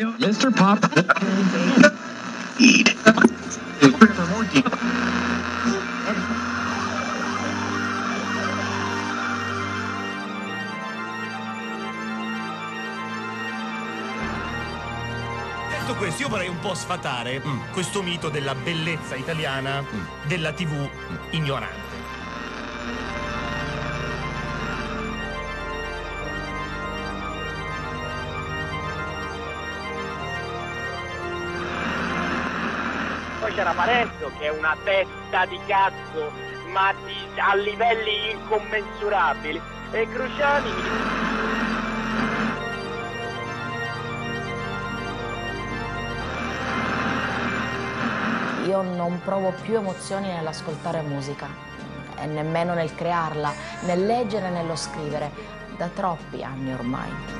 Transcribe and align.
Mr. 0.00 0.50
Pop. 0.50 0.80
Eat. 2.56 2.94
Detto 15.68 15.94
questo, 15.96 16.22
io 16.22 16.28
vorrei 16.28 16.48
un 16.48 16.58
po' 16.60 16.72
sfatare 16.72 17.42
questo 17.72 18.02
mito 18.02 18.30
della 18.30 18.54
bellezza 18.54 19.16
italiana 19.16 19.84
della 20.26 20.52
TV 20.52 20.88
ignorante. 21.32 21.89
C'era 33.60 33.74
Parenzo 33.74 34.32
che 34.38 34.46
è 34.46 34.48
una 34.48 34.74
testa 34.82 35.44
di 35.44 35.60
cazzo, 35.66 36.32
ma 36.72 36.94
di- 37.04 37.38
a 37.38 37.54
livelli 37.56 38.30
incommensurabili. 38.30 39.60
E 39.90 40.08
Cruciani 40.08 40.70
Io 48.66 48.82
non 48.82 49.20
provo 49.22 49.52
più 49.60 49.76
emozioni 49.76 50.28
nell'ascoltare 50.28 51.02
musica 51.02 51.48
e 52.16 52.24
nemmeno 52.26 52.72
nel 52.72 52.94
crearla, 52.94 53.52
nel 53.80 54.06
leggere 54.06 54.46
e 54.46 54.50
nello 54.50 54.76
scrivere, 54.76 55.30
da 55.76 55.88
troppi 55.88 56.42
anni 56.42 56.72
ormai. 56.72 57.39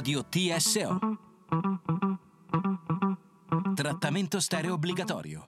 Radio 0.00 0.24
TSO. 0.30 0.98
Trattamento 3.74 4.40
stereo 4.40 4.72
obbligatorio. 4.72 5.46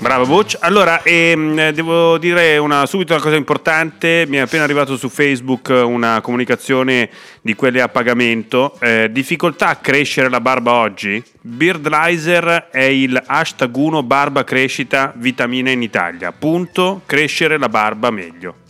Bravo 0.00 0.24
Butch. 0.24 0.56
Allora, 0.60 1.02
ehm, 1.02 1.68
devo 1.72 2.16
dire 2.16 2.56
una, 2.56 2.86
subito 2.86 3.12
una 3.12 3.20
cosa 3.20 3.36
importante. 3.36 4.24
Mi 4.26 4.38
è 4.38 4.40
appena 4.40 4.64
arrivato 4.64 4.96
su 4.96 5.10
Facebook 5.10 5.68
una 5.68 6.22
comunicazione 6.22 7.10
di 7.42 7.54
quelle 7.54 7.82
a 7.82 7.88
pagamento. 7.88 8.78
Eh, 8.80 9.10
difficoltà 9.12 9.68
a 9.68 9.76
crescere 9.76 10.30
la 10.30 10.40
barba 10.40 10.72
oggi? 10.72 11.22
Beardlizer 11.42 12.68
è 12.70 12.84
il 12.84 13.22
hashtag 13.22 13.76
1 13.76 14.02
barba 14.02 14.44
crescita 14.44 15.12
vitamina 15.14 15.70
in 15.70 15.82
Italia. 15.82 16.32
Punto. 16.32 17.02
Crescere 17.04 17.58
la 17.58 17.68
barba 17.68 18.08
meglio. 18.08 18.62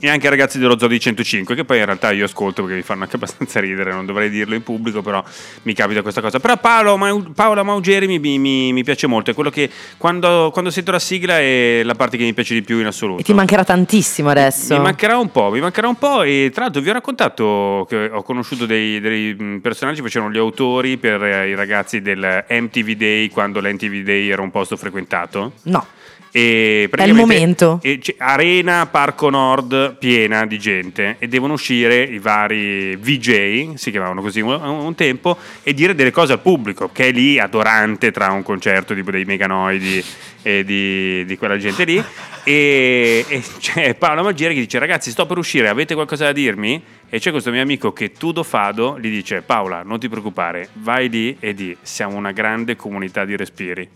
e 0.04 0.08
anche 0.08 0.24
ai 0.26 0.30
ragazzi 0.30 0.58
dello 0.58 0.76
Zoo 0.76 0.88
di 0.88 0.98
105 0.98 1.54
che 1.54 1.64
poi 1.64 1.78
in 1.78 1.84
realtà 1.84 2.10
io 2.10 2.24
ascolto 2.24 2.62
perché 2.62 2.76
mi 2.76 2.82
fanno 2.82 3.04
anche 3.04 3.14
abbastanza 3.22 3.60
ridere, 3.60 3.92
non 3.92 4.04
dovrei 4.04 4.30
dirlo 4.30 4.56
in 4.56 4.64
pubblico 4.64 5.00
però 5.00 5.22
mi 5.62 5.74
capita 5.74 6.02
questa 6.02 6.20
cosa. 6.20 6.40
Però 6.40 6.56
Paolo 6.56 6.96
Mau- 6.96 7.32
Paola 7.32 7.62
Maugeri 7.62 8.08
mi, 8.08 8.18
mi- 8.18 8.72
mi 8.72 8.82
piace 8.82 9.06
molto, 9.06 9.30
è 9.30 9.34
quello 9.34 9.50
che 9.50 9.70
quando, 9.98 10.50
quando 10.52 10.72
sento 10.72 10.90
la 10.90 10.98
sigla 10.98 11.38
è 11.38 11.82
la 11.84 11.94
parte 11.94 12.16
che 12.16 12.24
mi 12.24 12.34
piace 12.34 12.54
di 12.54 12.62
più 12.62 12.80
in 12.80 12.86
assoluto. 12.86 13.20
E 13.20 13.24
ti 13.24 13.32
mancherà 13.32 13.62
tantissimo 13.62 14.28
adesso. 14.28 14.74
Mi 14.76 14.82
mancherà 14.82 15.16
un 15.16 15.30
po', 15.30 15.50
mi 15.52 15.60
mancherà 15.60 15.86
un 15.86 15.96
po' 15.96 16.22
e 16.24 16.50
tra 16.52 16.64
l'altro 16.64 16.80
vi 16.80 16.90
ho 16.90 16.92
raccontato 16.94 17.86
che 17.88 18.10
ho 18.12 18.22
conosciuto 18.24 18.66
dei, 18.66 18.98
dei 18.98 19.60
personaggi 19.62 19.98
che 19.98 20.02
facevano 20.02 20.32
gli 20.32 20.38
autori 20.38 20.96
per 20.96 21.22
eh, 21.22 21.48
i 21.48 21.54
ragazzi 21.54 22.02
del 22.02 22.44
MTV 22.48 22.90
Day 22.92 23.28
quando 23.28 23.60
l'MTV 23.60 24.02
Day 24.02 24.28
era 24.28 24.42
un 24.42 24.50
posto 24.50 24.76
frequentato. 24.76 25.52
No. 25.62 25.86
E 26.34 26.88
È 26.90 27.02
il 27.02 27.12
momento. 27.12 27.78
arena 28.16 28.86
Parco 28.86 29.28
Nord 29.28 29.98
piena 29.98 30.46
di 30.46 30.58
gente 30.58 31.16
e 31.18 31.28
devono 31.28 31.52
uscire 31.52 32.02
i 32.02 32.18
vari 32.18 32.96
VJ, 32.96 33.74
si 33.74 33.90
chiamavano 33.90 34.22
così 34.22 34.40
un, 34.40 34.52
un 34.54 34.94
tempo, 34.94 35.36
e 35.62 35.74
dire 35.74 35.94
delle 35.94 36.10
cose 36.10 36.32
al 36.32 36.40
pubblico, 36.40 36.88
che 36.90 37.08
è 37.08 37.12
lì 37.12 37.38
adorante 37.38 38.10
tra 38.12 38.30
un 38.30 38.42
concerto 38.42 38.94
tipo 38.94 39.10
dei 39.10 39.26
Meganoidi 39.26 40.02
e 40.40 40.64
di, 40.64 41.22
di 41.26 41.36
quella 41.36 41.58
gente 41.58 41.84
lì. 41.84 42.02
E, 42.44 43.26
e 43.28 43.42
c'è 43.60 43.94
Paolo 43.94 44.22
Maggieri 44.22 44.54
che 44.54 44.60
dice: 44.60 44.78
Ragazzi, 44.78 45.10
sto 45.10 45.26
per 45.26 45.36
uscire, 45.36 45.68
avete 45.68 45.92
qualcosa 45.92 46.24
da 46.24 46.32
dirmi? 46.32 46.82
E 47.10 47.18
c'è 47.18 47.30
questo 47.30 47.50
mio 47.50 47.60
amico 47.60 47.92
che 47.92 48.12
Tudo 48.12 48.42
Fado 48.42 48.98
gli 48.98 49.10
dice: 49.10 49.42
Paola, 49.42 49.82
non 49.82 49.98
ti 49.98 50.08
preoccupare, 50.08 50.70
vai 50.76 51.10
lì 51.10 51.36
e 51.40 51.52
di 51.52 51.76
siamo 51.82 52.16
una 52.16 52.32
grande 52.32 52.74
comunità 52.74 53.26
di 53.26 53.36
respiri. 53.36 53.86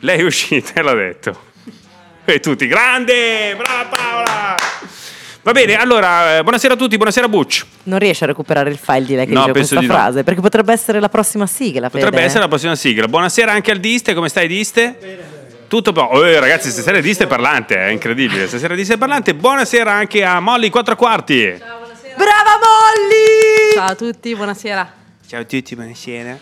Lei 0.00 0.18
è 0.18 0.24
uscita 0.24 0.72
e 0.74 0.82
l'ha 0.82 0.94
detto. 0.94 1.50
E 2.24 2.38
tutti, 2.40 2.66
grande, 2.68 3.54
brava 3.56 3.84
Paola! 3.86 4.56
Va 5.42 5.50
bene, 5.50 5.74
allora, 5.74 6.38
eh, 6.38 6.42
buonasera 6.42 6.74
a 6.74 6.76
tutti, 6.76 6.96
buonasera 6.96 7.28
Butch. 7.28 7.66
Non 7.84 7.98
riesci 7.98 8.22
a 8.22 8.28
recuperare 8.28 8.70
il 8.70 8.78
file 8.78 9.04
di 9.04 9.16
lei 9.16 9.26
che 9.26 9.32
No, 9.32 9.40
dice 9.40 9.52
penso 9.52 9.74
questa 9.74 9.80
di 9.80 9.86
no. 9.86 9.92
frase? 9.92 10.22
Perché 10.22 10.40
potrebbe 10.40 10.72
essere 10.72 11.00
la 11.00 11.08
prossima 11.08 11.46
sigla. 11.48 11.90
Potrebbe 11.90 12.14
Fede. 12.14 12.22
essere 12.26 12.40
la 12.40 12.48
prossima 12.48 12.76
sigla. 12.76 13.08
Buonasera 13.08 13.50
anche 13.50 13.72
al 13.72 13.78
Diste, 13.78 14.14
come 14.14 14.28
stai 14.28 14.46
Diste? 14.46 14.96
Tutto 15.66 15.90
bene. 15.90 16.08
Oh, 16.12 16.24
eh, 16.24 16.38
ragazzi, 16.38 16.70
stasera 16.70 16.98
il 16.98 17.02
Diste 17.02 17.24
è 17.24 17.26
parlante, 17.26 17.76
è 17.76 17.88
incredibile. 17.88 18.46
Stasera 18.46 18.74
il 18.74 18.78
Diste 18.78 18.94
è 18.94 18.98
parlante. 18.98 19.34
Buonasera 19.34 19.90
anche 19.90 20.22
a 20.24 20.38
Molly 20.38 20.70
4 20.70 20.94
quarti. 20.94 21.42
Brava 21.58 22.58
Molly! 22.62 23.72
Ciao 23.74 23.88
a 23.88 23.94
tutti, 23.96 24.32
buonasera. 24.36 24.92
Ciao 25.26 25.40
a 25.40 25.44
tutti, 25.44 25.74
buonasera. 25.74 26.38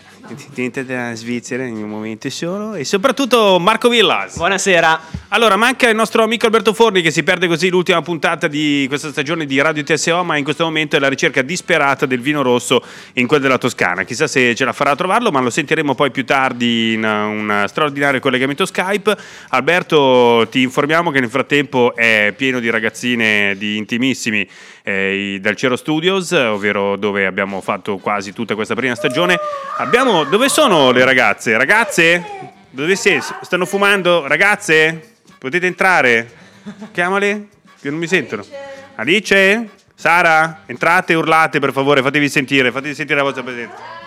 Diventate 0.53 0.85
dalla 0.85 1.15
Svizzera 1.15 1.63
in 1.65 1.77
un 1.77 1.89
momento 1.89 2.29
solo. 2.29 2.75
E 2.75 2.85
soprattutto 2.85 3.57
Marco 3.59 3.89
Villas. 3.89 4.35
Buonasera. 4.37 4.99
Allora, 5.29 5.55
manca 5.55 5.89
il 5.89 5.95
nostro 5.95 6.23
amico 6.23 6.45
Alberto 6.45 6.73
Forni 6.73 7.01
che 7.01 7.09
si 7.09 7.23
perde 7.23 7.47
così 7.47 7.69
l'ultima 7.69 8.01
puntata 8.01 8.47
di 8.47 8.85
questa 8.87 9.09
stagione 9.09 9.45
di 9.45 9.59
Radio 9.61 9.83
TSO, 9.83 10.23
ma 10.23 10.37
in 10.37 10.43
questo 10.43 10.63
momento 10.65 10.95
è 10.95 10.99
la 10.99 11.07
ricerca 11.07 11.41
disperata 11.41 12.05
del 12.05 12.19
vino 12.19 12.41
rosso 12.41 12.83
in 13.13 13.27
quel 13.27 13.41
della 13.41 13.57
Toscana. 13.57 14.03
Chissà 14.03 14.27
se 14.27 14.53
ce 14.53 14.65
la 14.65 14.73
farà 14.73 14.91
a 14.91 14.95
trovarlo, 14.95 15.31
ma 15.31 15.39
lo 15.39 15.49
sentiremo 15.49 15.95
poi 15.95 16.11
più 16.11 16.25
tardi 16.25 16.93
in 16.93 17.03
un 17.03 17.63
straordinario 17.67 18.19
collegamento 18.19 18.65
Skype. 18.65 19.17
Alberto, 19.49 20.47
ti 20.51 20.61
informiamo 20.61 21.11
che 21.11 21.19
nel 21.19 21.29
frattempo 21.29 21.95
è 21.95 22.33
pieno 22.35 22.59
di 22.59 22.69
ragazzine 22.69 23.55
di 23.57 23.77
intimissimi 23.77 24.47
eh, 24.83 25.39
dal 25.41 25.55
Cero 25.55 25.75
Studios, 25.75 26.31
ovvero 26.31 26.95
dove 26.95 27.25
abbiamo 27.25 27.61
fatto 27.61 27.97
quasi 27.97 28.33
tutta 28.33 28.55
questa 28.55 28.75
prima 28.75 28.95
stagione. 28.95 29.39
Abbiamo, 29.77 30.10
dove 30.29 30.49
sono 30.49 30.91
le 30.91 31.05
ragazze? 31.05 31.57
Ragazze? 31.57 32.23
Dove 32.69 32.95
siete? 32.95 33.25
Stanno 33.41 33.65
fumando? 33.65 34.27
Ragazze? 34.27 35.15
Potete 35.37 35.65
entrare? 35.67 36.29
Chiamale? 36.91 37.47
Che 37.79 37.89
non 37.89 37.97
mi 37.97 38.07
sentono. 38.07 38.45
Alice? 38.95 39.69
Sara? 39.95 40.63
Entrate, 40.65 41.13
urlate 41.13 41.59
per 41.59 41.71
favore, 41.71 42.01
fatevi 42.01 42.27
sentire, 42.29 42.71
fatevi 42.71 42.93
sentire 42.93 43.17
la 43.17 43.23
vostra 43.23 43.43
presenza. 43.43 44.00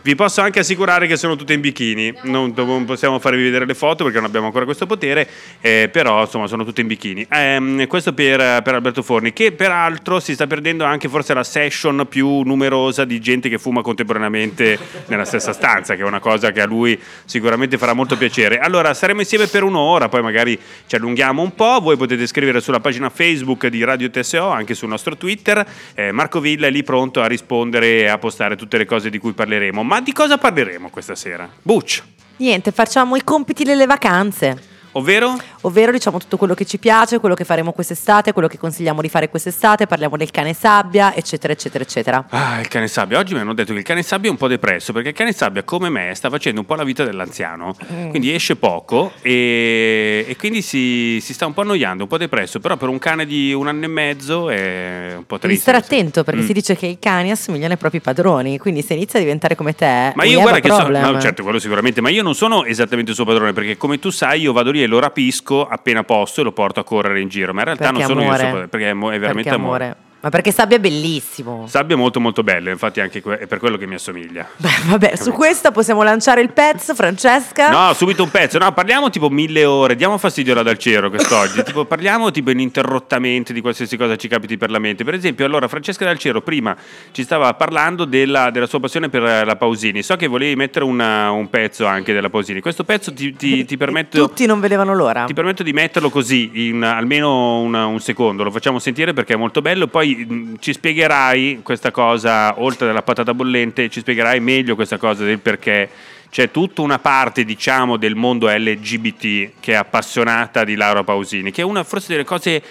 Vi 0.00 0.14
posso 0.14 0.40
anche 0.40 0.60
assicurare 0.60 1.06
che 1.06 1.16
sono 1.16 1.34
tutte 1.34 1.52
in 1.52 1.60
bikini, 1.60 2.14
non, 2.22 2.52
non 2.54 2.84
possiamo 2.84 3.18
farvi 3.18 3.42
vedere 3.42 3.66
le 3.66 3.74
foto 3.74 4.04
perché 4.04 4.18
non 4.18 4.28
abbiamo 4.28 4.46
ancora 4.46 4.64
questo 4.64 4.86
potere, 4.86 5.28
eh, 5.60 5.88
però 5.92 6.20
insomma 6.22 6.46
sono 6.46 6.64
tutte 6.64 6.80
in 6.80 6.86
bikini. 6.86 7.26
Ehm, 7.28 7.86
questo 7.88 8.12
per, 8.12 8.62
per 8.62 8.74
Alberto 8.74 9.02
Forni, 9.02 9.32
che 9.32 9.50
peraltro 9.52 10.20
si 10.20 10.34
sta 10.34 10.46
perdendo 10.46 10.84
anche 10.84 11.08
forse 11.08 11.34
la 11.34 11.42
session 11.42 12.06
più 12.08 12.42
numerosa 12.42 13.04
di 13.04 13.20
gente 13.20 13.48
che 13.48 13.58
fuma 13.58 13.82
contemporaneamente 13.82 14.78
nella 15.06 15.24
stessa 15.24 15.52
stanza, 15.52 15.96
che 15.96 16.02
è 16.02 16.04
una 16.04 16.20
cosa 16.20 16.52
che 16.52 16.60
a 16.60 16.66
lui 16.66 16.98
sicuramente 17.24 17.76
farà 17.76 17.92
molto 17.92 18.16
piacere. 18.16 18.60
Allora 18.60 18.94
saremo 18.94 19.20
insieme 19.20 19.48
per 19.48 19.64
un'ora, 19.64 20.08
poi 20.08 20.22
magari 20.22 20.58
ci 20.86 20.94
allunghiamo 20.94 21.42
un 21.42 21.54
po', 21.56 21.80
voi 21.80 21.96
potete 21.96 22.26
scrivere 22.28 22.60
sulla 22.60 22.80
pagina 22.80 23.10
Facebook 23.10 23.66
di 23.66 23.82
Radio 23.82 24.08
TSO, 24.10 24.48
anche 24.48 24.74
sul 24.74 24.88
nostro 24.88 25.16
Twitter, 25.16 25.66
eh, 25.94 26.12
Marco 26.12 26.38
Villa 26.38 26.68
è 26.68 26.70
lì 26.70 26.84
pronto 26.84 27.20
a 27.20 27.26
rispondere 27.26 28.02
e 28.02 28.06
a 28.06 28.18
postare 28.18 28.54
tutte 28.54 28.78
le 28.78 28.84
cose 28.84 29.10
di 29.10 29.18
cui 29.18 29.32
parleremo. 29.32 29.82
Ma 29.88 30.02
di 30.02 30.12
cosa 30.12 30.36
parleremo 30.36 30.90
questa 30.90 31.14
sera? 31.14 31.48
Butch, 31.62 32.02
Niente, 32.36 32.72
facciamo 32.72 33.16
i 33.16 33.24
compiti 33.24 33.64
delle 33.64 33.86
vacanze. 33.86 34.76
Ovvero? 34.98 35.36
Ovvero 35.62 35.90
diciamo 35.92 36.18
tutto 36.18 36.36
quello 36.36 36.54
che 36.54 36.64
ci 36.64 36.78
piace, 36.78 37.18
quello 37.18 37.34
che 37.34 37.44
faremo 37.44 37.72
quest'estate, 37.72 38.32
quello 38.32 38.48
che 38.48 38.58
consigliamo 38.58 39.00
di 39.00 39.08
fare 39.08 39.28
quest'estate, 39.28 39.86
parliamo 39.86 40.16
del 40.16 40.30
cane 40.30 40.54
sabbia, 40.54 41.14
eccetera, 41.14 41.52
eccetera, 41.52 41.82
eccetera. 41.84 42.26
Ah, 42.30 42.60
il 42.60 42.68
cane 42.68 42.86
sabbia. 42.88 43.18
Oggi 43.18 43.34
mi 43.34 43.40
hanno 43.40 43.54
detto 43.54 43.72
che 43.72 43.78
il 43.80 43.84
cane 43.84 44.02
sabbia 44.02 44.28
è 44.28 44.32
un 44.32 44.38
po' 44.38 44.48
depresso 44.48 44.92
perché 44.92 45.08
il 45.10 45.14
cane 45.14 45.32
sabbia, 45.32 45.62
come 45.64 45.88
me, 45.88 46.12
sta 46.14 46.28
facendo 46.30 46.60
un 46.60 46.66
po' 46.66 46.74
la 46.74 46.84
vita 46.84 47.04
dell'anziano. 47.04 47.74
Mm. 47.92 48.10
Quindi 48.10 48.32
esce 48.32 48.56
poco 48.56 49.12
e, 49.22 50.24
e 50.28 50.36
quindi 50.36 50.62
si, 50.62 51.18
si 51.20 51.32
sta 51.32 51.46
un 51.46 51.54
po' 51.54 51.62
annoiando, 51.62 52.04
un 52.04 52.08
po' 52.08 52.18
depresso. 52.18 52.60
Però 52.60 52.76
per 52.76 52.88
un 52.88 52.98
cane 52.98 53.26
di 53.26 53.52
un 53.52 53.68
anno 53.68 53.84
e 53.84 53.88
mezzo 53.88 54.50
è 54.50 55.14
un 55.16 55.26
po' 55.26 55.36
Devi 55.36 55.54
triste. 55.54 55.60
stare 55.70 55.76
attento 55.78 56.24
perché 56.24 56.36
Mm. 56.38 56.46
si 56.46 56.52
dice 56.52 56.76
che 56.76 56.86
i 56.86 56.98
cani 57.00 57.30
assomigliano 57.32 57.72
ai 57.72 57.78
propri 57.78 58.00
padroni, 58.00 58.58
quindi 58.58 58.80
se 58.82 58.94
inizia 58.94 59.18
a 59.18 59.22
diventare 59.22 59.56
come 59.56 59.74
te, 59.74 60.12
Ma 60.14 60.24
io 60.24 60.40
guarda 60.40 60.60
che 60.60 60.68
so, 60.70 60.76
problem. 60.76 61.10
no, 61.10 61.20
certo, 61.20 61.42
quello 61.42 61.58
sicuramente, 61.58 62.00
ma 62.00 62.10
io 62.10 62.22
non 62.22 62.34
sono 62.36 62.64
esattamente 62.64 63.10
il 63.10 63.16
suo 63.16 63.24
padrone 63.24 63.52
perché 63.52 63.76
come 63.76 63.98
tu 63.98 64.10
sai 64.10 64.42
io 64.42 64.52
vado 64.52 64.70
lì 64.70 64.82
e 64.82 64.86
lo 64.88 64.98
rapisco 64.98 65.66
appena 65.68 66.02
posso 66.02 66.40
e 66.40 66.44
lo 66.44 66.52
porto 66.52 66.80
a 66.80 66.84
correre 66.84 67.20
in 67.20 67.28
giro, 67.28 67.52
ma 67.52 67.60
in 67.60 67.66
realtà 67.66 67.84
Perché 67.90 67.98
non 68.00 68.08
sono 68.08 68.22
io 68.22 68.30
il 68.30 68.34
suo 68.34 68.44
amore. 68.46 68.50
padrone 68.50 68.68
perché 68.68 68.90
è, 68.90 68.92
mo- 68.94 69.10
è 69.12 69.18
veramente 69.18 69.48
Perché 69.50 69.64
amore. 69.64 69.84
amore. 69.84 70.06
Ma 70.20 70.30
perché 70.30 70.50
sabbia 70.50 70.78
è 70.78 70.80
bellissimo. 70.80 71.66
Sabbia 71.68 71.94
è 71.94 71.98
molto 71.98 72.18
molto 72.18 72.42
bello, 72.42 72.70
infatti 72.70 72.98
anche 73.00 73.22
que- 73.22 73.38
è 73.38 73.46
per 73.46 73.58
quello 73.58 73.76
che 73.76 73.86
mi 73.86 73.94
assomiglia. 73.94 74.48
Beh, 74.58 74.68
vabbè, 74.86 75.14
su 75.14 75.30
questo 75.30 75.70
possiamo 75.70 76.02
lanciare 76.02 76.40
il 76.40 76.50
pezzo, 76.50 76.92
Francesca. 76.94 77.70
No, 77.70 77.92
subito 77.94 78.24
un 78.24 78.30
pezzo. 78.30 78.58
No, 78.58 78.72
parliamo 78.72 79.10
tipo 79.10 79.28
mille 79.28 79.64
ore. 79.64 79.94
Diamo 79.94 80.18
fastidio 80.18 80.54
alla 80.54 80.64
Dalciero 80.64 81.08
quest'oggi. 81.08 81.62
tipo, 81.64 81.84
parliamo 81.84 82.32
tipo 82.32 82.50
ininterrottamente 82.50 83.52
di 83.52 83.60
qualsiasi 83.60 83.96
cosa 83.96 84.16
ci 84.16 84.26
capiti 84.26 84.56
per 84.56 84.70
la 84.70 84.80
mente. 84.80 85.04
Per 85.04 85.14
esempio, 85.14 85.44
allora, 85.44 85.68
Francesca 85.68 86.04
Dalciero 86.04 86.40
prima 86.40 86.76
ci 87.12 87.22
stava 87.22 87.54
parlando 87.54 88.04
della, 88.04 88.50
della 88.50 88.66
sua 88.66 88.80
passione 88.80 89.08
per 89.08 89.22
la 89.22 89.54
Pausini. 89.56 90.02
So 90.02 90.16
che 90.16 90.26
volevi 90.26 90.56
mettere 90.56 90.84
una- 90.84 91.30
un 91.30 91.48
pezzo 91.48 91.86
anche 91.86 92.12
della 92.12 92.28
Pausini. 92.28 92.60
Questo 92.60 92.82
pezzo 92.82 93.12
ti, 93.12 93.34
ti, 93.36 93.64
ti 93.64 93.76
permetto. 93.76 94.26
Tutti 94.26 94.46
non 94.46 94.58
vedevano 94.58 94.94
l'ora. 94.94 95.26
Ti 95.26 95.34
permetto 95.34 95.62
di 95.62 95.72
metterlo 95.72 96.10
così, 96.10 96.50
in 96.68 96.82
almeno 96.82 97.60
una- 97.60 97.86
un 97.86 98.00
secondo, 98.00 98.42
lo 98.42 98.50
facciamo 98.50 98.80
sentire 98.80 99.12
perché 99.12 99.34
è 99.34 99.36
molto 99.36 99.62
bello, 99.62 99.86
poi 99.86 100.06
mh, 100.14 100.56
ci 100.58 100.72
spiegherai 100.72 101.60
questa 101.62 101.90
cosa, 101.90 102.60
oltre 102.60 102.90
alla 102.90 103.02
patata 103.02 103.34
bollente, 103.34 103.88
ci 103.88 104.00
spiegherai 104.00 104.40
meglio 104.40 104.74
questa 104.74 104.98
cosa 104.98 105.24
del 105.24 105.38
perché 105.38 105.88
c'è 106.30 106.50
tutta 106.50 106.82
una 106.82 106.98
parte, 106.98 107.44
diciamo, 107.44 107.96
del 107.96 108.14
mondo 108.14 108.48
LGBT 108.48 109.52
che 109.60 109.72
è 109.72 109.74
appassionata 109.74 110.64
di 110.64 110.74
Laura 110.74 111.04
Pausini, 111.04 111.50
che 111.50 111.62
è 111.62 111.64
una 111.64 111.84
forse 111.84 112.08
delle 112.08 112.24
cose 112.24 112.62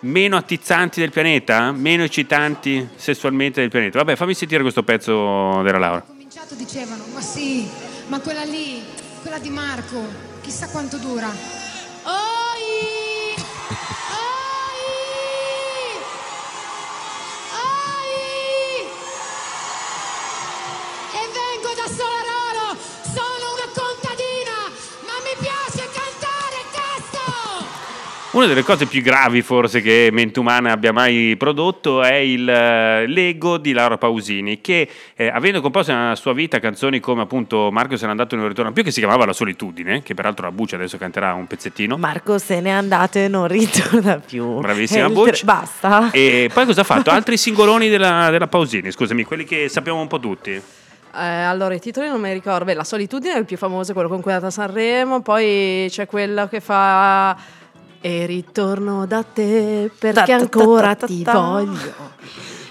meno 0.00 0.36
attizzanti 0.36 1.00
del 1.00 1.10
pianeta, 1.10 1.72
meno 1.72 2.04
eccitanti 2.04 2.88
sessualmente 2.94 3.60
del 3.60 3.70
pianeta. 3.70 3.98
Vabbè, 3.98 4.16
fammi 4.16 4.34
sentire 4.34 4.62
questo 4.62 4.82
pezzo 4.82 5.62
della 5.62 5.78
Laura. 5.78 6.04
cominciato 6.06 6.54
dicevano, 6.54 7.04
ma 7.12 7.20
sì, 7.20 7.66
ma 8.08 8.20
quella 8.20 8.44
lì, 8.44 8.82
quella 9.22 9.38
di 9.38 9.50
Marco, 9.50 10.04
chissà 10.42 10.68
quanto 10.68 10.98
dura. 10.98 11.28
Oi! 12.04 13.34
Una 28.36 28.44
delle 28.44 28.62
cose 28.64 28.84
più 28.84 29.00
gravi 29.00 29.40
forse 29.40 29.80
che 29.80 30.10
Mente 30.12 30.38
Umana 30.40 30.70
abbia 30.72 30.92
mai 30.92 31.36
prodotto 31.38 32.02
è 32.02 32.16
il 32.16 32.46
eh, 32.46 33.06
Lego 33.06 33.56
di 33.56 33.72
Laura 33.72 33.96
Pausini 33.96 34.60
che 34.60 34.86
eh, 35.14 35.28
avendo 35.28 35.62
composto 35.62 35.90
nella 35.94 36.14
sua 36.16 36.34
vita 36.34 36.60
canzoni 36.60 37.00
come 37.00 37.22
appunto 37.22 37.70
Marco 37.72 37.96
se 37.96 38.04
n'è 38.04 38.10
andato 38.10 38.34
e 38.34 38.38
non 38.38 38.48
ritorna 38.48 38.72
più 38.72 38.82
che 38.82 38.90
si 38.90 38.98
chiamava 39.00 39.24
La 39.24 39.32
solitudine 39.32 40.02
che 40.02 40.12
peraltro 40.12 40.44
la 40.44 40.52
Buccia 40.52 40.76
adesso 40.76 40.98
canterà 40.98 41.32
un 41.32 41.46
pezzettino 41.46 41.96
Marco 41.96 42.36
se 42.36 42.60
n'è 42.60 42.68
andato 42.68 43.16
e 43.16 43.28
non 43.28 43.48
ritorna 43.48 44.18
più. 44.18 44.58
Bravissima 44.60 45.08
Butch. 45.08 45.36
tre- 45.36 45.44
Basta. 45.46 46.10
e 46.10 46.50
poi 46.52 46.66
cosa 46.66 46.82
ha 46.82 46.84
fatto? 46.84 47.08
Altri 47.08 47.38
singoloni 47.38 47.88
della, 47.88 48.28
della 48.28 48.48
Pausini 48.48 48.92
scusami 48.92 49.24
quelli 49.24 49.44
che 49.44 49.70
sappiamo 49.70 49.98
un 49.98 50.08
po' 50.08 50.20
tutti 50.20 50.50
Eh, 50.50 51.24
allora, 51.24 51.72
i 51.72 51.80
titoli 51.80 52.08
non 52.08 52.20
me 52.20 52.28
li 52.28 52.34
ricordo. 52.34 52.66
Beh, 52.66 52.74
La 52.74 52.84
solitudine 52.84 53.32
è 53.32 53.38
il 53.38 53.46
più 53.46 53.56
famoso, 53.56 53.94
quello 53.94 54.08
con 54.10 54.20
cui 54.20 54.32
è 54.32 54.34
andata 54.34 54.52
a 54.52 54.54
Sanremo. 54.54 55.22
Poi 55.22 55.86
c'è 55.88 56.06
quello 56.06 56.46
che 56.48 56.60
fa. 56.60 57.64
E 58.06 58.24
ritorno 58.24 59.04
da 59.04 59.24
te 59.24 59.90
perché 59.98 60.30
ancora 60.30 60.94
ti 60.94 61.24
voglio. 61.24 61.92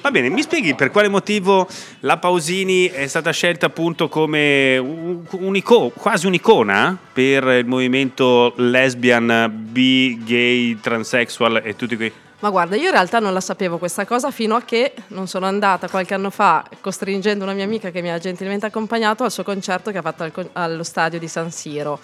Va 0.01 0.09
bene, 0.09 0.29
mi 0.29 0.41
spieghi 0.41 0.75
per 0.75 0.91
quale 0.91 1.09
motivo 1.09 1.67
la 2.01 2.15
Pausini 2.15 2.85
è 2.85 3.05
stata 3.07 3.31
scelta 3.31 3.65
appunto 3.65 4.07
come 4.07 4.77
un- 4.77 5.25
un'ico- 5.31 5.91
quasi 5.93 6.25
un'icona 6.25 6.97
per 7.11 7.43
il 7.47 7.65
movimento 7.65 8.53
lesbian, 8.55 9.51
bi, 9.53 10.17
gay, 10.23 10.79
transexual 10.79 11.59
e 11.65 11.75
tutti 11.75 11.97
quei... 11.97 12.13
Ma 12.39 12.49
guarda, 12.49 12.77
io 12.77 12.85
in 12.85 12.91
realtà 12.91 13.19
non 13.19 13.33
la 13.33 13.41
sapevo 13.41 13.77
questa 13.77 14.05
cosa 14.05 14.31
fino 14.31 14.55
a 14.55 14.61
che 14.61 14.93
non 15.07 15.27
sono 15.27 15.47
andata 15.47 15.89
qualche 15.89 16.13
anno 16.13 16.29
fa 16.29 16.63
costringendo 16.79 17.43
una 17.43 17.53
mia 17.53 17.65
amica 17.65 17.89
che 17.89 18.01
mi 18.01 18.09
ha 18.09 18.17
gentilmente 18.19 18.67
accompagnato 18.67 19.25
al 19.25 19.31
suo 19.31 19.43
concerto 19.43 19.91
che 19.91 19.97
ha 19.97 20.01
fatto 20.01 20.31
allo 20.53 20.83
stadio 20.83 21.19
di 21.19 21.27
San 21.27 21.51
Siro. 21.51 21.99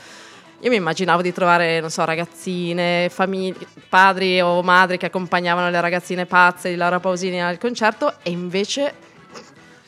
Io 0.63 0.69
mi 0.69 0.75
immaginavo 0.75 1.23
di 1.23 1.33
trovare, 1.33 1.79
non 1.79 1.89
so, 1.89 2.05
ragazzine, 2.05 3.09
famiglie, 3.09 3.55
padri 3.89 4.39
o 4.41 4.61
madri 4.61 4.97
che 4.97 5.07
accompagnavano 5.07 5.71
le 5.71 5.81
ragazzine 5.81 6.27
pazze 6.27 6.69
di 6.69 6.75
Laura 6.75 6.99
Pausini 6.99 7.41
al 7.41 7.57
concerto 7.57 8.13
e 8.21 8.29
invece 8.29 8.93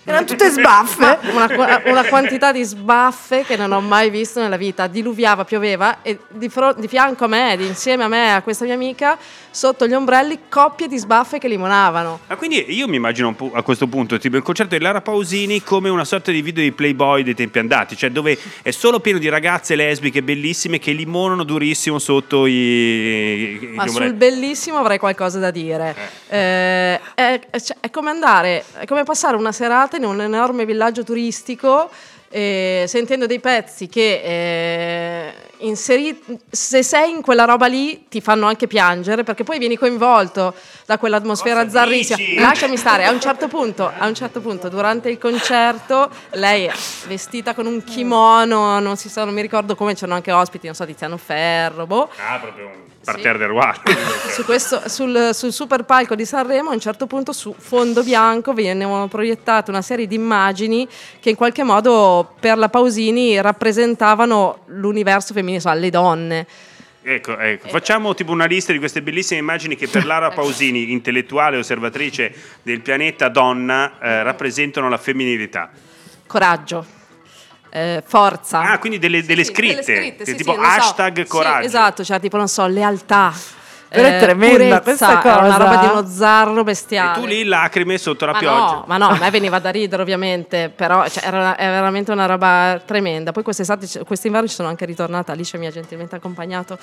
Erano 0.05 0.25
tutte 0.25 0.50
sbaffe. 0.51 1.19
una, 1.31 1.81
una 1.85 2.03
quantità 2.05 2.51
di 2.51 2.63
sbaffe 2.63 3.44
che 3.44 3.55
non 3.55 3.71
ho 3.71 3.79
mai 3.81 4.09
visto 4.09 4.41
nella 4.41 4.57
vita. 4.57 4.88
Diluviava, 4.88 5.45
pioveva 5.45 6.00
e 6.01 6.19
di, 6.29 6.50
fro- 6.50 6.73
di 6.73 6.88
fianco 6.88 7.25
a 7.25 7.27
me, 7.27 7.55
di 7.57 7.65
insieme 7.65 8.03
a 8.03 8.07
me, 8.07 8.33
a 8.35 8.41
questa 8.41 8.65
mia 8.65 8.73
amica, 8.73 9.17
sotto 9.50 9.88
gli 9.88 9.94
ombrelli, 9.94 10.39
coppie 10.50 10.88
di 10.88 10.97
sbaffe 10.97 11.38
che 11.38 11.47
limonavano. 11.47 12.19
Ma 12.27 12.35
quindi 12.35 12.65
io 12.75 12.88
mi 12.88 12.95
immagino 12.97 13.29
un 13.29 13.35
po' 13.35 13.51
a 13.53 13.61
questo 13.63 13.88
punto 13.88 14.17
tipo 14.17 14.35
il 14.35 14.44
concerto 14.44 14.75
di 14.75 14.81
Lara 14.83 15.01
Pausini 15.01 15.61
come 15.63 15.89
una 15.89 16.05
sorta 16.05 16.31
di 16.31 16.41
video 16.41 16.63
di 16.63 16.71
Playboy 16.71 17.23
dei 17.23 17.35
tempi 17.35 17.59
andati, 17.59 17.95
cioè 17.95 18.09
dove 18.09 18.38
è 18.61 18.71
solo 18.71 19.00
pieno 19.00 19.19
di 19.19 19.29
ragazze 19.29 19.75
lesbiche 19.75 20.21
bellissime 20.23 20.79
che 20.79 20.91
limonano 20.91 21.44
durissimo 21.44 22.00
sotto 22.00 22.45
i... 22.45 22.51
i- 22.53 23.71
Ma 23.75 23.85
gli 23.85 23.89
sul 23.89 24.13
bellissimo 24.13 24.77
avrei 24.77 24.97
qualcosa 24.97 25.39
da 25.39 25.51
dire. 25.51 25.95
Eh, 26.27 27.00
è, 27.13 27.39
è- 27.50 27.59
cioè, 27.59 27.77
è 27.79 27.89
come 27.89 28.09
andare, 28.09 28.63
è 28.79 28.85
come 28.85 29.03
passare 29.03 29.35
una 29.35 29.51
serata 29.51 29.92
in 29.97 30.05
un 30.05 30.21
enorme 30.21 30.65
villaggio 30.65 31.03
turistico. 31.03 31.89
Eh, 32.35 32.86
sentendo 32.88 33.27
dei 33.27 33.39
pezzi 33.39 33.88
che 33.88 34.22
eh, 34.24 35.34
inseri- 35.60 36.19
se 36.50 36.81
sei 36.81 37.12
in 37.12 37.22
quella 37.22 37.46
roba 37.46 37.67
lì 37.67 38.05
ti 38.10 38.22
fanno 38.22 38.48
anche 38.48 38.65
piangere 38.65 39.24
perché 39.24 39.43
poi 39.43 39.60
vieni 39.60 39.77
coinvolto 39.77 40.55
da 40.88 40.98
quell'atmosfera 40.98 41.69
zarrissima. 41.69 42.41
Lasciami 42.41 42.75
stare, 42.75 43.05
a 43.05 43.12
un 43.12 43.22
certo 43.22 43.48
punto, 43.48 43.91
a 43.96 44.07
un 44.07 44.15
certo 44.15 44.41
punto 44.41 44.67
durante 44.67 45.10
il 45.10 45.19
concerto 45.19 46.10
lei 46.31 46.65
è 46.65 46.74
vestita 47.07 47.53
con 47.53 47.67
un 47.67 47.84
kimono, 47.84 48.79
non, 48.79 48.98
si 48.98 49.10
sa, 49.10 49.24
non 49.25 49.34
mi 49.36 49.41
ricordo 49.41 49.75
come, 49.75 49.93
c'erano 49.93 50.15
anche 50.15 50.31
ospiti, 50.31 50.65
non 50.65 50.75
so, 50.75 50.86
Tiziano 50.86 51.17
Ferro, 51.17 51.86
boh 51.86 52.10
Ah, 52.27 52.39
proprio 52.39 52.65
un 52.65 52.81
parterre 53.03 53.38
del 53.38 53.48
ruolo. 53.48 53.74
su 54.31 54.43
questo, 54.46 54.81
sul, 54.88 55.29
sul 55.34 55.51
super 55.53 55.84
palco 55.84 56.15
di 56.15 56.25
Sanremo 56.25 56.69
a 56.72 56.74
un 56.74 56.79
certo 56.79 57.05
punto 57.05 57.31
su 57.31 57.53
fondo 57.57 58.01
bianco 58.01 58.53
venivano 58.53 59.07
proiettate 59.07 59.69
una 59.69 59.81
serie 59.81 60.07
di 60.07 60.15
immagini 60.15 60.88
che 61.19 61.29
in 61.29 61.36
qualche 61.36 61.63
modo 61.63 62.23
per 62.39 62.58
la 62.58 62.70
Pausini 62.70 63.39
rappresentavano 63.42 64.63
l'universo 64.68 65.34
femminile, 65.34 65.56
insomma, 65.58 65.75
le 65.75 65.89
donne. 65.89 66.48
Ecco, 67.06 67.38
ecco, 67.38 67.68
facciamo 67.68 68.13
tipo 68.13 68.32
una 68.32 68.46
lista 68.46 68.72
di 68.72 68.80
queste 68.80 69.01
bellissime 69.01 69.39
immagini 69.39 69.75
che 69.75 69.89
per 69.89 70.06
Lara 70.06 70.32
Pausini, 70.32 70.92
intellettuale 70.94 71.58
osservatrice 71.58 72.34
del 72.62 72.80
pianeta 72.80 73.27
donna, 73.27 74.00
eh, 74.01 74.24
rappresentano 74.24 74.88
la 74.88 74.98
femminilità. 74.98 75.70
Coraggio, 76.25 76.86
eh, 77.70 78.01
forza. 78.06 78.62
Ah, 78.62 78.80
quindi 78.80 79.00
delle, 79.00 79.22
delle 79.24 79.44
Sì, 79.44 79.51
scritte, 79.51 79.84
delle 79.84 79.98
scritte, 80.00 80.25
sì, 80.25 80.36
tipo 80.36 80.53
sì, 80.53 80.58
so. 80.60 80.63
hashtag 80.65 81.24
Sì, 81.24 81.27
coraggio. 81.27 81.65
esatto, 81.65 82.03
cioè 82.06 82.20
tipo, 82.22 82.38
non 82.38 82.48
so, 82.48 82.65
lealtà. 82.68 83.34
Però 83.93 84.07
è 84.07 84.19
tremenda 84.19 84.79
purezza, 84.79 84.81
questa 84.81 85.19
Era 85.21 85.38
una 85.45 85.53
cosa. 85.53 85.57
roba 85.57 85.75
di 85.77 85.85
uno 85.88 86.07
zarro 86.07 86.63
bestiale. 86.63 87.17
E 87.17 87.21
tu 87.21 87.27
lì 87.27 87.43
lacrime 87.45 87.97
sotto 87.97 88.25
la 88.25 88.31
ma 88.33 88.38
pioggia. 88.39 88.57
no, 88.73 88.83
ma 88.88 88.97
no, 88.97 89.07
a 89.07 89.17
me 89.19 89.29
veniva 89.31 89.59
da 89.59 89.69
ridere 89.69 90.01
ovviamente, 90.01 90.71
però 90.75 91.07
cioè, 91.07 91.25
era, 91.25 91.57
era 91.57 91.71
veramente 91.71 92.12
una 92.12 92.25
roba 92.25 92.81
tremenda. 92.85 93.31
Poi 93.31 93.43
quest'estate, 93.43 94.03
quest'inverno 94.05 94.47
ci 94.47 94.55
sono 94.55 94.67
anche 94.67 94.85
ritornata, 94.85 95.31
Alice 95.31 95.57
mi 95.57 95.67
ha 95.67 95.71
gentilmente 95.71 96.15
accompagnato. 96.15 96.77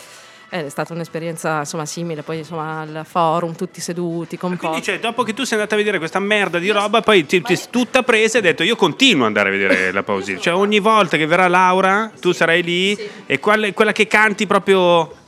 Ed 0.53 0.65
è 0.67 0.69
stata 0.69 0.93
un'esperienza 0.95 1.59
insomma 1.61 1.87
simile, 1.87 2.23
poi 2.23 2.39
insomma 2.39 2.81
al 2.81 3.03
forum, 3.09 3.55
tutti 3.55 3.81
seduti, 3.81 4.37
Quindi, 4.37 4.57
composti. 4.59 4.83
cioè, 4.83 4.99
dopo 4.99 5.23
che 5.23 5.33
tu 5.33 5.45
sei 5.45 5.57
andata 5.59 5.77
a 5.77 5.79
vedere 5.79 5.99
questa 5.99 6.19
merda 6.19 6.59
di 6.59 6.69
roba, 6.71 7.03
poi 7.03 7.25
ti, 7.25 7.41
ti 7.41 7.57
tutta 7.71 8.03
presa 8.03 8.35
e 8.39 8.41
hai 8.41 8.47
detto: 8.49 8.65
Io 8.65 8.75
continuo 8.75 9.23
ad 9.23 9.29
andare 9.29 9.49
a 9.49 9.53
vedere 9.53 9.93
la 9.93 10.03
Pausini. 10.05 10.41
Cioè, 10.41 10.53
ogni 10.53 10.81
volta 10.81 11.17
che 11.17 11.27
verrà 11.27 11.47
Laura, 11.47 12.11
tu 12.21 12.33
sarai 12.33 12.65
lì 12.65 12.99
e 13.27 13.39
qual- 13.39 13.73
quella 13.75 13.93
che 13.93 14.09
canti 14.09 14.49
proprio. 14.49 15.19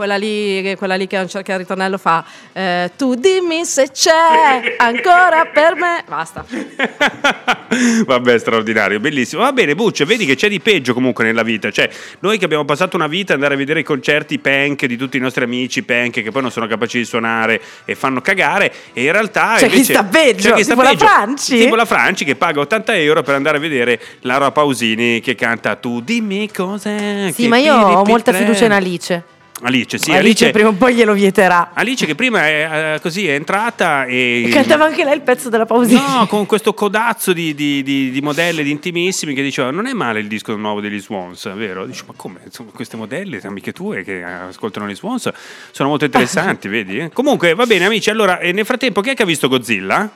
Quella 0.00 0.16
lì, 0.16 0.74
quella 0.78 0.94
lì 0.94 1.06
che 1.06 1.18
a 1.18 1.20
un 1.20 1.28
certo 1.28 1.54
ritornello 1.54 1.98
fa 1.98 2.24
eh, 2.54 2.90
Tu 2.96 3.16
dimmi 3.16 3.66
se 3.66 3.90
c'è 3.90 4.76
ancora 4.78 5.44
per 5.44 5.74
me 5.74 6.02
Basta 6.08 6.42
Vabbè, 8.06 8.38
straordinario, 8.38 8.98
bellissimo. 8.98 9.42
Va 9.42 9.52
bene, 9.52 9.74
Buccio, 9.74 10.04
vedi 10.04 10.26
che 10.26 10.34
c'è 10.34 10.48
di 10.48 10.58
peggio 10.58 10.92
comunque 10.92 11.24
nella 11.24 11.42
vita. 11.44 11.70
Cioè, 11.70 11.88
noi 12.20 12.36
che 12.36 12.44
abbiamo 12.44 12.64
passato 12.64 12.96
una 12.96 13.06
vita 13.06 13.32
ad 13.32 13.38
andare 13.38 13.54
a 13.54 13.56
vedere 13.56 13.80
i 13.80 13.82
concerti 13.84 14.38
punk 14.40 14.86
di 14.86 14.96
tutti 14.96 15.18
i 15.18 15.20
nostri 15.20 15.44
amici 15.44 15.82
punk 15.84 16.22
che 16.22 16.30
poi 16.32 16.42
non 16.42 16.50
sono 16.50 16.66
capaci 16.66 16.98
di 16.98 17.04
suonare 17.04 17.60
e 17.84 17.94
fanno 17.94 18.20
cagare, 18.20 18.72
e 18.92 19.04
in 19.04 19.12
realtà. 19.12 19.54
C'è 19.56 19.68
chi 19.68 19.76
invece- 19.76 19.92
sta 19.92 20.04
peggio, 20.04 20.48
c'è 20.48 20.54
chi 20.56 20.64
sta 20.64 20.72
tipo 20.72 20.82
la 20.82 20.90
peggio. 20.90 21.06
Franci? 21.06 21.58
Tipo 21.58 21.76
la 21.76 21.84
Franci 21.84 22.24
che 22.24 22.34
paga 22.34 22.60
80 22.60 22.96
euro 22.96 23.22
per 23.22 23.34
andare 23.36 23.58
a 23.58 23.60
vedere 23.60 24.00
Laura 24.22 24.50
Pausini 24.50 25.20
che 25.20 25.36
canta 25.36 25.76
Tu 25.76 26.00
dimmi 26.00 26.50
cos'è. 26.50 27.30
Sì, 27.32 27.46
ma 27.46 27.58
io 27.58 27.74
ho 27.74 28.02
PDP3". 28.02 28.08
molta 28.08 28.32
fiducia 28.32 28.64
in 28.64 28.72
Alice. 28.72 29.29
Alice, 29.62 29.98
sì, 29.98 30.10
Alice, 30.10 30.44
Alice. 30.44 30.50
prima 30.50 30.68
o 30.70 30.72
poi 30.72 30.94
glielo 30.94 31.12
vieterà. 31.12 31.72
Alice 31.74 32.06
che 32.06 32.14
prima 32.14 32.46
è 32.46 32.94
eh, 32.94 33.00
così 33.00 33.28
è 33.28 33.34
entrata 33.34 34.06
e. 34.06 34.44
E 34.46 34.48
cantava 34.48 34.86
anche 34.86 35.04
lei 35.04 35.14
il 35.14 35.20
pezzo 35.20 35.50
della 35.50 35.66
Pausini. 35.66 36.00
No, 36.00 36.26
con 36.26 36.46
questo 36.46 36.72
codazzo 36.72 37.34
di, 37.34 37.54
di, 37.54 37.82
di, 37.82 38.10
di 38.10 38.20
modelle, 38.22 38.62
di 38.62 38.70
intimissimi 38.70 39.34
che 39.34 39.42
diceva 39.42 39.70
non 39.70 39.86
è 39.86 39.92
male 39.92 40.20
il 40.20 40.28
disco 40.28 40.56
nuovo 40.56 40.80
degli 40.80 40.98
Swans, 41.00 41.52
vero? 41.54 41.84
Dice 41.84 42.04
ma 42.06 42.14
come? 42.16 42.40
Insomma, 42.44 42.70
queste 42.72 42.96
modelle, 42.96 43.38
amiche 43.42 43.72
tue 43.72 44.02
che 44.02 44.22
ascoltano 44.24 44.88
gli 44.88 44.94
Swans, 44.94 45.30
sono 45.72 45.90
molto 45.90 46.06
interessanti, 46.06 46.66
vedi? 46.68 47.10
Comunque, 47.12 47.54
va 47.54 47.66
bene 47.66 47.84
amici, 47.84 48.08
allora, 48.08 48.38
nel 48.42 48.64
frattempo 48.64 49.02
chi 49.02 49.10
è 49.10 49.14
che 49.14 49.22
ha 49.24 49.26
visto 49.26 49.48
Godzilla? 49.48 50.10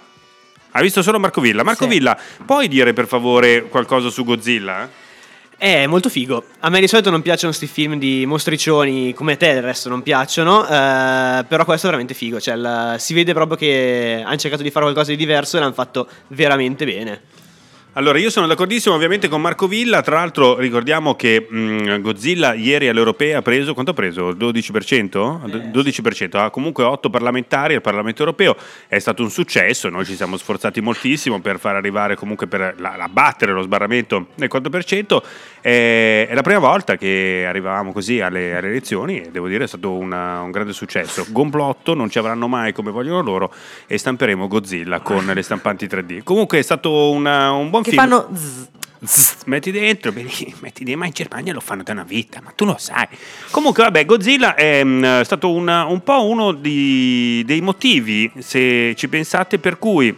Ha 0.77 0.81
visto 0.81 1.03
solo 1.03 1.21
Marco 1.21 1.41
Villa. 1.41 1.63
Marco 1.63 1.85
Sì. 1.85 1.91
Villa, 1.91 2.19
puoi 2.45 2.67
dire 2.67 2.93
per 2.95 3.07
favore 3.07 3.65
qualcosa 3.69 4.09
su 4.09 4.25
Godzilla? 4.25 4.89
È 5.57 5.87
molto 5.87 6.09
figo. 6.09 6.45
A 6.61 6.69
me 6.69 6.81
di 6.81 6.89
solito 6.89 7.11
non 7.11 7.23
piacciono 7.23 7.53
questi 7.55 7.73
film 7.73 7.99
di 7.99 8.27
mostricioni 8.27 9.15
come 9.15 9.37
te, 9.37 9.55
del 9.55 9.63
resto 9.63 9.89
non 9.89 10.03
piacciono. 10.03 10.67
eh, 10.69 11.45
però 11.47 11.65
questo 11.65 11.87
è 11.87 11.91
veramente 11.91 12.13
figo. 12.15 12.41
Cioè, 12.41 12.55
il- 12.57 12.95
si 12.99 13.15
vede 13.15 13.33
proprio 13.33 13.57
che 13.57 14.23
hanno 14.25 14.37
cercato 14.37 14.63
di 14.63 14.71
fare 14.71 14.85
qualcosa 14.85 15.11
di 15.11 15.17
diverso 15.17 15.57
e 15.57 15.61
l'hanno 15.61 15.73
fatto 15.73 16.09
veramente 16.29 16.85
bene. 16.85 17.21
Allora, 17.97 18.19
io 18.19 18.29
sono 18.29 18.49
d'accordissimo 18.49 18.93
ovviamente 18.93 19.29
con 19.29 19.41
Marco 19.41 19.69
Villa, 19.69 20.03
tra 20.03 20.17
l'altro 20.17 20.59
ricordiamo 20.59 21.15
che 21.15 21.47
mh, 21.49 22.01
Godzilla 22.01 22.53
ieri 22.53 22.89
all'Europea 22.89 23.39
ha 23.39 23.43
preso, 23.43 23.73
quanto 23.73 23.93
ha 23.93 23.95
preso? 23.95 24.31
12%? 24.33 25.45
Eh, 25.47 25.71
Do- 25.71 25.81
12%, 25.81 26.37
ha 26.37 26.51
comunque 26.51 26.83
8 26.83 27.09
parlamentari 27.09 27.77
al 27.77 27.83
Parlamento 27.83 28.23
Europeo, 28.23 28.57
è 28.89 28.99
stato 28.99 29.23
un 29.23 29.31
successo, 29.31 29.89
noi 29.91 30.05
ci 30.05 30.17
siamo 30.17 30.37
sforzati 30.37 30.81
moltissimo 30.81 31.39
per 31.41 31.61
far 31.61 31.77
arrivare 31.77 32.17
comunque 32.17 32.49
per 32.49 32.75
abbattere 32.83 33.53
lo 33.53 33.63
sbarramento 33.63 34.27
del 34.35 34.51
4%, 34.53 35.23
Eh, 35.67 36.27
è 36.29 36.35
la 36.35 36.43
prima 36.43 36.59
volta 36.59 36.97
che 36.99 37.47
arrivavamo 37.49 37.91
così 37.91 38.21
alle, 38.21 38.55
alle 38.55 38.69
elezioni 38.69 39.23
e 39.23 39.31
devo 39.31 39.49
dire 39.49 39.65
è 39.65 39.67
stato 39.67 39.93
una- 39.93 40.43
un 40.43 40.51
grande 40.51 40.75
successo. 40.75 41.25
Gomblotto 41.31 41.95
non 41.95 42.11
ci 42.11 42.19
avranno 42.19 42.49
mai 42.49 42.75
come 42.75 42.91
vogliono 42.91 43.23
loro 43.23 43.51
e 43.87 43.97
stamperemo 43.97 44.47
Godzilla 44.47 45.01
con 45.01 45.25
le 45.25 45.41
stampanti 45.41 45.87
3D. 45.87 46.23
Comunque 46.23 46.59
è 46.59 46.63
stato 46.63 47.11
una- 47.13 47.53
un 47.53 47.71
buon 47.71 47.83
Che 47.85 47.91
film. 47.91 48.03
fanno 48.03 48.29
zzz. 48.35 48.67
Zzz, 49.05 49.43
metti 49.45 49.71
dentro, 49.71 50.12
metti 50.17 50.83
dentro, 50.85 50.97
ma 50.97 51.07
in 51.07 51.12
Germania 51.12 51.53
lo 51.53 51.61
fanno 51.61 51.83
da 51.83 51.93
una 51.93 52.05
vita, 52.05 52.41
ma 52.43 52.53
tu 52.55 52.64
lo 52.64 52.76
sai. 52.79 53.07
Comunque, 53.50 53.83
vabbè, 53.85 54.05
Godzilla 54.07 54.55
è 54.55 54.83
mm, 54.83 55.21
stato 55.21 55.53
una- 55.53 55.85
un 55.85 56.03
po' 56.03 56.26
uno 56.26 56.53
di- 56.53 57.43
dei 57.45 57.61
motivi, 57.61 58.31
se 58.38 58.95
ci 58.97 59.09
pensate, 59.09 59.59
per 59.59 59.79
cui 59.79 60.17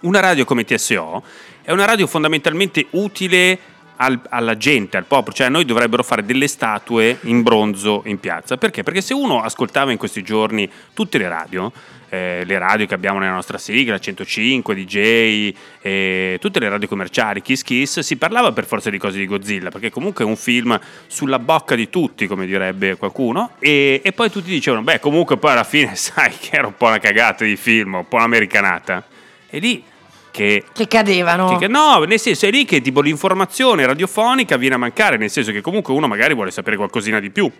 una 0.00 0.18
radio 0.20 0.44
come 0.44 0.64
TSO 0.64 1.22
è 1.62 1.70
una 1.72 1.84
radio 1.84 2.06
fondamentalmente 2.08 2.86
utile 2.90 3.58
al- 4.00 4.20
alla 4.28 4.56
gente, 4.56 4.96
al 4.96 5.04
popolo, 5.04 5.34
cioè 5.34 5.46
a 5.46 5.50
noi 5.50 5.64
dovrebbero 5.64 6.02
fare 6.02 6.24
delle 6.24 6.48
statue 6.48 7.18
in 7.22 7.42
bronzo 7.42 8.02
in 8.06 8.18
piazza. 8.18 8.56
Perché? 8.56 8.82
Perché 8.82 9.00
se 9.00 9.14
uno 9.14 9.42
ascoltava 9.42 9.92
in 9.92 9.98
questi 9.98 10.22
giorni 10.22 10.68
tutte 10.94 11.18
le 11.18 11.28
radio, 11.28 11.70
eh, 12.08 12.42
le 12.44 12.58
radio 12.58 12.86
che 12.86 12.94
abbiamo 12.94 13.18
nella 13.18 13.34
nostra 13.34 13.58
sigla, 13.58 13.98
105, 13.98 14.74
DJ, 14.74 15.54
eh, 15.82 16.38
tutte 16.40 16.58
le 16.60 16.68
radio 16.68 16.88
commerciali, 16.88 17.42
Kiss 17.42 17.62
Kiss, 17.62 18.00
si 18.00 18.16
parlava 18.16 18.52
per 18.52 18.64
forza 18.64 18.88
di 18.90 18.98
cose 18.98 19.18
di 19.18 19.26
Godzilla, 19.26 19.70
perché 19.70 19.90
comunque 19.90 20.24
è 20.24 20.26
un 20.26 20.36
film 20.36 20.78
sulla 21.06 21.38
bocca 21.38 21.74
di 21.74 21.90
tutti, 21.90 22.26
come 22.26 22.46
direbbe 22.46 22.96
qualcuno, 22.96 23.52
e, 23.58 24.00
e 24.02 24.12
poi 24.12 24.30
tutti 24.30 24.48
dicevano, 24.48 24.82
beh 24.82 24.98
comunque 24.98 25.36
poi 25.36 25.52
alla 25.52 25.64
fine 25.64 25.94
sai 25.96 26.32
che 26.38 26.56
era 26.56 26.66
un 26.66 26.74
po' 26.74 26.86
una 26.86 26.98
cagata 26.98 27.44
di 27.44 27.56
film, 27.56 27.94
un 27.94 28.08
po' 28.08 28.16
un'americanata. 28.16 29.04
E 29.50 29.58
lì 29.58 29.84
che 30.30 30.64
Che 30.72 30.86
cadevano. 30.88 31.56
che- 31.58 31.68
no, 31.68 32.02
nel 32.04 32.18
senso 32.20 32.46
è 32.46 32.50
lì 32.50 32.64
che 32.64 32.80
tipo 32.80 33.00
l'informazione 33.00 33.84
radiofonica 33.86 34.56
viene 34.56 34.74
a 34.76 34.78
mancare, 34.78 35.16
nel 35.16 35.30
senso 35.30 35.52
che 35.52 35.60
comunque 35.60 35.92
uno 35.94 36.06
magari 36.06 36.34
vuole 36.34 36.50
sapere 36.50 36.76
qualcosina 36.76 37.20
di 37.20 37.30
più. 37.30 37.50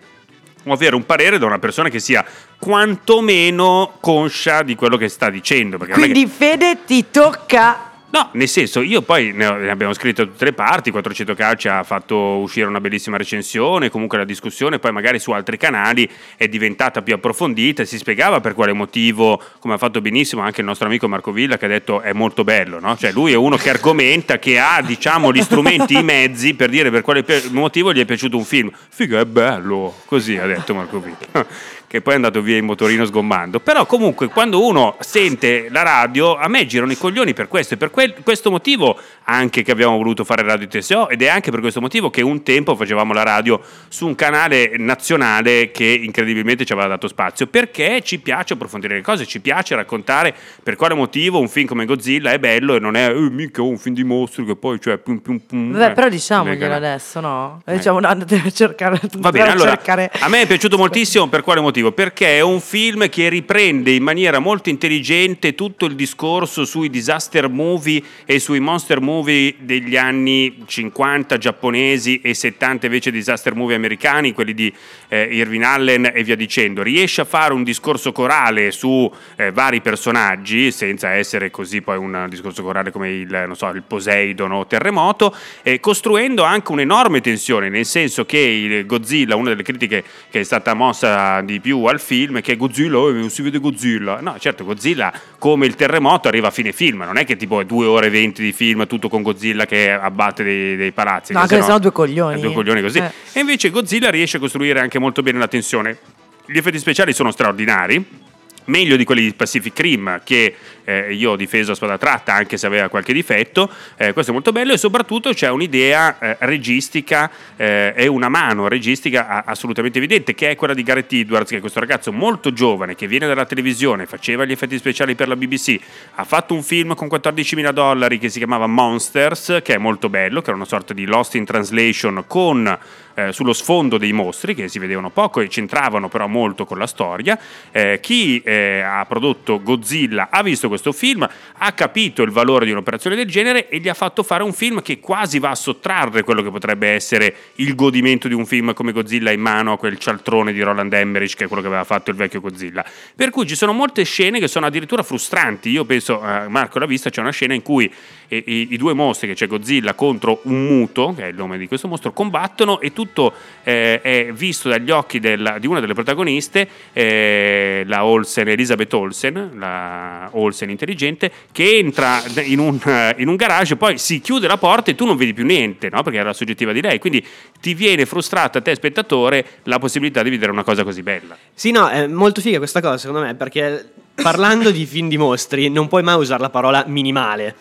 O 0.65 0.73
avere 0.73 0.95
un 0.95 1.05
parere 1.07 1.39
da 1.39 1.47
una 1.47 1.57
persona 1.57 1.89
che 1.89 1.99
sia 1.99 2.23
quantomeno 2.59 3.93
conscia 3.99 4.61
di 4.63 4.75
quello 4.75 4.97
che 4.97 5.07
sta 5.09 5.29
dicendo. 5.29 5.77
È 5.77 5.85
che- 5.85 5.91
Quindi 5.93 6.27
Fede 6.27 6.79
ti 6.85 7.05
tocca. 7.11 7.90
No, 8.11 8.29
nel 8.33 8.49
senso, 8.49 8.81
io 8.81 9.01
poi 9.01 9.31
ne, 9.31 9.45
abbiamo 9.45 9.93
scritto 9.93 10.27
tutte 10.27 10.43
le 10.43 10.51
parti, 10.51 10.91
400 10.91 11.33
Calci 11.33 11.69
ha 11.69 11.81
fatto 11.83 12.15
uscire 12.39 12.67
una 12.67 12.81
bellissima 12.81 13.15
recensione, 13.15 13.89
comunque 13.89 14.17
la 14.17 14.25
discussione 14.25 14.79
poi 14.79 14.91
magari 14.91 15.17
su 15.17 15.31
altri 15.31 15.55
canali 15.55 16.09
è 16.35 16.49
diventata 16.49 17.01
più 17.01 17.13
approfondita 17.13 17.83
e 17.83 17.85
si 17.85 17.97
spiegava 17.97 18.41
per 18.41 18.53
quale 18.53 18.73
motivo, 18.73 19.41
come 19.59 19.75
ha 19.75 19.77
fatto 19.77 20.01
benissimo 20.01 20.41
anche 20.41 20.59
il 20.59 20.67
nostro 20.67 20.87
amico 20.87 21.07
Marco 21.07 21.31
Villa 21.31 21.57
che 21.57 21.65
ha 21.65 21.69
detto 21.69 22.01
è 22.01 22.11
molto 22.11 22.43
bello, 22.43 22.81
no? 22.81 22.97
Cioè 22.97 23.13
lui 23.13 23.31
è 23.31 23.35
uno 23.35 23.55
che 23.55 23.69
argomenta, 23.69 24.39
che 24.39 24.59
ha 24.59 24.81
diciamo 24.81 25.31
gli 25.31 25.41
strumenti, 25.41 25.97
i 25.97 26.03
mezzi 26.03 26.53
per 26.53 26.69
dire 26.69 26.91
per 26.91 27.03
quale 27.03 27.23
motivo 27.51 27.93
gli 27.93 28.01
è 28.01 28.05
piaciuto 28.05 28.35
un 28.35 28.43
film. 28.43 28.69
Figo, 28.89 29.17
è 29.17 29.25
bello, 29.25 29.95
così 30.03 30.37
ha 30.37 30.45
detto 30.45 30.73
Marco 30.73 30.99
Villa. 30.99 31.45
Che 31.91 31.99
poi 31.99 32.13
è 32.13 32.15
andato 32.15 32.41
via 32.41 32.55
in 32.55 32.63
motorino 32.63 33.03
sgommando. 33.03 33.59
Però 33.59 33.85
comunque 33.85 34.29
quando 34.29 34.65
uno 34.65 34.95
sente 35.01 35.67
la 35.69 35.83
radio, 35.83 36.37
a 36.37 36.47
me 36.47 36.65
girano 36.65 36.93
i 36.93 36.97
coglioni 36.97 37.33
per 37.33 37.49
questo 37.49 37.73
e 37.73 37.77
per 37.77 37.91
quel- 37.91 38.15
questo 38.23 38.49
motivo 38.49 38.97
anche 39.25 39.61
che 39.61 39.71
abbiamo 39.71 39.97
voluto 39.97 40.23
fare 40.23 40.41
Radio 40.41 40.69
TSO 40.69 41.09
ed 41.09 41.21
è 41.21 41.27
anche 41.27 41.51
per 41.51 41.59
questo 41.59 41.81
motivo 41.81 42.09
che 42.09 42.21
un 42.21 42.43
tempo 42.43 42.77
facevamo 42.77 43.11
la 43.11 43.23
radio 43.23 43.59
su 43.89 44.07
un 44.07 44.15
canale 44.15 44.71
nazionale 44.77 45.71
che 45.71 45.83
incredibilmente 45.83 46.63
ci 46.63 46.71
aveva 46.71 46.87
dato 46.87 47.09
spazio, 47.09 47.47
perché 47.47 48.01
ci 48.03 48.19
piace 48.19 48.53
approfondire 48.53 48.95
le 48.95 49.01
cose, 49.01 49.25
ci 49.25 49.41
piace 49.41 49.75
raccontare 49.75 50.33
per 50.63 50.77
quale 50.77 50.93
motivo 50.93 51.41
un 51.41 51.49
film 51.49 51.67
come 51.67 51.83
Godzilla 51.83 52.31
è 52.31 52.39
bello 52.39 52.75
e 52.75 52.79
non 52.79 52.95
è 52.95 53.09
eh, 53.09 53.29
mica 53.29 53.61
un 53.61 53.77
film 53.77 53.95
di 53.95 54.05
mostri 54.05 54.45
che 54.45 54.55
poi 54.55 54.79
cioè 54.79 54.97
pum, 54.97 55.17
pum, 55.17 55.39
pum, 55.39 55.71
Vabbè, 55.73 55.91
eh, 55.91 55.91
però 55.91 56.07
diciamoglielo 56.07 56.73
adesso, 56.73 57.19
no? 57.19 57.61
Eh. 57.65 57.75
Diciamo, 57.75 57.97
andate 57.97 58.41
a 58.45 58.49
cercare. 58.49 58.97
Va 59.17 59.29
bene, 59.29 59.49
allora 59.49 59.71
cercare- 59.71 60.09
a 60.21 60.29
me 60.29 60.43
è 60.43 60.47
piaciuto 60.47 60.77
moltissimo 60.77 61.27
per 61.27 61.41
quale 61.41 61.59
motivo? 61.59 61.80
Perché 61.89 62.37
è 62.37 62.41
un 62.41 62.61
film 62.61 63.09
che 63.09 63.29
riprende 63.29 63.91
in 63.91 64.03
maniera 64.03 64.37
molto 64.37 64.69
intelligente 64.69 65.55
tutto 65.55 65.85
il 65.85 65.95
discorso 65.95 66.65
sui 66.65 66.89
disaster 66.91 67.49
movie 67.49 68.03
e 68.25 68.37
sui 68.37 68.59
monster 68.59 69.01
movie 69.01 69.55
degli 69.59 69.97
anni 69.97 70.63
50 70.65 71.37
giapponesi 71.39 72.21
e 72.21 72.35
70 72.35 72.85
invece 72.85 73.09
disaster 73.09 73.55
movie 73.55 73.75
americani, 73.75 74.33
quelli 74.33 74.53
di 74.53 74.71
eh, 75.07 75.23
Irvin 75.31 75.63
Allen 75.63 76.11
e 76.13 76.23
via 76.23 76.35
dicendo. 76.35 76.83
Riesce 76.83 77.21
a 77.21 77.25
fare 77.25 77.53
un 77.53 77.63
discorso 77.63 78.11
corale 78.11 78.69
su 78.71 79.11
eh, 79.37 79.51
vari 79.51 79.81
personaggi 79.81 80.71
senza 80.71 81.09
essere 81.11 81.49
così 81.49 81.81
poi 81.81 81.97
un 81.97 82.27
discorso 82.29 82.61
corale 82.61 82.91
come 82.91 83.09
il, 83.09 83.51
so, 83.53 83.69
il 83.69 83.83
Poseidon 83.83 84.51
o 84.51 84.67
Terremoto, 84.67 85.35
eh, 85.63 85.79
costruendo 85.79 86.43
anche 86.43 86.71
un'enorme 86.71 87.21
tensione, 87.21 87.69
nel 87.69 87.85
senso 87.85 88.25
che 88.25 88.37
il 88.37 88.85
Godzilla, 88.85 89.35
una 89.35 89.49
delle 89.49 89.63
critiche 89.63 90.03
che 90.29 90.41
è 90.41 90.43
stata 90.43 90.73
mossa 90.73 91.41
di 91.41 91.59
più 91.59 91.70
al 91.71 91.99
film 91.99 92.41
che 92.41 92.55
Godzilla, 92.55 92.97
oh, 92.97 93.11
non 93.11 93.29
si 93.29 93.41
vede 93.41 93.59
Godzilla. 93.59 94.19
No, 94.21 94.37
certo, 94.39 94.63
Godzilla 94.63 95.11
come 95.37 95.65
il 95.65 95.75
terremoto 95.75 96.27
arriva 96.27 96.47
a 96.47 96.51
fine 96.51 96.71
film, 96.71 97.03
non 97.03 97.17
è 97.17 97.25
che 97.25 97.35
tipo 97.35 97.59
è 97.61 97.65
due 97.65 97.85
ore 97.85 98.07
e 98.07 98.09
venti 98.09 98.41
di 98.41 98.51
film 98.51 98.87
tutto 98.87 99.09
con 99.09 99.21
Godzilla 99.21 99.65
che 99.65 99.91
abbatte 99.91 100.43
dei, 100.43 100.75
dei 100.75 100.91
palazzi. 100.91 101.33
No, 101.33 101.39
che 101.39 101.43
anche 101.43 101.55
se 101.55 101.61
sennò- 101.61 101.73
no 101.75 101.79
due 101.79 101.91
coglioni. 101.91 102.41
Due 102.41 102.53
coglioni 102.53 102.81
così. 102.81 102.99
Eh. 102.99 103.11
E 103.33 103.39
invece 103.39 103.69
Godzilla 103.69 104.09
riesce 104.09 104.37
a 104.37 104.39
costruire 104.39 104.79
anche 104.79 104.99
molto 104.99 105.21
bene 105.21 105.39
la 105.39 105.47
tensione. 105.47 105.97
Gli 106.45 106.57
effetti 106.57 106.79
speciali 106.79 107.13
sono 107.13 107.31
straordinari. 107.31 108.29
Meglio 108.65 108.95
di 108.95 109.03
quelli 109.03 109.21
di 109.21 109.33
Pacific 109.33 109.79
Rim 109.79 110.21
che 110.23 110.55
eh, 110.83 111.13
io 111.13 111.31
ho 111.31 111.35
difeso 111.35 111.71
a 111.71 111.75
spada 111.75 111.97
tratta 111.97 112.33
anche 112.33 112.57
se 112.57 112.65
aveva 112.65 112.87
qualche 112.89 113.13
difetto 113.13 113.69
Eh, 113.97 114.13
questo 114.13 114.31
è 114.31 114.33
molto 114.33 114.51
bello 114.51 114.73
e 114.73 114.77
soprattutto 114.77 115.33
c'è 115.33 115.49
un'idea 115.49 116.17
eh, 116.19 116.37
registica 116.41 117.29
eh, 117.55 117.93
e 117.95 118.07
una 118.07 118.29
mano 118.29 118.67
registica 118.67 119.43
assolutamente 119.45 119.97
evidente 119.97 120.33
che 120.33 120.51
è 120.51 120.55
quella 120.55 120.73
di 120.73 120.83
Gareth 120.83 121.11
Edwards 121.13 121.49
che 121.49 121.57
è 121.57 121.59
questo 121.59 121.79
ragazzo 121.79 122.11
molto 122.11 122.53
giovane 122.53 122.95
che 122.95 123.07
viene 123.07 123.27
dalla 123.27 123.45
televisione 123.45 124.05
faceva 124.05 124.45
gli 124.45 124.51
effetti 124.51 124.77
speciali 124.77 125.15
per 125.15 125.27
la 125.27 125.35
BBC 125.35 125.79
ha 126.15 126.23
fatto 126.23 126.53
un 126.53 126.63
film 126.63 126.95
con 126.95 127.07
14.000 127.07 127.71
dollari 127.71 128.17
che 128.17 128.29
si 128.29 128.37
chiamava 128.37 128.67
Monsters 128.67 129.59
che 129.63 129.75
è 129.75 129.77
molto 129.77 130.09
bello 130.09 130.41
che 130.41 130.47
era 130.47 130.55
una 130.55 130.65
sorta 130.65 130.93
di 130.93 131.05
Lost 131.05 131.35
in 131.35 131.45
Translation 131.45 132.23
con 132.27 132.77
eh, 133.13 133.31
sullo 133.31 133.53
sfondo 133.53 133.97
dei 133.97 134.11
mostri 134.13 134.55
che 134.55 134.67
si 134.67 134.79
vedevano 134.79 135.09
poco 135.09 135.41
e 135.41 135.47
c'entravano 135.47 136.09
però 136.09 136.27
molto 136.27 136.65
con 136.65 136.77
la 136.77 136.87
storia. 136.87 137.37
Eh, 137.71 137.99
chi 138.01 138.41
eh, 138.41 138.81
ha 138.81 139.05
prodotto 139.05 139.61
Godzilla 139.61 140.29
ha 140.29 140.41
visto 140.43 140.67
questo 140.67 140.91
film, 140.91 141.27
ha 141.57 141.71
capito 141.73 142.21
il 142.23 142.31
valore 142.31 142.65
di 142.65 142.71
un'operazione 142.71 143.15
del 143.15 143.27
genere 143.27 143.69
e 143.69 143.79
gli 143.79 143.89
ha 143.89 143.93
fatto 143.93 144.23
fare 144.23 144.43
un 144.43 144.53
film 144.53 144.81
che 144.81 144.99
quasi 144.99 145.39
va 145.39 145.49
a 145.49 145.55
sottrarre 145.55 146.23
quello 146.23 146.41
che 146.41 146.49
potrebbe 146.49 146.89
essere 146.89 147.35
il 147.55 147.75
godimento 147.75 148.27
di 148.27 148.33
un 148.33 148.45
film 148.45 148.73
come 148.73 148.91
Godzilla 148.91 149.31
in 149.31 149.41
mano 149.41 149.73
a 149.73 149.77
quel 149.77 149.97
cialtrone 149.97 150.53
di 150.53 150.61
Roland 150.61 150.91
Emmerich 150.93 151.35
che 151.35 151.45
è 151.45 151.47
quello 151.47 151.61
che 151.61 151.67
aveva 151.67 151.83
fatto 151.83 152.09
il 152.09 152.15
vecchio 152.15 152.39
Godzilla. 152.39 152.83
Per 153.15 153.29
cui 153.29 153.45
ci 153.45 153.55
sono 153.55 153.73
molte 153.73 154.03
scene 154.03 154.39
che 154.39 154.47
sono 154.47 154.65
addirittura 154.65 155.03
frustranti. 155.03 155.69
Io 155.69 155.85
penso, 155.85 156.21
eh, 156.25 156.47
Marco 156.47 156.79
l'ha 156.79 156.85
vista, 156.85 157.09
c'è 157.09 157.21
una 157.21 157.31
scena 157.31 157.53
in 157.53 157.61
cui 157.61 157.91
eh, 158.31 158.43
i, 158.45 158.67
i 158.71 158.77
due 158.77 158.93
mostri, 158.93 159.27
che 159.27 159.33
c'è 159.33 159.45
Godzilla 159.47 159.93
contro 159.93 160.39
un 160.43 160.65
muto, 160.65 161.13
che 161.15 161.25
è 161.25 161.27
il 161.27 161.35
nome 161.35 161.57
di 161.57 161.67
questo 161.67 161.89
mostro, 161.89 162.13
combattono 162.13 162.79
e 162.79 162.93
tutto 162.93 163.33
eh, 163.63 163.99
è 163.99 164.31
visto 164.31 164.69
dagli 164.69 164.89
occhi 164.89 165.19
della- 165.19 165.59
di 165.59 165.67
una 165.67 165.81
delle 165.81 165.93
protagoniste, 165.93 166.67
eh, 166.93 167.83
la 167.85 168.05
Olsen, 168.05 168.47
Elizabeth 168.47 168.93
Olsen, 168.93 169.51
la 169.55 170.29
Olsen 170.31 170.69
intelligente, 170.69 171.29
che 171.51 171.77
entra 171.77 172.23
in 172.43 172.59
un, 172.59 172.79
in 173.17 173.27
un 173.27 173.35
garage, 173.35 173.75
poi 173.75 173.97
si 173.97 174.21
chiude 174.21 174.47
la 174.47 174.57
porta 174.57 174.91
e 174.91 174.95
tu 174.95 175.05
non 175.05 175.17
vedi 175.17 175.33
più 175.33 175.43
niente, 175.43 175.89
no? 175.89 176.01
perché 176.01 176.19
era 176.19 176.29
la 176.29 176.33
soggettiva 176.33 176.71
di 176.71 176.81
lei. 176.81 176.99
Quindi 176.99 177.25
ti 177.59 177.73
viene 177.73 178.05
frustrata 178.05 178.59
a 178.59 178.61
te, 178.61 178.73
spettatore, 178.75 179.45
la 179.63 179.77
possibilità 179.77 180.23
di 180.23 180.29
vedere 180.29 180.51
una 180.51 180.63
cosa 180.63 180.85
così 180.85 181.03
bella. 181.03 181.35
Sì, 181.53 181.71
no, 181.71 181.89
è 181.89 182.07
molto 182.07 182.39
figa 182.39 182.59
questa 182.59 182.79
cosa 182.79 182.97
secondo 182.97 183.25
me, 183.25 183.35
perché 183.35 183.89
parlando 184.21 184.71
di 184.71 184.85
film 184.85 185.09
di 185.09 185.17
mostri 185.17 185.69
non 185.69 185.87
puoi 185.87 186.03
mai 186.03 186.15
usare 186.15 186.41
la 186.41 186.49
parola 186.49 186.83
minimale. 186.87 187.55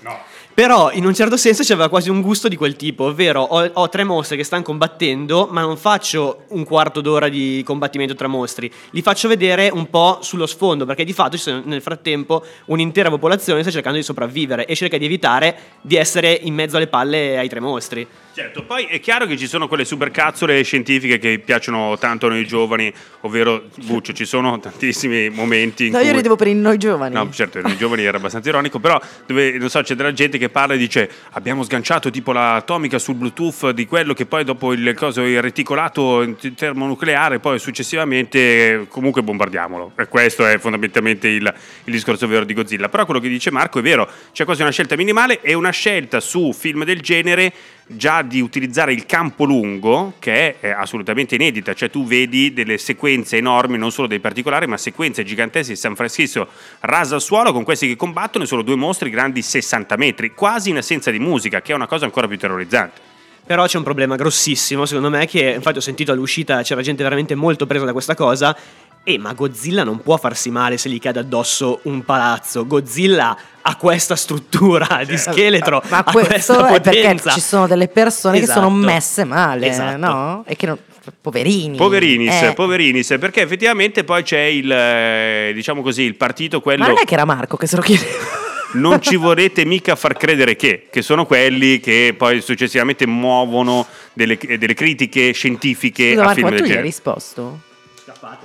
Però 0.60 0.92
in 0.92 1.06
un 1.06 1.14
certo 1.14 1.38
senso 1.38 1.62
c'aveva 1.64 1.88
quasi 1.88 2.10
un 2.10 2.20
gusto 2.20 2.46
di 2.46 2.54
quel 2.54 2.76
tipo, 2.76 3.04
ovvero 3.04 3.40
ho, 3.40 3.70
ho 3.72 3.88
tre 3.88 4.04
mostri 4.04 4.36
che 4.36 4.44
stanno 4.44 4.62
combattendo, 4.62 5.48
ma 5.50 5.62
non 5.62 5.78
faccio 5.78 6.42
un 6.48 6.64
quarto 6.64 7.00
d'ora 7.00 7.30
di 7.30 7.62
combattimento 7.64 8.14
tra 8.14 8.26
mostri, 8.26 8.70
li 8.90 9.00
faccio 9.00 9.26
vedere 9.26 9.70
un 9.72 9.88
po' 9.88 10.18
sullo 10.20 10.44
sfondo, 10.44 10.84
perché 10.84 11.04
di 11.04 11.14
fatto 11.14 11.38
ci 11.38 11.44
sono- 11.44 11.62
nel 11.64 11.80
frattempo 11.80 12.44
un'intera 12.66 13.08
popolazione 13.08 13.62
sta 13.62 13.70
cercando 13.70 13.96
di 13.96 14.04
sopravvivere 14.04 14.66
e 14.66 14.76
cerca 14.76 14.98
di 14.98 15.06
evitare 15.06 15.56
di 15.80 15.96
essere 15.96 16.38
in 16.42 16.52
mezzo 16.52 16.76
alle 16.76 16.88
palle 16.88 17.38
ai 17.38 17.48
tre 17.48 17.60
mostri. 17.60 18.06
Certo, 18.34 18.62
poi 18.64 18.84
è 18.84 19.00
chiaro 19.00 19.26
che 19.26 19.38
ci 19.38 19.46
sono 19.46 19.66
quelle 19.66 19.84
supercazzole 19.86 20.62
scientifiche 20.62 21.18
che 21.18 21.38
piacciono 21.44 21.96
tanto 21.98 22.26
a 22.26 22.28
noi 22.28 22.46
giovani, 22.46 22.92
ovvero 23.22 23.64
Buccio, 23.86 24.12
ci 24.12 24.26
sono 24.26 24.60
tantissimi 24.60 25.30
momenti 25.30 25.86
in 25.86 25.92
No, 25.92 25.98
cui... 25.98 26.06
io 26.08 26.14
ridevo 26.14 26.36
per 26.36 26.46
i 26.48 26.54
noi 26.54 26.76
giovani. 26.76 27.14
No, 27.14 27.30
certo, 27.32 27.60
per 27.60 27.64
noi 27.68 27.78
giovani 27.78 28.04
era 28.04 28.18
abbastanza 28.18 28.50
ironico, 28.50 28.78
però 28.78 29.00
dove, 29.26 29.52
non 29.58 29.70
so, 29.70 29.80
c'è 29.82 29.94
della 29.94 30.12
gente 30.12 30.36
che 30.38 30.48
parla 30.50 30.74
e 30.74 30.78
dice 30.78 31.10
abbiamo 31.30 31.62
sganciato 31.62 32.10
tipo 32.10 32.32
l'atomica 32.32 32.98
sul 32.98 33.14
Bluetooth 33.14 33.70
di 33.70 33.86
quello 33.86 34.12
che 34.12 34.26
poi 34.26 34.44
dopo 34.44 34.72
il, 34.72 34.94
coso, 34.94 35.22
il 35.22 35.40
reticolato 35.40 36.36
termonucleare, 36.54 37.38
poi 37.38 37.58
successivamente 37.58 38.86
comunque 38.88 39.22
bombardiamolo. 39.22 39.92
E 39.96 40.08
questo 40.08 40.46
è 40.46 40.58
fondamentalmente 40.58 41.28
il, 41.28 41.54
il 41.84 41.92
discorso 41.92 42.26
vero 42.26 42.44
di 42.44 42.54
Godzilla. 42.54 42.88
Però 42.88 43.04
quello 43.04 43.20
che 43.20 43.28
dice 43.28 43.50
Marco 43.50 43.78
è 43.78 43.82
vero, 43.82 44.08
c'è 44.32 44.44
quasi 44.44 44.62
una 44.62 44.70
scelta 44.70 44.96
minimale 44.96 45.40
e 45.40 45.54
una 45.54 45.70
scelta 45.70 46.20
su 46.20 46.52
film 46.52 46.84
del 46.84 47.00
genere 47.00 47.52
già 47.96 48.22
di 48.22 48.40
utilizzare 48.40 48.92
il 48.92 49.04
campo 49.04 49.44
lungo, 49.44 50.14
che 50.18 50.60
è 50.60 50.70
assolutamente 50.70 51.34
inedita, 51.34 51.74
cioè 51.74 51.90
tu 51.90 52.06
vedi 52.06 52.52
delle 52.52 52.78
sequenze 52.78 53.36
enormi, 53.36 53.78
non 53.78 53.90
solo 53.90 54.06
dei 54.06 54.20
particolari, 54.20 54.66
ma 54.66 54.76
sequenze 54.76 55.24
gigantesche 55.24 55.72
di 55.72 55.78
San 55.78 55.96
Francisco 55.96 56.46
rasa 56.80 57.16
al 57.16 57.20
suolo 57.20 57.52
con 57.52 57.64
questi 57.64 57.88
che 57.88 57.96
combattono 57.96 58.44
e 58.44 58.46
sono 58.46 58.62
due 58.62 58.76
mostri 58.76 59.10
grandi 59.10 59.42
60 59.42 59.96
metri, 59.96 60.32
quasi 60.40 60.70
in 60.70 60.78
assenza 60.78 61.10
di 61.10 61.18
musica, 61.18 61.60
che 61.60 61.72
è 61.72 61.74
una 61.74 61.86
cosa 61.86 62.06
ancora 62.06 62.26
più 62.26 62.38
terrorizzante. 62.38 62.98
Però 63.44 63.66
c'è 63.66 63.76
un 63.76 63.82
problema 63.82 64.16
grossissimo, 64.16 64.86
secondo 64.86 65.10
me, 65.10 65.26
che 65.26 65.52
infatti 65.56 65.76
ho 65.76 65.82
sentito 65.82 66.12
all'uscita 66.12 66.62
c'era 66.62 66.80
gente 66.80 67.02
veramente 67.02 67.34
molto 67.34 67.66
presa 67.66 67.84
da 67.84 67.92
questa 67.92 68.14
cosa. 68.14 68.56
E 69.04 69.18
ma 69.18 69.34
Godzilla 69.34 69.84
non 69.84 70.00
può 70.00 70.16
farsi 70.16 70.50
male 70.50 70.78
se 70.78 70.88
gli 70.88 70.98
cade 70.98 71.18
addosso 71.18 71.80
un 71.84 72.04
palazzo. 72.06 72.66
Godzilla 72.66 73.36
ha 73.60 73.76
questa 73.76 74.16
struttura 74.16 75.02
di 75.06 75.18
scheletro, 75.18 75.82
Ma 75.90 75.98
ha 75.98 76.04
questo 76.04 76.54
questa 76.56 76.90
è 76.90 77.02
perché 77.02 77.30
ci 77.32 77.40
sono 77.40 77.66
delle 77.66 77.88
persone 77.88 78.40
che 78.40 78.46
sono 78.46 78.68
Esatto. 78.68 78.84
messe 78.84 79.24
male, 79.24 79.68
Esatto. 79.68 79.96
no? 79.98 80.44
E 80.46 80.56
che 80.56 80.66
non... 80.66 80.78
Poverini. 81.20 81.76
Poverinis, 81.76 82.42
Eh. 82.42 82.52
poverinis, 82.54 83.16
perché 83.20 83.42
effettivamente 83.42 84.04
poi 84.04 84.22
c'è 84.22 84.40
il, 84.40 84.70
eh, 84.72 85.50
diciamo 85.54 85.82
così, 85.82 86.02
il 86.02 86.14
partito 86.14 86.60
quello... 86.62 86.82
Ma 86.84 86.88
non 86.88 86.98
è 86.98 87.04
che 87.04 87.12
era 87.14 87.26
Marco 87.26 87.56
che 87.58 87.66
se 87.66 87.76
lo 87.76 87.82
chiedeva. 87.82 88.48
Non 88.72 89.00
ci 89.00 89.16
vorrete 89.16 89.64
mica 89.64 89.96
far 89.96 90.16
credere 90.16 90.56
che, 90.56 90.86
che 90.90 91.02
sono 91.02 91.26
quelli 91.26 91.80
che 91.80 92.14
poi 92.16 92.40
successivamente 92.40 93.06
muovono 93.06 93.86
delle, 94.12 94.36
delle 94.36 94.74
critiche 94.74 95.32
scientifiche 95.32 96.10
Scusa 96.10 96.20
a 96.20 96.24
Marco, 96.24 96.34
film 96.34 96.48
ma 96.48 96.50
del 96.50 96.58
tu 96.58 96.64
gli 96.64 96.68
hai 96.68 96.74
genere. 96.76 96.86
risposto? 96.86 97.60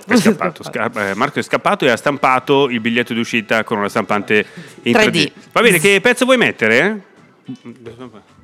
È 0.07 0.15
scappato, 0.15 0.63
sca- 0.63 0.91
eh, 1.09 1.15
Marco 1.15 1.39
è 1.39 1.41
scappato 1.41 1.85
e 1.85 1.89
ha 1.89 1.97
stampato 1.97 2.69
il 2.69 2.79
biglietto 2.79 3.13
d'uscita 3.13 3.63
con 3.63 3.79
una 3.79 3.89
stampante 3.89 4.45
in 4.83 4.93
3D. 4.93 5.09
3D. 5.09 5.31
Va 5.51 5.61
bene, 5.61 5.79
che 5.79 5.99
pezzo 6.01 6.25
vuoi 6.25 6.38
mettere? 6.38 7.13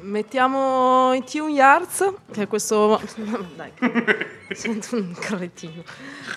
Mettiamo 0.01 1.13
i 1.13 1.23
Tune 1.23 1.51
Yards, 1.51 2.13
che 2.31 2.43
è 2.43 2.47
questo... 2.47 3.01
Dai, 3.55 3.71
sento 4.53 4.95
un 4.95 5.13
cretino. 5.13 5.83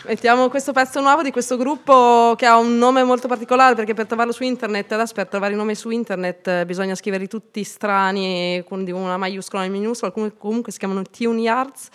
Mettiamo 0.07 0.49
questo 0.49 0.73
pezzo 0.73 1.01
nuovo 1.01 1.23
di 1.23 1.31
questo 1.31 1.59
gruppo 1.59 2.35
che 2.37 2.47
ha 2.47 2.57
un 2.57 2.79
nome 2.79 3.05
molto 3.05 3.29
particolare 3.29 3.75
perché 3.75 3.93
per 3.93 4.07
trovarlo 4.07 4.33
su 4.33 4.45
internet, 4.45 4.93
adesso 4.93 5.13
per 5.13 5.29
trovare 5.29 5.53
i 5.53 5.57
nomi 5.57 5.75
su 5.75 5.91
internet 5.91 6.49
eh, 6.49 6.65
bisogna 6.65 6.95
scriverli 6.95 7.29
tutti 7.29 7.63
strani, 7.65 8.65
con 8.67 8.87
una 8.87 9.19
maiuscola 9.19 9.65
e 9.65 9.69
una 9.69 9.77
minuscola, 9.77 10.11
comunque 10.13 10.73
si 10.73 10.79
chiamano 10.79 11.03
Tune 11.03 11.41
Yards 11.41 11.89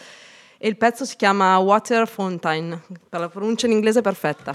e 0.61 0.67
il 0.67 0.77
pezzo 0.77 1.05
si 1.05 1.15
chiama 1.15 1.57
Water 1.57 2.07
Fountain, 2.07 2.79
per 3.07 3.19
la 3.21 3.29
pronuncia 3.29 3.65
in 3.65 3.71
inglese 3.71 4.01
perfetta. 4.01 4.53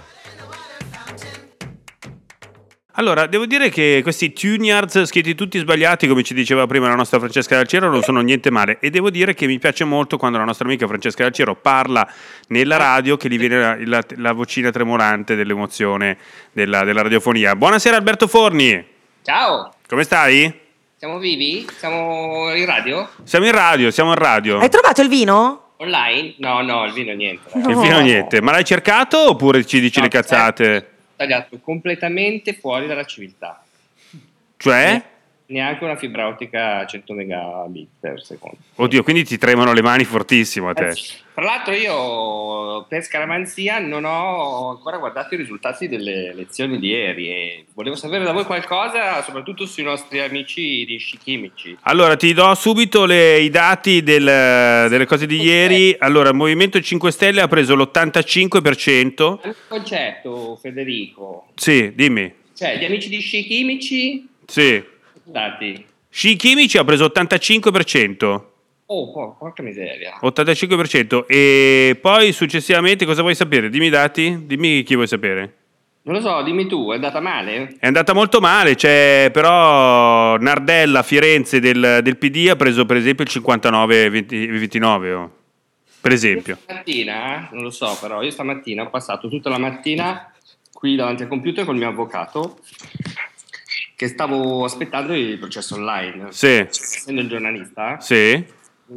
Allora, 2.96 3.26
devo 3.26 3.44
dire 3.44 3.70
che 3.70 4.00
questi 4.04 4.32
tuneyards 4.32 5.02
scritti 5.06 5.34
tutti 5.34 5.58
sbagliati, 5.58 6.06
come 6.06 6.22
ci 6.22 6.32
diceva 6.32 6.64
prima 6.68 6.86
la 6.86 6.94
nostra 6.94 7.18
Francesca 7.18 7.56
Dalciero, 7.56 7.90
non 7.90 8.02
sono 8.02 8.20
niente 8.20 8.52
male. 8.52 8.78
E 8.80 8.90
devo 8.90 9.10
dire 9.10 9.34
che 9.34 9.48
mi 9.48 9.58
piace 9.58 9.82
molto 9.82 10.16
quando 10.16 10.38
la 10.38 10.44
nostra 10.44 10.66
amica 10.68 10.86
Francesca 10.86 11.24
Dalciero 11.24 11.56
parla 11.56 12.08
nella 12.48 12.76
radio 12.76 13.16
che 13.16 13.28
gli 13.28 13.36
viene 13.36 13.58
la, 13.58 13.76
la- 13.84 14.04
la 14.18 14.32
vocina 14.32 14.70
tremolante 14.70 15.34
dell'emozione 15.34 16.18
della, 16.52 16.84
della 16.84 17.02
radiofonia. 17.02 17.56
Buonasera 17.56 17.96
Alberto 17.96 18.28
Forni, 18.28 18.84
Ciao, 19.24 19.74
come 19.88 20.04
stai? 20.04 20.52
siamo 20.96 21.18
vivi? 21.18 21.66
Siamo 21.76 22.54
in 22.54 22.64
radio? 22.64 23.08
Siamo 23.24 23.44
in 23.46 23.52
radio, 23.52 23.90
siamo 23.90 24.10
in 24.10 24.16
radio. 24.18 24.58
Hai 24.60 24.68
trovato 24.68 25.02
il 25.02 25.08
vino? 25.08 25.72
Online? 25.78 26.34
No, 26.38 26.62
no, 26.62 26.84
il 26.84 26.92
vino 26.92 27.12
niente. 27.12 27.42
dai. 27.52 27.72
Il 27.72 27.76
fino 27.78 27.98
niente, 27.98 28.40
ma 28.40 28.52
l'hai 28.52 28.64
cercato 28.64 29.30
oppure 29.30 29.66
ci 29.66 29.80
dici 29.80 29.98
No, 29.98 30.04
le 30.04 30.10
cazzate? 30.10 30.88
Tagliato 31.16 31.58
completamente 31.60 32.54
fuori 32.54 32.86
dalla 32.86 33.04
civiltà. 33.04 33.62
Cioè? 34.56 35.02
Neanche 35.46 35.84
una 35.84 35.96
fibra 35.96 36.26
ottica 36.26 36.78
a 36.78 36.86
100 36.86 37.12
megabit 37.12 37.88
per 38.00 38.22
secondo. 38.22 38.56
Oddio, 38.76 39.02
quindi 39.02 39.24
ti 39.24 39.36
tremano 39.36 39.74
le 39.74 39.82
mani 39.82 40.04
fortissimo 40.04 40.70
a 40.70 40.72
te. 40.72 40.88
Eh, 40.88 40.94
Tra 41.34 41.44
l'altro 41.44 41.74
io 41.74 42.86
per 42.88 43.02
scaramanzia 43.02 43.78
non 43.78 44.04
ho 44.06 44.70
ancora 44.70 44.96
guardato 44.96 45.34
i 45.34 45.36
risultati 45.36 45.86
delle 45.86 46.32
lezioni 46.32 46.78
di 46.78 46.88
ieri 46.88 47.28
e 47.28 47.64
volevo 47.74 47.94
sapere 47.94 48.24
da 48.24 48.32
voi 48.32 48.44
qualcosa, 48.44 49.20
soprattutto 49.22 49.66
sui 49.66 49.82
nostri 49.82 50.20
amici 50.20 50.86
di 50.86 50.96
Scichimici. 50.96 51.76
Allora, 51.82 52.16
ti 52.16 52.32
do 52.32 52.54
subito 52.54 53.04
le- 53.04 53.40
i 53.40 53.50
dati 53.50 54.02
del- 54.02 54.86
delle 54.88 55.04
cose 55.06 55.26
di 55.26 55.42
ieri. 55.42 55.94
Allora, 55.98 56.30
il 56.30 56.36
Movimento 56.36 56.80
5 56.80 57.10
Stelle 57.10 57.42
ha 57.42 57.48
preso 57.48 57.74
l'85%. 57.76 59.40
Un 59.44 59.54
concetto, 59.68 60.56
Federico. 60.56 61.48
Sì, 61.54 61.92
dimmi. 61.94 62.32
Cioè, 62.56 62.78
gli 62.78 62.84
amici 62.84 63.08
di 63.10 63.18
Scichimici, 63.20 64.28
Sì. 64.46 64.82
Dati. 65.24 65.86
Sci 66.08 66.36
Chimici 66.36 66.78
ha 66.78 66.84
preso 66.84 67.06
85%. 67.06 68.42
Oh, 68.86 69.10
por- 69.10 69.36
porca 69.38 69.62
miseria. 69.62 70.18
85%. 70.22 71.24
E 71.26 71.98
poi 72.00 72.32
successivamente 72.32 73.06
cosa 73.06 73.22
vuoi 73.22 73.34
sapere? 73.34 73.68
Dimmi 73.70 73.86
i 73.86 73.90
dati, 73.90 74.46
dimmi 74.46 74.82
chi 74.82 74.94
vuoi 74.94 75.06
sapere. 75.06 75.54
Non 76.06 76.16
lo 76.16 76.20
so, 76.20 76.42
dimmi 76.42 76.66
tu, 76.66 76.90
è 76.90 76.96
andata 76.96 77.18
male? 77.18 77.76
È 77.80 77.86
andata 77.86 78.12
molto 78.12 78.38
male, 78.38 78.74
c'è 78.74 79.30
però 79.32 80.36
Nardella, 80.36 81.02
Firenze 81.02 81.60
del, 81.60 82.00
del 82.02 82.18
PD 82.18 82.48
ha 82.50 82.56
preso 82.56 82.84
per 82.84 82.98
esempio 82.98 83.24
il 83.24 83.30
59-29, 83.32 85.12
oh. 85.14 85.30
per 86.02 86.12
esempio. 86.12 86.58
Stamattina, 86.60 87.48
non 87.52 87.62
lo 87.62 87.70
so 87.70 87.96
però, 87.98 88.20
io 88.20 88.30
stamattina 88.30 88.82
ho 88.82 88.90
passato 88.90 89.30
tutta 89.30 89.48
la 89.48 89.56
mattina 89.56 90.30
qui 90.74 90.94
davanti 90.94 91.22
al 91.22 91.28
computer 91.30 91.64
col 91.64 91.76
mio 91.76 91.88
avvocato 91.88 92.58
che 93.96 94.08
stavo 94.08 94.64
aspettando 94.64 95.14
il 95.14 95.38
processo 95.38 95.74
online. 95.76 96.26
Sì. 96.30 96.66
Essendo 96.68 97.20
un 97.20 97.28
giornalista, 97.28 97.98
Sì. 98.00 98.44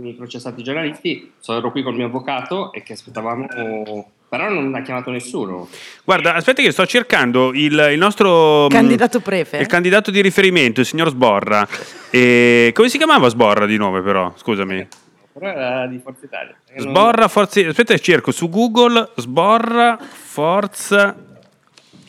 i 0.04 0.14
processati 0.18 0.64
giornalisti, 0.64 1.34
sono 1.40 1.60
ero 1.60 1.72
qui 1.72 1.84
col 1.84 1.96
mio 1.96 2.08
avvocato 2.08 2.72
e 2.74 2.84
che 2.84 2.94
aspettavamo, 2.94 4.12
però 4.30 4.50
non 4.50 4.74
ha 4.76 4.82
chiamato 4.82 5.10
nessuno. 5.12 5.70
Guarda, 6.04 6.34
aspetta 6.36 6.62
che 6.62 6.72
sto 6.72 6.86
cercando 6.86 7.54
il, 7.54 7.90
il 7.94 7.98
nostro... 7.98 8.66
mh, 8.66 8.70
Candidato 8.70 9.20
prefe. 9.22 9.58
Il 9.58 9.68
candidato 9.68 10.12
di 10.12 10.22
riferimento, 10.22 10.80
il 10.82 10.86
signor 10.86 11.10
Sborra. 11.10 11.66
E 12.10 12.72
come 12.74 12.90
si 12.90 12.98
chiamava 12.98 13.30
Sborra 13.30 13.66
di 13.66 13.78
nome 13.78 14.02
però? 14.02 14.34
Scusami. 14.36 14.88
Però 15.32 15.48
era 15.48 15.86
di 15.86 16.00
Forza 16.00 16.26
Italia. 16.26 16.56
E 16.68 16.80
non- 16.84 16.90
Sborra 16.90 17.28
Forza 17.28 17.60
Aspetta, 17.68 17.94
che 17.94 18.00
cerco 18.00 18.32
su 18.32 18.50
Google 18.50 19.12
Sborra 19.18 19.98
Forza 20.00 21.16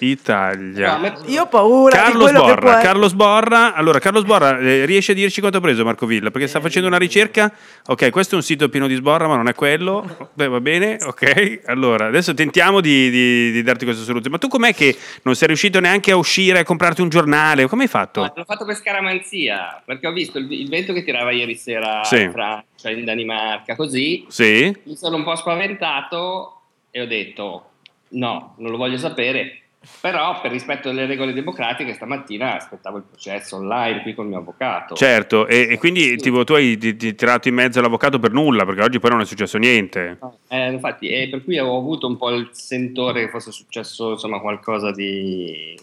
Italia. 0.07 1.15
Io 1.27 1.43
ho 1.43 1.47
paura 1.47 1.97
di 1.97 2.03
Carlo 2.03 2.23
quello 2.25 2.41
che 2.43 2.51
Sborra, 2.51 2.73
può 2.73 2.81
Carlo 2.83 3.09
Sborra. 3.09 3.75
Allora, 3.75 3.99
Carlo 3.99 4.21
Sborra 4.21 4.59
eh, 4.59 4.85
riesce 4.85 5.13
a 5.13 5.15
dirci 5.15 5.41
quanto 5.41 5.59
ha 5.59 5.61
preso 5.61 5.85
Marco 5.85 6.07
Villa? 6.07 6.31
Perché 6.31 6.47
sta 6.49 6.61
facendo 6.61 6.89
una 6.89 6.99
ricerca. 6.99 7.53
Ok, 7.87 8.11
questo 8.11 8.35
è 8.35 8.37
un 8.37 8.43
sito 8.45 8.69
pieno 8.69 8.87
di 8.87 8.95
Sborra, 8.95 9.27
ma 9.29 9.37
non 9.37 9.49
è 9.49 9.55
quello. 9.55 10.31
Beh, 10.35 10.49
va 10.49 10.61
bene, 10.61 10.99
ok. 11.03 11.61
Allora, 11.67 12.07
adesso 12.07 12.35
tentiamo 12.35 12.81
di, 12.81 13.11
di- 13.11 13.51
di 13.53 13.63
darti 13.63 13.85
questa 13.85 14.03
soluzione. 14.05 14.31
Ma 14.37 14.39
tu 14.39 14.49
com'è 14.49 14.75
che 14.75 14.97
non 15.23 15.35
sei 15.35 15.49
riuscito 15.49 15.81
neanche 15.81 16.11
a 16.11 16.17
uscire 16.17 16.59
a 16.61 16.65
comprarti 16.65 17.01
un 17.01 17.09
giornale? 17.09 17.67
Come 17.67 17.83
hai 17.85 17.89
fatto? 17.89 18.21
No, 18.23 18.33
l'ho 18.35 18.45
fatto 18.45 18.65
per 18.65 18.75
scaramanzia, 18.77 19.83
perché 19.85 20.07
ho 20.07 20.13
visto 20.13 20.39
il, 20.39 20.51
il 20.53 20.69
vento 20.69 20.93
che 20.93 21.05
tirava 21.05 21.31
ieri 21.33 21.55
sera 21.55 22.03
Sì. 22.05 22.23
in 22.23 22.33
Francia, 22.33 22.91
in 22.91 23.05
Danimarca, 23.05 23.75
così. 23.77 24.25
Sì? 24.29 24.75
Mi 24.85 24.97
sono 24.97 25.17
un 25.17 25.25
po' 25.25 25.35
spaventato 25.37 26.61
e 26.91 27.01
ho 27.03 27.07
detto 27.07 27.63
no, 28.11 28.55
non 28.59 28.71
lo 28.71 28.77
voglio 28.77 28.97
sapere. 28.99 29.61
Però 30.01 30.41
per 30.41 30.53
rispetto 30.53 30.89
delle 30.91 31.07
regole 31.07 31.33
democratiche 31.33 31.93
stamattina 31.93 32.55
aspettavo 32.57 32.99
il 32.99 33.03
processo 33.09 33.57
online 33.57 34.03
qui 34.03 34.15
col 34.15 34.29
mio 34.29 34.39
avvocato. 34.39 34.95
Certo, 34.95 35.49
e, 35.49 35.67
e 35.71 35.77
quindi 35.79 36.17
tipo, 36.17 36.45
tu 36.45 36.53
hai 36.53 36.79
ti- 36.79 36.95
ti 36.97 37.15
tirato 37.17 37.49
in 37.49 37.55
mezzo 37.55 37.81
l'avvocato 37.81 38.21
per 38.21 38.31
nulla, 38.31 38.65
perché 38.65 38.83
oggi 38.83 39.01
poi 39.01 39.11
non 39.11 39.21
è 39.23 39.25
successo 39.25 39.59
niente. 39.59 40.19
Eh, 40.49 40.71
infatti, 40.73 41.09
e 41.09 41.29
per 41.29 41.43
cui 41.43 41.59
ho 41.59 41.77
avuto 41.77 42.07
un 42.07 42.17
po' 42.17 42.31
il 42.31 42.49
sentore 42.53 43.25
che 43.25 43.29
fosse 43.31 43.51
successo 43.51 44.13
insomma, 44.13 44.39
qualcosa 44.39 44.93
di, 44.93 45.77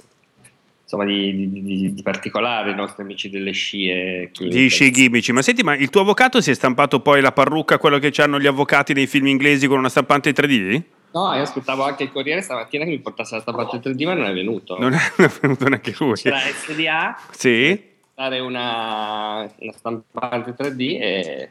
insomma, 0.84 1.04
di, 1.04 1.50
di- 1.50 1.62
di- 1.62 1.94
di 1.94 2.02
particolare 2.02 2.70
ai 2.70 2.76
nostri 2.76 3.04
amici 3.04 3.30
delle 3.30 3.52
scie. 3.52 4.32
qui. 4.34 4.48
Gli 4.48 4.70
sci 4.70 4.92
gimici. 4.92 5.34
Ma 5.34 5.42
senti, 5.42 5.62
ma 5.62 5.76
il 5.76 5.90
tuo 5.90 6.02
avvocato 6.02 6.40
si 6.40 6.52
è 6.52 6.54
stampato 6.54 7.02
poi 7.02 7.20
la 7.20 7.34
parrucca, 7.34 7.78
quello 7.78 8.00
che 8.00 8.14
hanno 8.22 8.40
gli 8.40 8.48
avvocati 8.48 8.94
nei 8.94 9.08
film 9.08 9.28
inglesi 9.28 9.68
con 9.68 9.78
una 9.80 9.90
stampante 9.90 10.32
3D? 10.32 10.82
No, 11.16 11.34
io 11.34 11.44
aspettavo 11.44 11.84
anche 11.84 12.04
il 12.04 12.12
Corriere 12.12 12.42
stamattina 12.42 12.84
che 12.84 12.90
mi 12.90 13.00
portasse 13.00 13.36
la 13.36 13.42
stampante 13.42 13.80
3D, 13.80 14.04
ma 14.04 14.16
non 14.16 14.26
è 14.26 14.34
venuto. 14.34 14.78
Non 14.78 14.94
è 14.94 15.30
venuto 15.40 15.66
neanche 15.70 15.96
lui. 15.98 16.16
C'era 16.16 16.40
SDA, 16.40 17.18
Sì? 17.32 17.94
dare 18.14 18.40
una, 18.40 19.50
una 19.60 19.72
stampante 19.74 20.54
3D 20.58 20.80
e... 21.02 21.50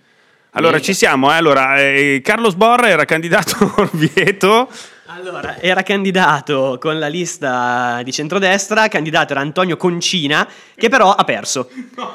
Allora 0.51 0.79
ci 0.81 0.93
siamo, 0.93 1.33
eh. 1.33 1.37
Allora, 1.37 1.81
eh, 1.81 2.21
Carlo 2.23 2.51
Sborra 2.51 2.89
era 2.89 3.07
candidato 3.07 3.57
a 3.65 3.73
Orvieto. 3.81 4.69
Allora, 5.17 5.61
era 5.61 5.85
candidato 5.85 6.77
con 6.81 6.99
la 6.99 7.07
lista 7.07 8.01
di 8.03 8.11
centrodestra, 8.11 8.89
candidato 8.89 9.31
era 9.31 9.43
Antonio 9.43 9.77
Concina, 9.77 10.47
che 10.75 10.89
però 10.89 11.13
ha 11.13 11.23
perso. 11.23 11.69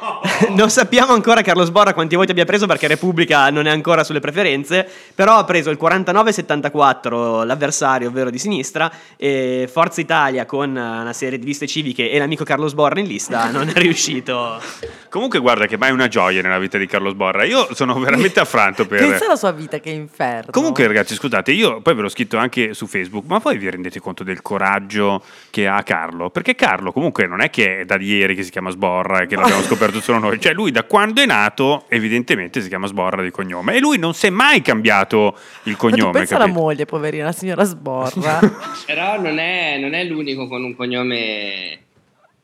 non 0.52 0.70
sappiamo 0.70 1.14
ancora 1.14 1.42
Carlo 1.42 1.64
Sborra 1.64 1.94
quanti 1.94 2.18
voti 2.18 2.32
abbia 2.32 2.44
preso 2.44 2.68
perché 2.68 2.88
Repubblica 2.88 3.50
non 3.52 3.68
è 3.68 3.70
ancora 3.70 4.04
sulle 4.04 4.20
preferenze, 4.20 4.86
però 5.16 5.38
ha 5.38 5.46
preso 5.46 5.70
il 5.70 5.78
49-74 5.82 7.46
l'avversario, 7.46 8.10
ovvero 8.10 8.30
di 8.30 8.38
sinistra, 8.38 8.92
e 9.16 9.70
Forza 9.72 10.02
Italia 10.02 10.46
con 10.46 10.70
una 10.72 11.14
serie 11.14 11.40
di 11.40 11.46
liste 11.46 11.68
civiche 11.68 12.12
e 12.12 12.18
l'amico 12.18 12.44
Carlo 12.44 12.68
Sborra 12.68 13.00
in 13.00 13.08
lista 13.08 13.50
non 13.50 13.70
è 13.70 13.80
riuscito. 13.80 14.62
Comunque 15.08 15.40
guarda 15.40 15.68
che 15.68 15.78
mai 15.78 15.92
una 15.92 16.10
gioia 16.10 16.42
nella 16.42 16.60
vita 16.60 16.78
di 16.78 16.86
Carlo 16.86 17.12
Sborra. 17.12 17.46
Io 17.46 17.74
sono 17.74 17.98
veramente 17.98 18.42
affranto 18.42 18.86
per... 18.86 19.00
Pensa 19.00 19.26
alla 19.26 19.38
sua 19.38 19.52
vita 19.52 19.80
che 19.80 19.90
inferno. 19.90 20.52
Comunque, 20.52 20.86
ragazzi, 20.86 21.16
scusate, 21.16 21.54
io 21.54 21.80
poi 21.80 21.96
ve 21.96 22.02
l'ho 22.02 22.10
scritto 22.10 22.36
anche 22.36 22.74
su 22.74 22.88
Facebook, 22.90 23.26
ma 23.28 23.40
poi 23.40 23.58
vi 23.58 23.70
rendete 23.70 24.00
conto 24.02 24.24
del 24.26 24.42
coraggio 24.42 25.24
che 25.50 25.68
ha 25.68 25.82
Carlo? 25.84 26.30
Perché 26.30 26.56
Carlo, 26.56 26.92
comunque, 26.92 27.26
non 27.28 27.40
è 27.42 27.50
che 27.50 27.80
è 27.80 27.86
da 27.86 27.96
ieri 27.98 28.36
che 28.36 28.44
si 28.44 28.52
chiama 28.52 28.72
Sborra 28.72 29.22
e 29.22 29.28
che 29.28 29.36
l'abbiamo 29.38 29.62
scoperto 29.70 30.02
solo 30.02 30.18
noi. 30.20 30.40
Cioè, 30.40 30.54
lui 30.54 30.72
da 30.72 30.84
quando 30.84 31.22
è 31.22 31.26
nato, 31.26 31.86
evidentemente 31.88 32.62
si 32.62 32.68
chiama 32.68 32.88
Sborra 32.88 33.22
di 33.24 33.32
cognome. 33.32 33.76
E 33.76 33.80
lui 33.80 33.98
non 33.98 34.14
si 34.14 34.26
è 34.28 34.30
mai 34.30 34.62
cambiato 34.62 35.38
il 35.64 35.72
Ma 35.74 35.78
cognome. 35.78 36.12
pensa 36.12 36.36
alla 36.36 36.46
capito? 36.46 36.62
moglie, 36.64 36.86
poverina, 36.86 37.26
la 37.26 37.32
signora 37.32 37.64
Sborra. 37.64 38.40
Però 38.86 39.22
non 39.22 39.38
è, 39.38 39.78
non 39.80 39.94
è 39.94 40.04
l'unico 40.04 40.48
con 40.48 40.64
un 40.64 40.76
cognome... 40.76 41.80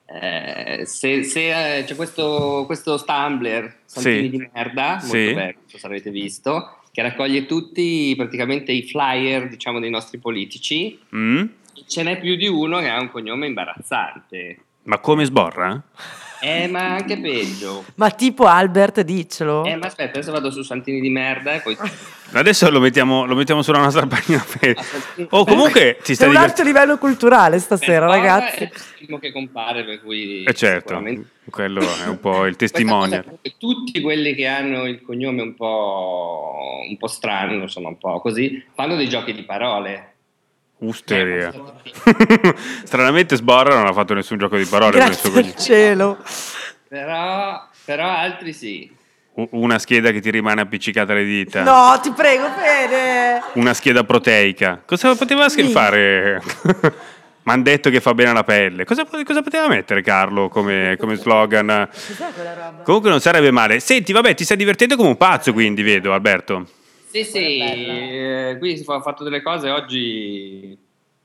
eh, 0.08 0.84
se, 0.86 1.24
se, 1.24 1.78
eh, 1.80 1.84
c'è 1.84 1.96
questo, 1.96 2.64
questo 2.68 2.98
Stumbler, 2.98 3.78
Santini 3.86 4.22
Sì. 4.24 4.30
di 4.30 4.50
merda, 4.54 4.90
molto 5.02 5.06
Sì. 5.08 5.34
bello, 5.34 5.54
se 5.66 5.80
avete 5.88 6.10
visto, 6.12 6.75
che 6.96 7.02
raccoglie 7.02 7.46
tutti 7.46 8.14
praticamente 8.16 8.72
i 8.72 8.84
flyer, 8.88 9.50
diciamo, 9.50 9.82
dei 9.82 9.90
nostri 9.90 10.18
politici. 10.18 10.98
Mm? 11.14 11.44
Ce 11.86 12.04
n'è 12.04 12.18
più 12.22 12.38
di 12.38 12.48
uno 12.48 12.80
che 12.80 12.88
ha 12.88 13.02
un 13.02 13.12
cognome 13.12 13.48
imbarazzante. 13.48 14.60
Ma 14.84 15.00
come 15.00 15.26
Sborra? 15.26 15.84
Eh, 16.40 16.68
ma 16.70 16.94
anche 16.94 17.20
peggio. 17.20 17.84
Ma 17.96 18.12
tipo 18.12 18.46
Albert, 18.46 19.02
diccelo. 19.02 19.66
Eh, 19.66 19.76
ma 19.76 19.88
aspetta, 19.88 20.20
adesso 20.20 20.32
vado 20.32 20.50
su 20.52 20.62
Santini 20.62 21.02
di 21.02 21.10
merda 21.10 21.56
e 21.56 21.60
poi... 21.60 21.76
Adesso 22.32 22.70
lo 22.70 22.80
mettiamo, 22.80 23.26
lo 23.26 23.36
mettiamo 23.36 23.62
sulla 23.62 23.80
nostra 23.80 24.06
pagina 24.08 24.40
Facebook. 24.40 25.34
O 25.34 25.44
comunque 25.46 25.98
ti 26.02 26.16
stai 26.16 26.28
un 26.28 26.34
divertendo. 26.34 26.40
alto 26.40 26.64
livello 26.64 26.98
culturale 26.98 27.60
stasera, 27.60 28.06
Sborra 28.08 28.16
ragazzi. 28.16 28.60
È 28.60 28.64
il 28.64 28.72
primo 28.98 29.20
che 29.20 29.32
compare, 29.34 29.84
per 29.84 30.02
cui... 30.02 30.44
Eh 30.44 30.54
certo, 30.54 30.80
sicuramente- 30.88 31.30
quello 31.50 31.82
è 31.82 32.08
un 32.08 32.20
po' 32.20 32.46
il 32.46 32.56
che 33.42 33.56
tutti 33.58 34.02
quelli 34.02 34.34
che 34.34 34.48
hanno 34.48 34.86
il 34.86 35.02
cognome 35.02 35.42
un 35.42 35.56
po', 35.56 36.58
un 36.88 36.98
po' 36.98 37.08
strano, 37.08 37.54
insomma, 37.54 37.90
un 37.90 37.98
po' 37.98 38.20
così, 38.20 38.64
fanno 38.74 38.96
dei 38.96 39.08
giochi 39.10 39.34
di 39.34 39.44
parole. 39.44 40.14
Usteria. 40.80 41.54
Stranamente 42.84 43.36
Sborra 43.36 43.76
non 43.76 43.88
ha 43.88 43.94
fatto 43.94 44.14
nessun 44.14 44.38
gioco 44.38 44.58
di 44.58 44.66
parole 44.66 44.98
Grazie 44.98 45.30
al 45.30 45.34
cognome. 45.36 45.56
cielo. 45.58 46.18
Però, 46.88 47.68
però 47.86 48.10
altri 48.10 48.54
sì. 48.54 48.92
Una 49.52 49.80
scheda 49.80 50.12
che 50.12 50.22
ti 50.22 50.32
rimane 50.32 50.62
appiccicata 50.62 51.12
alle 51.12 51.26
dita. 51.26 51.62
No, 51.64 52.00
ti 52.02 52.12
prego, 52.12 52.46
Fede. 52.52 53.42
Una 53.56 53.74
scheda 53.74 54.04
proteica. 54.06 54.82
Cosa 54.86 55.14
poteva 55.16 55.50
Sì. 55.66 55.72
fare? 55.72 56.42
Mi 57.46 57.52
hanno 57.52 57.62
detto 57.62 57.92
che 57.92 58.02
fa 58.02 58.16
bene 58.16 58.32
alla 58.32 58.44
pelle. 58.44 58.86
Cosa, 58.86 59.06
cosa 59.06 59.44
poteva 59.44 59.68
mettere 59.68 60.02
Carlo 60.02 60.50
come, 60.50 60.96
come 61.00 61.14
slogan? 61.16 61.88
Cos'è 61.92 62.34
quella 62.34 62.54
roba? 62.56 62.82
Comunque 62.84 63.12
non 63.12 63.20
sarebbe 63.20 63.52
male. 63.52 63.80
Senti, 63.80 64.12
vabbè, 64.14 64.34
ti 64.34 64.44
stai 64.44 64.58
divertendo 64.58 64.96
come 64.96 65.10
un 65.10 65.18
pazzo, 65.18 65.54
quindi 65.54 65.84
vedo, 65.84 66.12
Alberto. 66.12 66.68
Sì, 67.08 67.24
sì, 67.24 67.60
eh, 67.60 68.56
qui 68.58 68.76
si 68.78 68.84
fa- 68.84 68.96
ha 68.96 69.02
fatto 69.02 69.24
delle 69.24 69.44
cose 69.44 69.70
oggi 69.70 70.76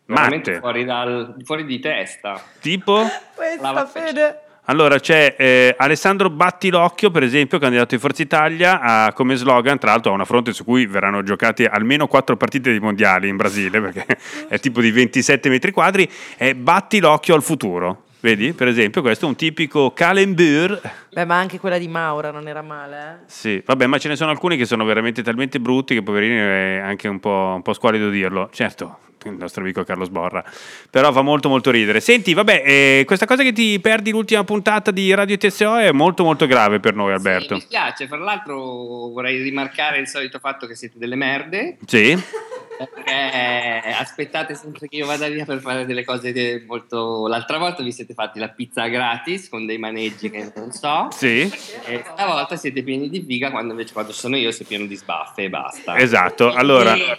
veramente 0.05 0.51
Matte. 0.51 0.61
fuori, 0.61 0.85
dal, 0.85 1.37
fuori 1.43 1.65
di 1.65 1.81
testa. 1.81 2.39
Tipo? 2.61 3.03
Questa, 3.35 3.73
La- 3.73 3.87
Fede. 3.87 4.41
Allora 4.71 5.01
c'è 5.01 5.35
eh, 5.37 5.75
Alessandro 5.77 6.31
Battilocchio, 6.31 7.11
per 7.11 7.25
esempio, 7.25 7.59
candidato 7.59 7.97
di 7.97 8.01
Forza 8.01 8.23
Italia, 8.23 8.81
ha 8.81 9.13
come 9.13 9.35
slogan, 9.35 9.81
tra 9.81 9.91
l'altro, 9.91 10.13
a 10.13 10.15
una 10.15 10.25
fronte 10.25 10.53
su 10.53 10.63
cui 10.63 10.87
verranno 10.87 11.25
giocate 11.25 11.67
almeno 11.67 12.07
quattro 12.07 12.37
partite 12.37 12.71
di 12.71 12.79
mondiali 12.79 13.27
in 13.29 13.35
Brasile, 13.35 13.81
perché 13.83 14.07
è 14.47 14.61
tipo 14.61 14.81
di 14.81 14.93
27 14.93 15.49
metri 15.49 15.73
quadri, 15.73 16.09
è 16.37 16.55
Battilocchio 16.55 17.35
al 17.35 17.43
futuro. 17.43 18.05
Vedi, 18.21 18.53
per 18.53 18.69
esempio, 18.69 19.03
questo 19.03 19.25
è 19.25 19.29
un 19.29 19.35
tipico 19.35 19.91
Calembur. 19.91 20.81
Beh, 21.11 21.25
ma 21.25 21.37
anche 21.37 21.59
quella 21.59 21.79
di 21.79 21.89
Maura 21.89 22.31
non 22.31 22.47
era 22.47 22.63
male, 22.63 22.97
eh? 22.97 23.25
Sì, 23.27 23.61
vabbè, 23.67 23.87
ma 23.87 23.99
ce 23.99 24.07
ne 24.07 24.15
sono 24.15 24.31
alcuni 24.31 24.57
che 24.57 24.67
sono 24.67 24.85
veramente 24.85 25.25
talmente 25.25 25.59
brutti 25.59 25.95
che 25.95 26.03
poverini 26.05 26.37
è 26.37 26.81
anche 26.85 27.09
un 27.09 27.19
po', 27.19 27.55
un 27.57 27.63
po' 27.63 27.73
squallido 27.73 28.09
dirlo. 28.09 28.49
Certo, 28.53 28.99
il 29.29 29.37
nostro 29.37 29.63
amico 29.63 29.85
Carlo 29.85 30.05
Sborra. 30.05 30.45
Però 30.91 31.13
fa 31.13 31.23
molto 31.23 31.49
molto 31.49 31.71
ridere. 31.71 32.01
Senti, 32.01 32.35
vabbè, 32.35 32.63
eh, 32.65 33.03
questa 33.07 33.27
cosa 33.27 33.43
che 33.43 33.53
ti 33.53 33.79
perdi 33.81 34.11
l'ultima 34.11 34.45
puntata 34.45 34.91
di 34.91 35.13
Radio 35.15 35.37
TSO 35.37 35.77
è 35.77 35.93
molto 35.93 36.25
molto 36.25 36.47
grave 36.47 36.81
per 36.81 36.95
noi, 36.95 37.13
Alberto. 37.13 37.55
Mi 37.55 37.61
spiace, 37.61 38.07
fra 38.07 38.19
l'altro 38.19 38.57
vorrei 38.57 39.43
rimarcare 39.43 39.99
il 39.99 40.09
solito 40.09 40.39
fatto 40.39 40.67
che 40.67 40.75
siete 40.75 40.99
delle 40.99 41.17
merde. 41.17 41.79
Sì? 41.87 42.17
Perché 42.95 43.93
aspettate 43.99 44.55
sempre 44.55 44.89
che 44.89 44.97
io 44.97 45.07
vada 45.07 45.29
via 45.29 45.45
per 45.45 45.61
fare 45.61 45.85
delle 45.85 46.05
cose 46.05 46.65
molto. 46.67 47.27
L'altra 47.27 47.59
volta 47.59 47.83
vi 47.83 47.93
siete 47.93 48.15
fatti 48.15 48.39
la 48.39 48.49
pizza 48.49 48.87
gratis 48.87 49.49
con 49.51 49.67
dei 49.67 49.77
maneggi 49.77 50.31
che 50.31 50.51
non 50.55 50.73
so. 50.73 51.09
Sì? 51.11 51.41
E 51.85 52.05
stavolta 52.13 52.57
siete 52.57 52.83
pieni 52.83 53.11
di 53.11 53.23
figa 53.23 53.51
quando 53.51 53.73
invece 53.73 53.93
quando 53.93 54.13
sono 54.13 54.37
io 54.37 54.51
sei 54.51 54.65
pieno 54.67 54.87
di 54.87 54.97
sbaffe 54.97 55.43
e 55.43 55.49
basta. 55.51 55.99
Esatto, 55.99 56.51
allora- 56.53 56.95
E- 56.95 57.19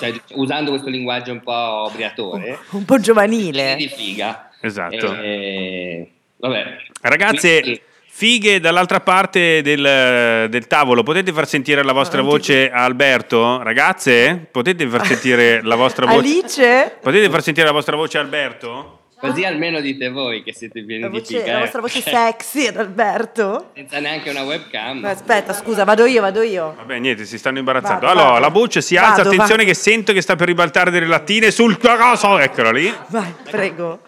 cioè, 0.00 0.20
usando 0.32 0.70
questo 0.70 0.88
linguaggio 0.88 1.30
un 1.32 1.40
po' 1.42 1.90
briatore, 1.94 2.58
Un 2.70 2.84
po' 2.84 2.98
giovanile. 2.98 3.74
pieni 3.76 3.86
di 3.86 3.88
figa. 3.88 4.50
Esatto. 4.60 5.14
E- 5.14 6.10
vabbè. 6.38 6.76
Ragazze, 7.02 7.60
Quindi- 7.60 7.80
Fighe 8.18 8.58
dall'altra 8.58 8.98
parte 8.98 9.62
del, 9.62 10.48
del 10.50 10.66
tavolo, 10.66 11.04
potete 11.04 11.32
far 11.32 11.46
sentire 11.46 11.84
la 11.84 11.92
vostra 11.92 12.20
voce 12.20 12.68
a 12.68 12.82
Alberto? 12.82 13.62
Ragazze, 13.62 14.48
potete 14.50 14.88
far 14.88 15.06
sentire 15.06 15.62
la 15.62 15.76
vostra 15.76 16.04
voce? 16.04 16.18
Alice? 16.18 16.96
Potete 17.00 17.30
far 17.30 17.42
sentire 17.42 17.66
la 17.66 17.72
vostra 17.72 17.94
voce 17.94 18.18
a 18.18 18.22
Alberto? 18.22 19.02
Così 19.20 19.44
almeno 19.44 19.78
dite 19.78 20.08
voi 20.08 20.42
che 20.42 20.52
siete 20.52 20.84
pieni 20.84 21.02
La, 21.02 21.08
di 21.10 21.18
voce- 21.20 21.38
figa. 21.38 21.52
la 21.52 21.58
eh. 21.58 21.60
vostra 21.60 21.80
voce 21.80 22.00
sexy 22.00 22.66
ad 22.66 22.76
Alberto? 22.78 23.70
Senza 23.76 24.00
neanche 24.00 24.30
una 24.30 24.42
webcam. 24.42 25.04
Aspetta, 25.04 25.52
scusa, 25.52 25.84
vado 25.84 26.04
io, 26.04 26.20
vado 26.20 26.42
io. 26.42 26.74
Vabbè, 26.76 26.98
niente, 26.98 27.24
si 27.24 27.38
stanno 27.38 27.58
imbarazzando. 27.58 28.04
Vado, 28.04 28.18
allora, 28.18 28.30
vado. 28.30 28.40
la 28.40 28.48
voce 28.48 28.80
si 28.82 28.96
alza, 28.96 29.22
Vado, 29.22 29.28
attenzione 29.28 29.62
vado. 29.62 29.68
che 29.68 29.74
sento 29.74 30.12
che 30.12 30.22
sta 30.22 30.34
per 30.34 30.48
ribaltare 30.48 30.90
delle 30.90 31.06
lattine 31.06 31.52
sul 31.52 31.78
coso. 31.78 32.36
Eccolo 32.40 32.72
lì. 32.72 32.92
Vai, 33.10 33.32
prego. 33.48 34.00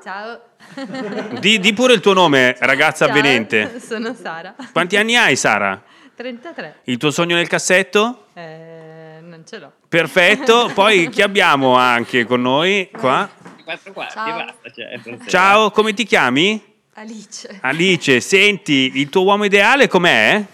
Ciao. 0.00 0.40
Di, 1.40 1.58
di 1.58 1.72
pure 1.72 1.94
il 1.94 2.00
tuo 2.00 2.12
nome, 2.12 2.56
ragazza 2.60 3.06
Ciao, 3.06 3.14
avvenente. 3.14 3.80
Sono 3.80 4.14
Sara. 4.14 4.54
Quanti 4.72 4.96
anni 4.96 5.16
hai, 5.16 5.36
Sara? 5.36 5.82
33. 6.14 6.80
Il 6.84 6.98
tuo 6.98 7.10
sogno 7.10 7.34
nel 7.34 7.48
cassetto? 7.48 8.26
Eh, 8.34 9.18
non 9.22 9.44
ce 9.46 9.58
l'ho. 9.58 9.72
Perfetto. 9.88 10.70
Poi 10.74 11.08
chi 11.08 11.22
abbiamo 11.22 11.76
anche 11.76 12.24
con 12.24 12.42
noi 12.42 12.90
qua? 12.90 13.28
Quattro 13.64 13.92
quarti 13.92 14.14
Ciao. 14.14 14.44
basta. 14.44 14.70
Cioè. 14.70 15.26
Ciao, 15.26 15.70
come 15.70 15.94
ti 15.94 16.04
chiami? 16.04 16.62
Alice. 16.94 17.58
Alice, 17.60 18.20
senti, 18.20 18.92
il 18.94 19.08
tuo 19.08 19.22
uomo 19.24 19.44
ideale 19.44 19.88
com'è? 19.88 20.44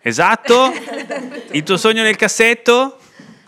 Esatto? 0.00 0.72
Il 1.50 1.62
tuo 1.64 1.76
sogno 1.76 2.02
nel 2.02 2.16
cassetto? 2.16 2.98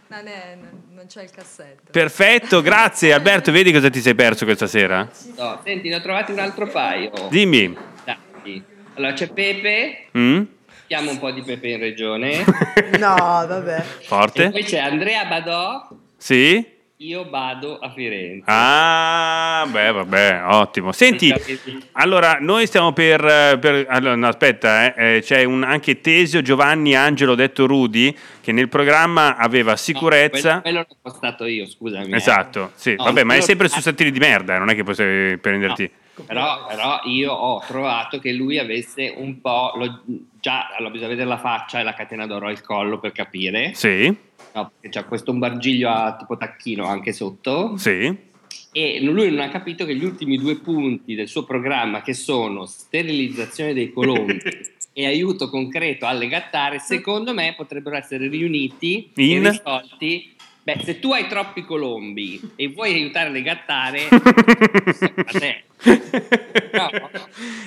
Non, 0.08 0.26
è, 0.26 0.56
non 0.60 0.69
c'è 1.10 1.22
il 1.24 1.30
cassetto. 1.30 1.90
Perfetto, 1.90 2.62
grazie. 2.62 3.12
Alberto, 3.12 3.50
vedi 3.50 3.72
cosa 3.72 3.90
ti 3.90 4.00
sei 4.00 4.14
perso 4.14 4.44
questa 4.44 4.68
sera? 4.68 5.08
No, 5.36 5.60
senti, 5.64 5.88
ne 5.88 5.96
ho 5.96 6.00
trovati 6.00 6.30
un 6.30 6.38
altro 6.38 6.68
paio. 6.68 7.10
Dimmi. 7.28 7.76
Dai. 8.04 8.62
Allora 8.94 9.12
c'è 9.12 9.28
Pepe, 9.32 10.06
Mm? 10.16 10.42
chiamo 10.86 11.10
un 11.10 11.18
po' 11.18 11.30
di 11.32 11.42
Pepe 11.42 11.68
in 11.68 11.78
regione. 11.80 12.44
No, 12.98 13.14
vabbè. 13.16 13.76
e 13.78 14.04
Forte? 14.04 14.50
poi 14.50 14.62
c'è 14.64 14.78
Andrea 14.78 15.24
Badò, 15.24 15.88
Sì? 16.16 16.64
Io 17.02 17.26
vado 17.30 17.78
a 17.78 17.90
Firenze. 17.90 18.42
Ah, 18.44 19.66
beh, 19.70 19.90
vabbè, 19.92 20.42
ottimo. 20.48 20.92
Senti, 20.92 21.32
allora, 21.92 22.36
noi 22.40 22.66
stiamo 22.66 22.92
per... 22.92 23.24
eh, 23.24 23.58
per- 23.58 23.86
allora, 23.88 24.16
no, 24.16 24.28
aspetta, 24.28 24.92
eh, 24.94 25.16
eh, 25.16 25.20
c'è 25.22 25.44
un, 25.44 25.62
anche 25.62 26.02
Tesio 26.02 26.42
Giovanni 26.42 26.94
Angelo, 26.94 27.34
detto 27.34 27.66
Rudy, 27.66 28.14
che 28.42 28.52
nel 28.52 28.68
programma 28.68 29.36
aveva 29.36 29.76
sicurezza... 29.76 30.60
Quello, 30.60 30.84
quello 30.84 30.86
l'ho 30.88 30.96
postato 31.00 31.46
io, 31.46 31.66
scusami. 31.66 32.12
eh. 32.12 32.16
Esatto, 32.16 32.72
sì, 32.74 32.94
No, 32.96 33.04
vabbè, 33.04 33.24
ma 33.24 33.34
è 33.34 33.40
sempre 33.40 33.68
su 33.68 33.80
sottili 33.80 34.10
di 34.10 34.18
merda, 34.18 34.56
eh, 34.56 34.58
non 34.58 34.68
è 34.68 34.74
che 34.74 34.82
puoi 34.84 35.38
prenderti... 35.38 35.90
Però, 36.26 36.66
però 36.66 37.00
io 37.04 37.32
ho 37.32 37.62
trovato 37.66 38.18
che 38.18 38.32
lui 38.32 38.58
avesse 38.58 39.14
un 39.16 39.40
po'. 39.40 39.72
lo- 39.76 40.02
già, 40.40 40.68
allora 40.74 40.90
bisogna 40.92 41.10
vedere 41.10 41.28
la 41.28 41.38
faccia 41.38 41.80
e 41.80 41.82
la 41.82 41.94
catena 41.94 42.26
d'oro 42.26 42.48
al 42.48 42.60
collo 42.62 42.98
per 42.98 43.12
capire. 43.12 43.72
Sì, 43.74 44.14
No, 44.52 44.72
perché 44.80 44.88
c'ha 44.98 45.04
questo 45.06 45.30
umbargiglio 45.30 45.88
a 45.90 46.16
tipo 46.16 46.36
tacchino 46.36 46.84
anche 46.84 47.12
sotto. 47.12 47.76
sì. 47.76 48.28
E 48.72 49.00
lui 49.00 49.30
non 49.30 49.40
ha 49.40 49.48
capito 49.48 49.84
che 49.84 49.96
gli 49.96 50.04
ultimi 50.04 50.36
due 50.38 50.56
punti 50.56 51.14
del 51.16 51.26
suo 51.26 51.44
programma, 51.44 52.02
che 52.02 52.14
sono 52.14 52.66
sterilizzazione 52.66 53.72
dei 53.74 53.92
colombi 53.92 54.40
e 54.92 55.06
aiuto 55.06 55.48
concreto 55.50 56.06
alle 56.06 56.28
gattare, 56.28 56.78
secondo 56.78 57.34
me 57.34 57.54
potrebbero 57.56 57.96
essere 57.96 58.28
riuniti 58.28 59.10
In? 59.16 59.44
e 59.44 59.50
risolti. 59.50 60.34
Beh, 60.72 60.84
se 60.84 61.00
tu 61.00 61.12
hai 61.12 61.26
troppi 61.26 61.64
colombi 61.64 62.40
e 62.54 62.68
vuoi 62.68 62.94
aiutare 62.94 63.30
le 63.30 63.42
gattare, 63.42 64.06
a 64.10 65.24
te. 65.38 65.64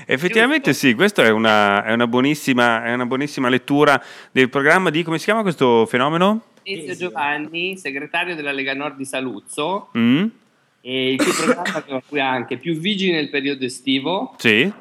Effettivamente 0.06 0.74
sì, 0.74 0.94
questa 0.94 1.26
è 1.26 1.30
una, 1.30 1.84
è 1.84 1.92
una 1.92 2.08
buonissima, 2.08 2.86
è 2.86 2.94
una 2.94 3.06
buonissima 3.06 3.50
lettura 3.50 4.02
del 4.32 4.50
programma 4.50 4.90
di... 4.90 5.04
come 5.04 5.18
si 5.18 5.26
chiama 5.26 5.42
questo 5.42 5.86
fenomeno? 5.86 6.44
Ezio 6.64 6.96
Giovanni, 6.96 7.78
segretario 7.78 8.36
della 8.36 8.54
Lega 8.54 8.74
Nord 8.74 8.96
di 8.96 9.06
Saluzzo, 9.06 9.90
Mm? 9.98 10.26
e 10.80 11.12
il 11.14 11.18
cui 11.22 11.32
programma 11.32 11.84
aveva 12.08 12.28
anche 12.30 12.58
più 12.58 12.76
vigili 12.78 13.12
nel 13.12 13.30
periodo 13.30 13.66
estivo, 13.66 14.34
Sì, 14.38 14.72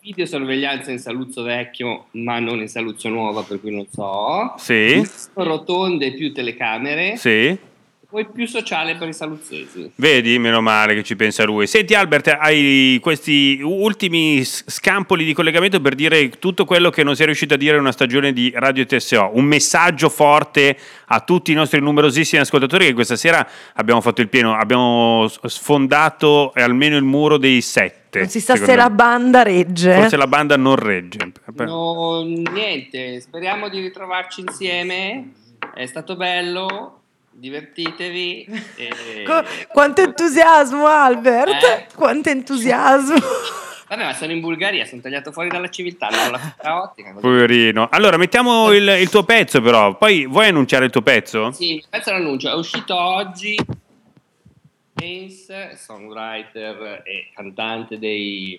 videosorveglianza 0.00 0.90
in 0.90 0.98
Saluzzo 0.98 1.42
vecchio, 1.42 2.06
ma 2.12 2.38
non 2.40 2.58
in 2.60 2.68
Saluzzo 2.68 3.08
nuova, 3.08 3.42
per 3.42 3.60
cui 3.60 3.74
non 3.74 3.86
so. 3.90 4.54
sì, 4.58 5.00
Rotonde 5.34 6.12
più 6.14 6.32
telecamere, 6.32 7.16
sì. 7.16 7.56
Poi 8.12 8.26
più 8.26 8.46
sociale 8.46 8.96
per 8.96 9.08
i 9.08 9.14
saluzzesi. 9.14 9.90
Vedi, 9.94 10.38
meno 10.38 10.60
male 10.60 10.94
che 10.94 11.02
ci 11.02 11.16
pensa 11.16 11.44
lui. 11.44 11.66
Senti 11.66 11.94
Albert, 11.94 12.36
hai 12.38 12.98
questi 13.00 13.58
ultimi 13.62 14.44
scampoli 14.44 15.24
di 15.24 15.32
collegamento 15.32 15.80
per 15.80 15.94
dire 15.94 16.28
tutto 16.28 16.66
quello 16.66 16.90
che 16.90 17.04
non 17.04 17.16
sei 17.16 17.24
riuscito 17.24 17.54
a 17.54 17.56
dire 17.56 17.76
in 17.76 17.80
una 17.80 17.90
stagione 17.90 18.34
di 18.34 18.52
Radio 18.54 18.84
TSO. 18.84 19.30
Un 19.32 19.46
messaggio 19.46 20.10
forte 20.10 20.76
a 21.06 21.20
tutti 21.20 21.52
i 21.52 21.54
nostri 21.54 21.80
numerosissimi 21.80 22.42
ascoltatori 22.42 22.84
che 22.84 22.92
questa 22.92 23.16
sera 23.16 23.48
abbiamo 23.76 24.02
fatto 24.02 24.20
il 24.20 24.28
pieno, 24.28 24.54
abbiamo 24.54 25.26
sfondato 25.44 26.52
almeno 26.54 26.98
il 26.98 27.04
muro 27.04 27.38
dei 27.38 27.62
sette. 27.62 28.18
Non 28.18 28.28
si 28.28 28.40
sa 28.40 28.56
se 28.56 28.66
me. 28.66 28.76
la 28.76 28.90
banda 28.90 29.42
regge. 29.42 29.94
Forse 29.94 30.18
la 30.18 30.26
banda 30.26 30.58
non 30.58 30.76
regge. 30.76 31.32
No, 31.54 32.22
niente, 32.24 33.20
speriamo 33.20 33.70
di 33.70 33.80
ritrovarci 33.80 34.42
insieme. 34.42 35.32
È 35.74 35.86
stato 35.86 36.14
bello, 36.16 37.01
divertitevi. 37.32 38.46
e- 38.76 39.24
quanto 39.68 40.02
entusiasmo, 40.02 40.86
Albert! 40.86 41.62
Eh? 41.62 41.86
Quanto 41.94 42.28
entusiasmo! 42.28 43.16
Vabbè, 43.92 44.04
ma 44.04 44.14
sono 44.14 44.32
in 44.32 44.40
Bulgaria, 44.40 44.86
sono 44.86 45.02
tagliato 45.02 45.32
fuori 45.32 45.50
dalla 45.50 45.68
civiltà, 45.68 46.08
non 46.08 46.30
la 46.30 46.38
fibra 46.38 46.82
ottica. 46.82 47.12
Poverino. 47.20 47.88
Allora, 47.90 48.16
mettiamo 48.16 48.72
il, 48.72 48.88
il 48.88 49.10
tuo 49.10 49.22
pezzo 49.22 49.60
però. 49.60 49.98
Poi 49.98 50.24
vuoi 50.24 50.48
annunciare 50.48 50.86
il 50.86 50.90
tuo 50.90 51.02
pezzo? 51.02 51.52
Sì, 51.52 51.84
questo 51.90 52.08
è 52.08 52.12
l'annuncio, 52.14 52.50
è 52.50 52.54
uscito 52.54 52.98
oggi. 52.98 53.54
Ace, 54.94 55.76
songwriter 55.76 57.02
e 57.04 57.28
cantante 57.34 57.98
dei, 57.98 58.58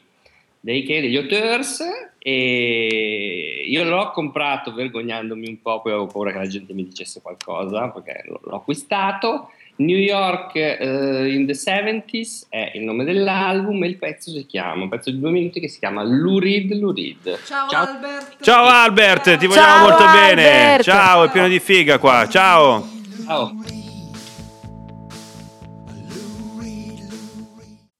dei, 0.64 0.84
che? 0.84 1.02
degli 1.02 1.18
Auteurs 1.18 1.84
e 2.20 3.66
io 3.68 3.84
l'ho 3.84 4.12
comprato 4.12 4.74
vergognandomi 4.74 5.46
un 5.46 5.62
po', 5.62 5.82
poi 5.82 5.92
avevo 5.92 6.08
paura 6.08 6.32
che 6.32 6.38
la 6.38 6.48
gente 6.48 6.74
mi 6.74 6.86
dicesse 6.86 7.22
qualcosa 7.22 7.90
perché 7.90 8.24
l'ho, 8.28 8.56
acquistato. 8.56 9.50
New 9.76 9.98
York 9.98 10.56
eh, 10.56 11.34
in 11.34 11.48
the 11.48 11.54
70s 11.54 12.46
è 12.48 12.72
il 12.76 12.84
nome 12.84 13.04
dell'album 13.04 13.84
e 13.84 13.88
il 13.88 13.98
pezzo 13.98 14.32
si 14.32 14.46
chiama, 14.46 14.84
un 14.84 14.90
pezzo 14.90 15.12
di 15.12 15.20
due 15.20 15.32
minuti 15.32 15.60
che 15.60 15.68
si 15.68 15.80
chiama 15.80 16.04
Lurid 16.04 16.72
Lurid. 16.76 17.44
Ciao, 17.44 17.68
Albert. 17.70 18.42
Ciao 18.42 18.66
Albert, 18.66 19.38
ti 19.38 19.48
vogliamo 19.48 19.68
Ciao, 19.68 19.88
molto 19.90 20.06
bene. 20.06 20.46
Albert. 20.46 20.84
Ciao, 20.84 21.24
è 21.26 21.30
pieno 21.30 21.48
di 21.50 21.60
figa 21.60 21.98
qua. 21.98 22.26
Ciao. 22.30 22.88
Ciao. 23.26 23.82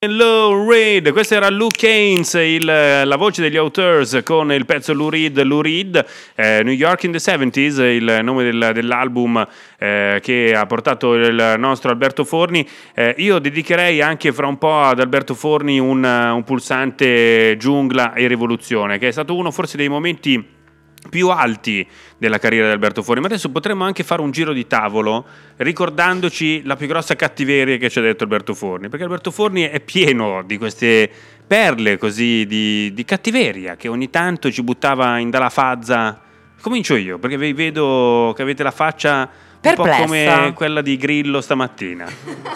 Lou 0.08 0.70
Reed, 0.70 1.12
questo 1.12 1.36
era 1.36 1.50
Lou 1.50 1.68
Keynes, 1.70 2.34
il- 2.34 2.66
la 2.66 3.16
voce 3.16 3.42
degli 3.42 3.58
Auteurs 3.58 4.22
con 4.24 4.52
il 4.52 4.66
pezzo 4.66 4.94
Lou 4.94 5.10
Reed, 5.10 5.42
Lou 5.44 5.62
Reed, 5.62 6.06
eh, 6.36 6.62
New 6.64 6.74
York 6.74 7.04
in 7.04 7.12
the 7.12 7.20
70s, 7.20 7.80
il 7.80 8.20
nome 8.22 8.44
del- 8.44 8.72
dell'album 8.74 9.46
eh, 9.80 10.20
che 10.22 10.54
ha 10.56 10.66
portato 10.66 11.14
il 11.14 11.56
nostro 11.58 11.90
Alberto 11.92 12.24
Forni. 12.24 12.68
Eh, 12.94 13.16
io 13.18 13.40
dedicherei 13.40 14.02
anche 14.02 14.32
fra 14.32 14.48
un 14.48 14.58
po' 14.58 14.82
ad 14.82 15.00
Alberto 15.00 15.34
Forni 15.34 15.80
un, 15.80 16.04
un 16.04 16.44
pulsante 16.44 17.56
giungla 17.58 18.14
e 18.14 18.28
rivoluzione, 18.28 18.98
che 18.98 19.08
è 19.08 19.12
stato 19.12 19.36
uno 19.36 19.52
forse 19.52 19.78
dei 19.78 19.90
momenti 19.90 20.62
più 21.10 21.30
alti 21.30 21.88
della 22.18 22.38
carriera 22.38 22.68
di 22.68 22.74
Alberto 22.74 23.04
Forni, 23.04 23.22
ma 23.22 23.28
adesso 23.28 23.50
potremmo 23.50 23.84
anche 23.84 24.04
fare 24.04 24.22
un 24.22 24.32
giro 24.32 24.54
di 24.54 24.68
tavolo 24.68 25.26
ricordandoci 25.58 26.64
la 26.64 26.76
più 26.76 26.88
grossa 26.88 27.16
cattiveria 27.16 27.78
che 27.78 27.90
ci 27.90 28.00
ha 28.00 28.02
detto 28.02 28.24
Alberto 28.24 28.54
Forni, 28.54 28.90
perché 28.90 29.04
Alberto 29.04 29.32
Forni 29.32 29.64
è 29.64 29.80
pieno 29.80 30.44
di 30.44 30.58
queste 30.58 31.10
perle 31.46 31.98
così 31.98 32.46
di, 32.46 32.92
di 32.94 33.06
cattiveria 33.06 33.76
che 33.76 33.88
ogni 33.88 34.10
tanto 34.10 34.52
ci 34.52 34.64
buttava 34.64 35.18
in 35.20 35.30
dalla 35.30 35.50
fazza. 35.50 36.22
Comincio 36.62 36.96
io, 36.96 37.20
perché 37.20 37.38
vi 37.38 37.52
vedo 37.52 38.34
che 38.36 38.42
avete 38.42 38.64
la 38.64 38.72
faccia 38.72 39.30
un 39.70 39.76
po' 39.76 39.84
Perplessa. 39.84 40.04
come 40.04 40.54
quella 40.56 40.82
di 40.82 40.96
Grillo 40.98 41.42
stamattina, 41.42 42.06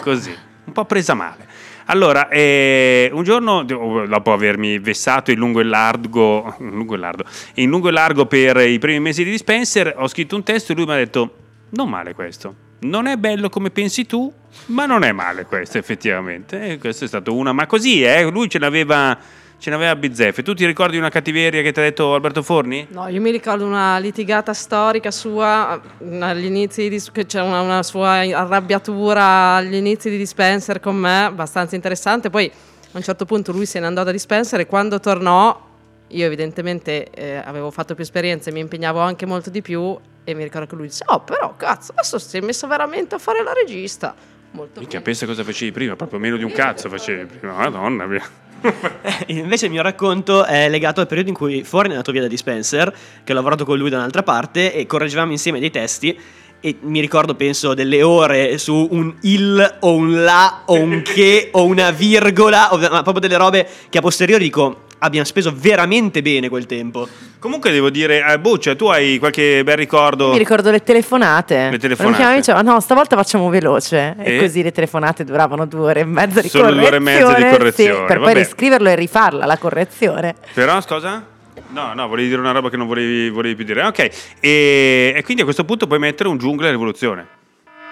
così, 0.00 0.34
un 0.64 0.72
po' 0.72 0.84
presa 0.86 1.14
male. 1.14 1.46
Allora, 1.90 2.28
eh, 2.28 3.08
un 3.14 3.22
giorno, 3.22 3.62
dopo 3.62 4.32
avermi 4.32 4.78
vessato 4.78 5.30
in 5.30 5.38
lungo 5.38 5.60
e 5.60 5.64
largo, 5.64 6.54
in 6.58 6.70
lungo 6.70 6.94
e 6.94 6.98
largo, 6.98 7.24
in 7.54 7.70
lungo 7.70 7.88
e 7.88 7.92
largo 7.92 8.26
per 8.26 8.58
i 8.58 8.78
primi 8.78 9.00
mesi 9.00 9.24
di 9.24 9.30
Dispenser, 9.30 9.94
ho 9.96 10.06
scritto 10.06 10.36
un 10.36 10.42
testo 10.42 10.72
e 10.72 10.74
lui 10.74 10.84
mi 10.84 10.92
ha 10.92 10.96
detto, 10.96 11.34
non 11.70 11.88
male 11.88 12.12
questo, 12.12 12.54
non 12.80 13.06
è 13.06 13.16
bello 13.16 13.48
come 13.48 13.70
pensi 13.70 14.04
tu, 14.04 14.30
ma 14.66 14.84
non 14.84 15.02
è 15.02 15.12
male 15.12 15.46
questo 15.46 15.78
effettivamente. 15.78 16.72
E 16.72 16.78
questo 16.78 17.04
è 17.04 17.08
stato 17.08 17.34
una, 17.34 17.52
ma 17.52 17.66
così, 17.66 18.02
eh, 18.02 18.28
lui 18.30 18.50
ce 18.50 18.58
n'aveva, 18.58 19.16
ce 19.58 19.70
n'aveva 19.70 19.94
bizzeffe. 19.96 20.42
Tu 20.42 20.54
ti 20.54 20.64
ricordi 20.64 20.96
una 20.96 21.08
cattiveria 21.08 21.62
che 21.62 21.72
ti 21.72 21.80
ha 21.80 21.82
detto 21.82 22.14
Alberto 22.14 22.42
Forni? 22.42 22.86
No, 22.90 23.08
io 23.08 23.20
mi 23.20 23.30
ricordo 23.30 23.64
una 23.64 23.98
litigata 23.98 24.54
storica 24.54 25.10
sua 25.10 25.80
mm, 26.02 26.22
agli 26.22 26.44
inizi 26.44 26.88
di, 26.88 27.02
che 27.12 27.26
c'è 27.26 27.42
una, 27.42 27.60
una 27.60 27.82
sua 27.82 28.20
arrabbiatura 28.20 29.56
agli 29.56 29.74
inizi 29.74 30.10
di 30.10 30.16
Dispenser 30.16 30.80
con 30.80 30.96
me, 30.96 31.24
abbastanza 31.24 31.74
interessante. 31.74 32.30
Poi 32.30 32.50
a 32.92 32.96
un 32.96 33.02
certo 33.02 33.24
punto 33.24 33.52
lui 33.52 33.66
se 33.66 33.80
ne 33.80 33.86
andò 33.86 34.04
da 34.04 34.12
Dispenser 34.12 34.60
e 34.60 34.66
quando 34.66 34.98
tornò 35.00 35.66
Io 36.08 36.24
evidentemente 36.24 37.10
eh, 37.10 37.36
avevo 37.36 37.70
fatto 37.70 37.94
più 37.94 38.02
esperienze, 38.02 38.50
mi 38.50 38.60
impegnavo 38.60 38.98
anche 38.98 39.26
molto 39.26 39.50
di 39.50 39.60
più 39.60 39.94
e 40.24 40.34
mi 40.34 40.42
ricordo 40.42 40.66
che 40.66 40.74
lui 40.74 40.86
disse, 40.86 41.04
oh 41.06 41.20
però 41.20 41.54
cazzo, 41.56 41.92
adesso 41.92 42.18
sei 42.18 42.40
messa 42.40 42.66
veramente 42.66 43.14
a 43.16 43.18
fare 43.18 43.42
la 43.42 43.52
regista. 43.52 44.14
Molto 44.52 44.80
Minchia, 44.80 45.02
pensa 45.02 45.26
cosa 45.26 45.44
facevi 45.44 45.72
prima, 45.72 45.96
proprio 45.96 46.18
meno 46.18 46.38
di 46.38 46.44
un 46.44 46.52
cazzo 46.52 46.88
facevi 46.88 47.26
prima. 47.26 47.52
Madonna 47.52 48.06
mia. 48.06 48.47
Invece 49.28 49.66
il 49.66 49.72
mio 49.72 49.82
racconto 49.82 50.44
è 50.44 50.68
legato 50.68 51.00
al 51.00 51.06
periodo 51.06 51.28
in 51.28 51.34
cui 51.34 51.64
fuori 51.64 51.88
è 51.88 51.90
andato 51.90 52.12
via 52.12 52.22
da 52.22 52.28
Dispenser, 52.28 52.94
che 53.24 53.32
ho 53.32 53.34
lavorato 53.34 53.64
con 53.64 53.78
lui 53.78 53.90
da 53.90 53.98
un'altra 53.98 54.22
parte 54.22 54.72
e 54.74 54.86
correggevamo 54.86 55.32
insieme 55.32 55.60
dei 55.60 55.70
testi 55.70 56.18
e 56.60 56.76
mi 56.80 57.00
ricordo 57.00 57.34
penso 57.34 57.72
delle 57.72 58.02
ore 58.02 58.58
su 58.58 58.88
un 58.90 59.14
il 59.22 59.76
o 59.80 59.94
un 59.94 60.24
la 60.24 60.62
o 60.66 60.74
un 60.74 61.02
che 61.02 61.50
o 61.52 61.64
una 61.64 61.90
virgola, 61.90 62.72
o, 62.72 62.78
ma 62.78 63.02
proprio 63.02 63.20
delle 63.20 63.36
robe 63.36 63.68
che 63.88 63.98
a 63.98 64.00
posteriori 64.00 64.44
dico 64.44 64.86
abbiamo 64.98 65.24
speso 65.26 65.52
veramente 65.54 66.22
bene 66.22 66.48
quel 66.48 66.66
tempo. 66.66 67.06
Comunque 67.38 67.70
devo 67.70 67.88
dire, 67.90 68.24
eh, 68.26 68.38
Buccia, 68.38 68.74
tu 68.74 68.86
hai 68.86 69.18
qualche 69.18 69.62
bel 69.62 69.76
ricordo? 69.76 70.30
Mi 70.32 70.38
ricordo 70.38 70.70
le 70.70 70.82
telefonate. 70.82 71.70
Le 71.70 71.78
telefonate. 71.78 72.10
Mi 72.10 72.14
chiamava 72.16 72.34
e 72.36 72.40
diceva, 72.40 72.62
no, 72.62 72.80
stavolta 72.80 73.16
facciamo 73.16 73.48
veloce. 73.48 74.16
E, 74.18 74.36
E? 74.36 74.38
così 74.40 74.62
le 74.62 74.72
telefonate 74.72 75.24
duravano 75.24 75.64
due 75.66 75.80
ore 75.90 76.00
e 76.00 76.04
mezza 76.04 76.40
di 76.40 76.48
Solo 76.48 76.72
due 76.72 76.82
correzione. 76.82 76.86
ore 76.86 76.96
e 76.96 77.00
mezza 77.00 77.34
di 77.34 77.42
sì, 77.42 77.56
correzione, 77.58 78.06
per 78.06 78.18
vabbè. 78.18 78.32
poi 78.32 78.42
riscriverlo 78.42 78.88
e 78.88 78.94
rifarla, 78.96 79.46
la 79.46 79.58
correzione. 79.58 80.34
Però, 80.52 80.80
scusa? 80.80 81.24
No, 81.70 81.92
no, 81.94 82.08
volevi 82.08 82.28
dire 82.28 82.40
una 82.40 82.52
roba 82.52 82.70
che 82.70 82.76
non 82.76 82.86
volevi, 82.86 83.28
volevi 83.30 83.54
più 83.54 83.64
dire. 83.64 83.84
Ok, 83.84 83.98
e, 84.40 85.12
e 85.14 85.22
quindi 85.22 85.42
a 85.42 85.44
questo 85.44 85.64
punto 85.64 85.86
puoi 85.86 85.98
mettere 85.98 86.28
un 86.28 86.38
giungla 86.38 86.70
rivoluzione, 86.70 87.26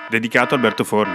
dedicato 0.08 0.54
a 0.54 0.56
Alberto 0.56 0.82
Forni. 0.82 1.14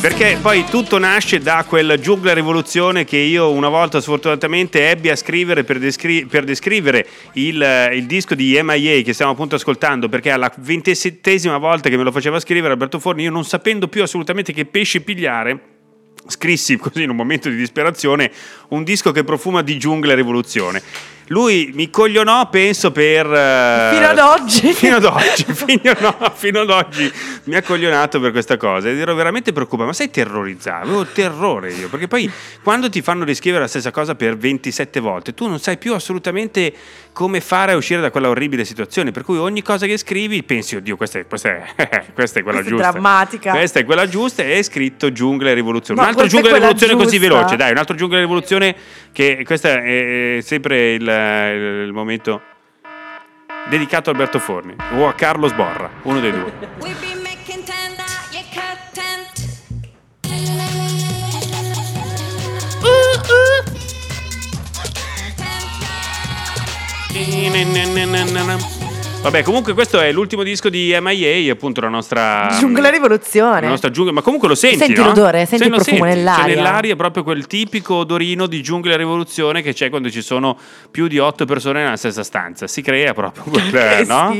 Perché 0.00 0.38
poi 0.40 0.64
tutto 0.64 0.98
nasce 0.98 1.38
da 1.40 1.64
quel 1.66 1.98
giungla 1.98 2.32
rivoluzione 2.32 3.04
che 3.04 3.16
io 3.16 3.50
una 3.50 3.68
volta 3.68 4.00
sfortunatamente 4.00 4.88
ebbi 4.90 5.08
a 5.08 5.16
scrivere 5.16 5.64
per, 5.64 5.78
descri- 5.78 6.26
per 6.26 6.44
descrivere 6.44 7.06
il, 7.32 7.90
il 7.94 8.06
disco 8.06 8.34
di 8.34 8.58
MIA 8.62 9.02
che 9.02 9.12
stiamo 9.12 9.32
appunto 9.32 9.56
ascoltando, 9.56 10.08
perché 10.08 10.30
alla 10.30 10.52
ventisettesima 10.58 11.58
volta 11.58 11.88
che 11.88 11.96
me 11.96 12.04
lo 12.04 12.12
faceva 12.12 12.38
scrivere 12.38 12.74
Alberto 12.74 13.00
Forni, 13.00 13.24
io 13.24 13.30
non 13.30 13.44
sapendo 13.44 13.88
più 13.88 14.02
assolutamente 14.02 14.52
che 14.52 14.64
pesci 14.64 15.00
pigliare, 15.00 15.60
scrissi 16.28 16.76
così 16.76 17.02
in 17.02 17.10
un 17.10 17.16
momento 17.16 17.48
di 17.48 17.56
disperazione 17.56 18.30
un 18.68 18.84
disco 18.84 19.10
che 19.12 19.24
profuma 19.24 19.62
di 19.62 19.78
giungla 19.78 20.14
rivoluzione. 20.14 20.82
Lui 21.28 21.70
mi 21.74 21.90
coglionò, 21.90 22.48
penso, 22.48 22.92
per... 22.92 23.26
eh, 23.26 23.90
Fino 23.92 24.06
ad 24.06 24.18
oggi. 24.18 24.72
Fino 24.74 24.96
ad 24.96 25.04
oggi, 25.04 25.44
fino, 25.52 25.92
no, 26.00 26.32
fino 26.34 26.60
ad 26.60 26.70
oggi 26.70 27.10
mi 27.44 27.56
ha 27.56 27.62
coglionato 27.62 28.20
per 28.20 28.30
questa 28.30 28.56
cosa 28.56 28.88
ed 28.88 28.98
ero 28.98 29.14
veramente 29.14 29.52
preoccupato. 29.52 29.88
Ma 29.88 29.92
sei 29.94 30.10
terrorizzato? 30.10 30.84
Avevo 30.86 31.04
terrore 31.06 31.72
io, 31.72 31.88
perché 31.88 32.06
poi 32.06 32.30
quando 32.62 32.88
ti 32.88 33.02
fanno 33.02 33.24
riscrivere 33.24 33.62
la 33.62 33.68
stessa 33.68 33.90
cosa 33.90 34.14
per 34.14 34.36
27 34.36 35.00
volte, 35.00 35.34
tu 35.34 35.48
non 35.48 35.58
sai 35.58 35.78
più 35.78 35.94
assolutamente 35.94 36.72
come 37.12 37.40
fare 37.40 37.72
a 37.72 37.76
uscire 37.76 38.00
da 38.00 38.10
quella 38.10 38.28
orribile 38.28 38.64
situazione. 38.64 39.10
Per 39.10 39.24
cui 39.24 39.38
ogni 39.38 39.62
cosa 39.62 39.86
che 39.86 39.96
scrivi 39.96 40.42
pensi, 40.44 40.76
oddio, 40.76 40.96
questa 40.96 41.18
è, 41.20 41.26
questa 41.26 41.48
è, 41.48 42.12
questa 42.14 42.38
è 42.40 42.42
quella 42.42 42.58
Questa 42.60 42.74
è 42.74 42.76
giusta. 42.76 42.90
drammatica. 42.90 43.50
Questa 43.52 43.78
è 43.80 43.84
quella 43.84 44.06
giusta 44.08 44.42
e 44.42 44.58
è 44.58 44.62
scritto 44.62 45.10
giungla 45.10 45.50
e 45.50 45.54
rivoluzione. 45.54 45.98
No, 46.00 46.06
un 46.06 46.12
altro 46.12 46.26
è 46.26 46.28
giungla 46.28 46.50
e 46.50 46.54
rivoluzione 46.54 46.92
così 46.94 47.18
giusta. 47.18 47.34
veloce, 47.34 47.56
dai, 47.56 47.70
un 47.72 47.78
altro 47.78 47.96
giungla 47.96 48.18
e 48.18 48.20
rivoluzione 48.20 48.76
che 49.12 49.42
questo 49.44 49.68
è 49.68 50.38
sempre 50.42 50.92
il, 50.92 51.04
il 51.16 51.92
momento 51.92 52.42
dedicato 53.68 54.10
a 54.10 54.12
Alberto 54.12 54.38
Forni 54.38 54.74
o 54.94 55.08
a 55.08 55.14
Carlo 55.14 55.48
Sborra, 55.48 55.90
uno 56.02 56.20
dei 56.20 56.30
due. 56.30 56.52
Vabbè, 69.26 69.42
comunque 69.42 69.74
questo 69.74 69.98
è 69.98 70.12
l'ultimo 70.12 70.44
disco 70.44 70.68
di 70.68 70.96
MIA, 71.00 71.52
appunto 71.52 71.80
la 71.80 71.88
nostra 71.88 72.46
Giungla 72.60 72.90
rivoluzione. 72.90 73.62
la 73.62 73.68
nostra 73.70 73.90
giungla, 73.90 74.12
ma 74.12 74.22
comunque 74.22 74.46
lo 74.46 74.54
senti, 74.54 74.76
Senti 74.78 75.00
no? 75.00 75.06
l'odore, 75.06 75.46
senti 75.46 75.64
Se 75.64 75.64
il 75.64 75.70
profumo 75.74 76.04
senti, 76.04 76.14
nell'aria. 76.16 76.44
C'è 76.44 76.54
nell'aria 76.54 76.94
proprio 76.94 77.24
quel 77.24 77.46
tipico 77.48 77.94
odorino 77.96 78.46
di 78.46 78.62
giungla 78.62 78.96
rivoluzione 78.96 79.62
che 79.62 79.72
c'è 79.72 79.90
quando 79.90 80.10
ci 80.10 80.22
sono 80.22 80.56
più 80.92 81.08
di 81.08 81.18
otto 81.18 81.44
persone 81.44 81.82
nella 81.82 81.96
stessa 81.96 82.22
stanza. 82.22 82.68
Si 82.68 82.82
crea 82.82 83.14
proprio 83.14 83.42
quel, 83.50 84.06
no? 84.06 84.32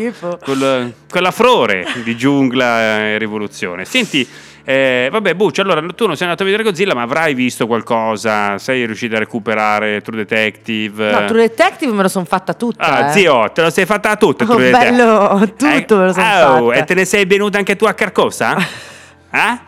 Quel- 0.45 0.95
quella 1.11 1.31
frore 1.33 1.85
di 2.05 2.17
giungla 2.17 3.17
rivoluzione. 3.19 3.85
Senti, 3.85 4.25
eh, 4.69 5.09
vabbè, 5.13 5.35
Bucci, 5.35 5.61
allora 5.61 5.81
tu 5.95 6.07
non 6.07 6.17
sei 6.17 6.27
andato 6.27 6.43
a 6.43 6.47
vedere 6.47 6.65
Godzilla, 6.65 6.93
ma 6.93 7.03
avrai 7.03 7.35
visto 7.35 7.69
qualcosa? 7.69 8.59
Sei 8.59 8.85
riuscito 8.85 9.15
a 9.15 9.21
recuperare 9.21 10.01
True 10.01 10.17
Detective? 10.17 11.13
No, 11.13 11.25
True 11.27 11.41
Detective 11.43 11.93
me 11.93 12.03
lo 12.03 12.09
sono 12.09 12.25
fatta 12.25 12.53
tutta. 12.53 12.83
Ah, 12.83 13.09
eh. 13.11 13.13
zio, 13.13 13.53
te 13.53 13.63
lo 13.63 13.71
sei 13.71 13.87
fatta 13.87 14.17
tutta 14.17 14.43
Oh, 14.43 14.49
True 14.49 14.65
Detective? 14.65 14.97
bello, 14.97 15.53
tutto 15.57 15.97
me 15.99 16.05
lo 16.07 16.13
sono 16.13 16.27
oh, 16.27 16.67
fatta. 16.67 16.81
E 16.81 16.85
te 16.85 16.95
ne 16.95 17.05
sei 17.05 17.27
venuta 17.27 17.59
anche 17.59 17.77
tu 17.77 17.85
a 17.85 17.93
Carcosa? 17.93 18.57
eh? 19.31 19.59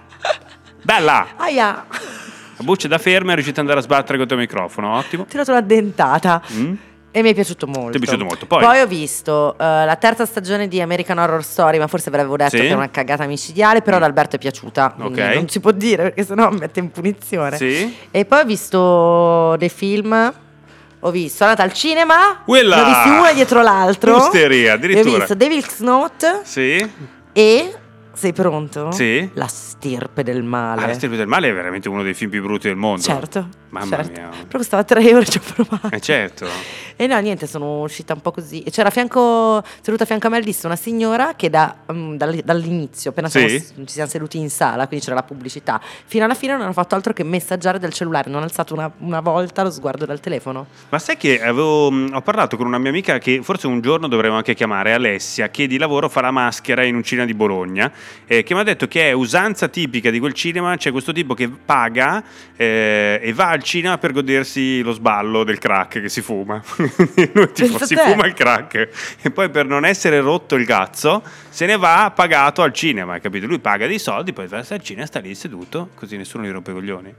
Bella! 0.83 1.29
Aia, 1.37 1.87
La 2.57 2.65
buccia 2.65 2.89
da 2.89 2.99
ferma 2.99 3.31
è 3.31 3.35
riuscita 3.35 3.61
ad 3.61 3.69
andare 3.69 3.79
a 3.79 3.83
sbattere 3.89 4.19
contro 4.19 4.37
il 4.37 4.43
microfono, 4.43 4.97
ottimo. 4.97 5.23
ho 5.23 5.27
tirato 5.27 5.53
la 5.53 5.61
dentata. 5.61 6.43
Mm? 6.53 6.75
E 7.19 7.23
mi 7.23 7.31
è 7.31 7.35
piaciuto 7.35 7.67
molto. 7.67 7.91
Ti 7.91 7.97
è 7.97 8.01
piaciuto 8.01 8.25
molto. 8.25 8.47
Poi? 8.47 8.81
ho 8.81 8.87
visto 8.87 9.55
eh, 9.59 9.85
la 9.85 9.97
terza 9.97 10.25
stagione 10.25 10.69
di 10.69 10.81
American 10.81 11.19
Horror 11.19 11.43
Story, 11.43 11.79
ma 11.79 11.89
forse 11.89 12.11
ve 12.13 12.19
l'avevo 12.19 12.37
detto 12.37 12.51
Sì. 12.57 12.63
che 12.63 12.69
è 12.69 12.73
una 12.75 12.91
cagata 12.91 13.27
micidiale, 13.27 13.83
però 13.83 13.97
ad 13.97 14.05
Alberto 14.05 14.37
è 14.37 14.39
piaciuta. 14.39 14.95
quindi 14.97 15.21
Ok. 15.21 15.35
Non 15.35 15.49
si 15.49 15.59
può 15.59 15.73
dire 15.73 16.05
perché 16.05 16.25
sennò 16.25 16.49
mi 16.51 16.59
mette 16.61 16.79
in 16.79 16.91
punizione. 16.93 17.57
Sì? 17.57 17.93
E 18.13 18.25
poi 18.25 18.41
ho 18.41 18.45
visto 18.45 19.57
dei 19.57 19.69
film. 19.69 20.33
Ho 21.01 21.11
visto, 21.11 21.37
sono 21.39 21.51
andata 21.51 21.69
al 21.69 21.73
cinema, 21.75 22.43
Quella! 22.45 22.77
ne 22.77 22.83
ho 22.83 22.85
visti 22.87 23.09
uno 23.09 23.33
dietro 23.33 23.63
l'altro. 23.63 24.17
Osteria, 24.17 24.69
E 24.69 24.71
ho 24.71 24.75
addirittura. 24.75 25.19
visto 25.19 25.35
Devil's 25.35 25.79
Note 25.81 26.41
Sì? 26.45 26.91
e 27.33 27.75
sei 28.13 28.33
pronto? 28.33 28.91
Sì. 28.91 29.31
La 29.35 29.47
stirpe 29.47 30.25
del 30.25 30.43
male. 30.43 30.83
Ah, 30.83 30.87
La 30.89 30.95
stirpe 30.95 31.15
del 31.17 31.29
male 31.29 31.51
è 31.51 31.53
veramente 31.55 31.89
uno 31.89 32.03
dei 32.03 32.15
film 32.15 32.31
più 32.33 32.43
brutti 32.43 32.67
del 32.67 32.77
mondo. 32.77 33.01
Certo. 33.03 33.47
Mamma 33.71 33.97
certo. 33.97 34.21
mia. 34.21 34.29
Però 34.47 34.59
costava 34.59 34.83
3 34.85 35.03
euro 35.09 35.21
e 35.23 35.25
ci 35.27 35.39
ho 35.39 35.53
provato. 35.55 35.95
Eh 35.95 36.01
certo. 36.01 36.47
E 36.97 37.07
no, 37.07 37.19
niente, 37.21 37.47
sono 37.47 37.83
uscita 37.83 38.13
un 38.15 38.21
po' 38.21 38.33
così. 38.33 38.63
E 38.63 38.71
c'era 38.71 38.89
a 38.89 38.91
fianco, 38.91 39.63
seduta 39.81 40.03
a 40.03 40.07
fianco 40.07 40.27
a 40.27 40.31
me 40.31 40.41
disse 40.41 40.67
una 40.67 40.75
signora 40.77 41.35
che 41.37 41.49
da, 41.51 41.77
mm, 41.93 42.17
dall- 42.17 42.43
dall'inizio, 42.43 43.11
appena 43.11 43.29
Sì. 43.29 43.49
siamo- 43.49 43.87
ci 43.87 43.93
siamo 43.93 44.09
seduti 44.09 44.39
in 44.39 44.51
sala, 44.51 44.87
quindi 44.89 45.05
c'era 45.05 45.17
la 45.17 45.23
pubblicità, 45.23 45.81
fino 46.07 46.25
alla 46.25 46.35
fine 46.35 46.53
non 46.53 46.63
hanno 46.63 46.73
fatto 46.73 46.95
altro 46.97 47.13
che 47.13 47.23
messaggiare 47.23 47.79
dal 47.79 47.93
cellulare, 47.93 48.31
non 48.31 48.41
ho 48.41 48.45
alzato 48.45 48.75
una, 48.75 48.91
una 48.99 49.21
volta 49.21 49.63
lo 49.63 49.71
sguardo 49.71 50.07
dal 50.07 50.19
telefono. 50.21 50.67
Ma 50.89 50.99
sai 50.99 51.17
che 51.17 51.41
avevo, 51.41 51.91
mh, 51.91 52.11
ho 52.15 52.23
parlato 52.23 52.57
con 52.57 52.67
una 52.67 52.79
mia 52.79 52.91
amica 52.91 53.19
che 53.19 53.43
forse 53.43 53.67
un 53.69 53.81
giorno 53.81 54.09
dovremmo 54.09 54.37
anche 54.37 54.55
chiamare, 54.55 54.93
Alessia, 54.93 55.51
che 55.51 55.67
di 55.69 55.79
lavoro 55.79 56.09
fa 56.09 56.21
la 56.23 56.31
maschera 56.33 56.83
in 56.85 56.97
un 56.97 57.03
cinema 57.05 57.27
di 57.27 57.35
Bologna, 57.35 57.93
eh, 58.27 58.43
che 58.43 58.55
mi 58.55 58.61
ha 58.61 58.65
detto 58.65 58.89
che 58.89 59.11
è 59.11 59.13
usanza 59.13 59.69
tipica 59.69 60.11
di 60.11 60.19
quel 60.19 60.33
cinema, 60.33 60.77
c'è 60.77 60.91
questo 60.91 61.13
tipo 61.13 61.35
che 61.35 61.49
paga 61.49 62.23
eh, 62.57 63.21
e 63.23 63.33
va 63.33 63.57
al 63.59 63.65
cinema 63.65 63.99
per 63.99 64.13
godersi 64.13 64.81
lo 64.83 64.93
sballo 64.93 65.43
del 65.43 65.59
crack 65.59 66.01
che 66.01 66.09
si 66.09 66.23
fuma. 66.23 66.63
Tipo, 67.53 67.85
si 67.85 67.97
fuma 67.97 68.27
il 68.27 68.35
crack 68.35 69.17
e 69.21 69.31
poi 69.31 69.51
per 69.51 69.67
non 69.67 69.85
essere 69.85 70.21
rotto 70.21 70.55
il 70.55 70.65
cazzo 70.65 71.23
se 71.49 71.67
ne 71.67 71.77
va 71.77 72.13
pagato 72.15 72.63
al 72.63 72.73
cinema, 72.73 73.15
hai 73.15 73.21
capito? 73.21 73.47
Lui 73.47 73.59
paga 73.59 73.87
dei 73.87 73.99
soldi, 73.99 74.33
poi 74.33 74.47
va 74.47 74.65
al 74.69 74.83
cinema, 74.83 75.07
sta 75.07 75.19
lì 75.19 75.35
seduto, 75.35 75.91
così 75.95 76.17
nessuno 76.17 76.45
gli 76.45 76.51
rompe 76.51 76.71
i 76.71 76.75
coglioni. 76.75 77.15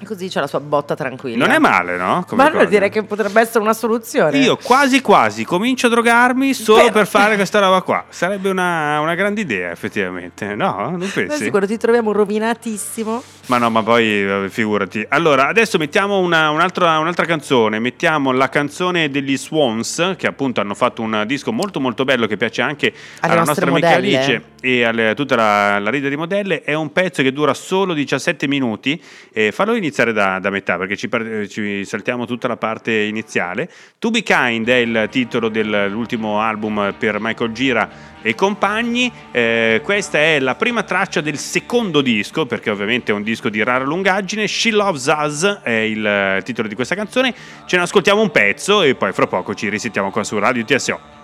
E 0.00 0.04
così 0.06 0.28
c'è 0.28 0.40
la 0.40 0.46
sua 0.48 0.60
botta 0.60 0.94
tranquilla. 0.96 1.46
Non 1.46 1.54
è 1.54 1.58
male, 1.58 1.96
no? 1.96 2.24
Come 2.28 2.42
Ma 2.42 2.48
allora 2.48 2.64
direi 2.64 2.90
che 2.90 3.04
potrebbe 3.04 3.40
essere 3.40 3.60
una 3.60 3.72
soluzione. 3.72 4.38
Io 4.38 4.56
quasi 4.56 5.00
quasi 5.00 5.44
comincio 5.44 5.86
a 5.86 5.90
drogarmi 5.90 6.52
solo 6.52 6.80
Però- 6.80 6.92
per 6.92 7.06
fare 7.06 7.36
questa 7.36 7.60
roba 7.60 7.80
qua. 7.82 8.04
Sarebbe 8.10 8.50
una, 8.50 8.98
una 9.00 9.14
grande 9.14 9.40
idea, 9.40 9.70
effettivamente. 9.70 10.54
No, 10.54 10.90
non 10.96 11.10
pensi? 11.12 11.44
sicuro 11.44 11.66
ti 11.66 11.76
troviamo 11.76 12.12
rovinatissimo. 12.12 13.22
Ma 13.46 13.58
no, 13.58 13.70
ma 13.70 13.82
poi 13.82 14.04
eh, 14.06 14.46
figurati. 14.50 15.06
Allora, 15.08 15.46
adesso 15.46 15.78
mettiamo 15.78 16.18
una- 16.18 16.50
un'altra, 16.50 16.98
un'altra 16.98 17.24
canzone. 17.24 17.78
Mettiamo 17.78 18.32
la 18.32 18.48
canzone 18.48 19.10
degli 19.10 19.36
Swans, 19.38 20.14
che 20.18 20.26
appunto 20.26 20.60
hanno 20.60 20.74
fatto 20.74 21.02
un 21.02 21.22
disco 21.26 21.52
molto 21.52 21.80
molto 21.80 22.04
bello 22.04 22.26
che 22.26 22.36
piace 22.36 22.62
anche 22.62 22.92
alla 23.20 23.42
nostre 23.44 23.70
nostra 23.70 23.94
amica. 23.96 24.18
Alice 24.22 24.42
e 24.64 24.82
a 24.82 25.14
tutta 25.14 25.36
la, 25.36 25.78
la 25.78 25.90
ride 25.90 26.08
di 26.08 26.16
modelle. 26.16 26.62
È 26.62 26.72
un 26.72 26.90
pezzo 26.90 27.22
che 27.22 27.32
dura 27.32 27.52
solo 27.52 27.92
17 27.92 28.48
minuti. 28.48 28.98
Eh, 29.30 29.52
fallo 29.52 29.74
iniziare 29.74 30.14
da, 30.14 30.38
da 30.38 30.48
metà 30.48 30.78
perché 30.78 30.96
ci, 30.96 31.10
ci 31.50 31.84
saltiamo 31.84 32.24
tutta 32.24 32.48
la 32.48 32.56
parte 32.56 32.92
iniziale. 32.92 33.68
To 33.98 34.10
Be 34.10 34.22
Kind 34.22 34.68
è 34.68 34.76
il 34.76 35.08
titolo 35.10 35.50
dell'ultimo 35.50 36.40
album 36.40 36.94
per 36.98 37.18
Michael 37.20 37.52
Gira 37.52 37.90
e 38.22 38.34
compagni. 38.34 39.12
Eh, 39.32 39.82
questa 39.84 40.16
è 40.18 40.40
la 40.40 40.54
prima 40.54 40.82
traccia 40.82 41.20
del 41.20 41.36
secondo 41.36 42.00
disco, 42.00 42.46
perché 42.46 42.70
ovviamente 42.70 43.12
è 43.12 43.14
un 43.14 43.22
disco 43.22 43.50
di 43.50 43.62
rara 43.62 43.84
lungaggine. 43.84 44.46
She 44.46 44.70
Loves 44.70 45.12
Us 45.14 45.60
è 45.62 45.70
il 45.70 46.40
titolo 46.42 46.68
di 46.68 46.74
questa 46.74 46.94
canzone. 46.94 47.34
Ce 47.66 47.76
ne 47.76 47.82
ascoltiamo 47.82 48.22
un 48.22 48.30
pezzo 48.30 48.80
e 48.80 48.94
poi 48.94 49.12
fra 49.12 49.26
poco 49.26 49.54
ci 49.54 49.68
risentiamo 49.68 50.10
qua 50.10 50.24
su 50.24 50.38
Radio 50.38 50.64
TSO. 50.64 51.23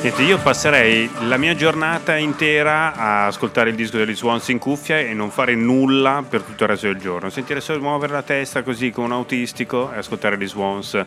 Niente, 0.00 0.22
io 0.22 0.38
passerei 0.38 1.10
la 1.26 1.36
mia 1.36 1.56
giornata 1.56 2.16
intera 2.16 2.94
a 2.94 3.26
ascoltare 3.26 3.70
il 3.70 3.76
disco 3.76 3.96
degli 3.96 4.14
Swans 4.14 4.46
in 4.48 4.58
cuffia 4.58 5.00
e 5.00 5.12
non 5.12 5.30
fare 5.30 5.56
nulla 5.56 6.24
per 6.26 6.42
tutto 6.42 6.62
il 6.62 6.70
resto 6.70 6.86
del 6.86 6.98
giorno. 6.98 7.30
Sentire 7.30 7.60
solo 7.60 7.80
muovere 7.80 8.12
la 8.12 8.22
testa 8.22 8.62
così 8.62 8.92
come 8.92 9.08
un 9.08 9.12
autistico 9.14 9.92
e 9.92 9.98
ascoltare 9.98 10.38
gli 10.38 10.46
Swans 10.46 11.04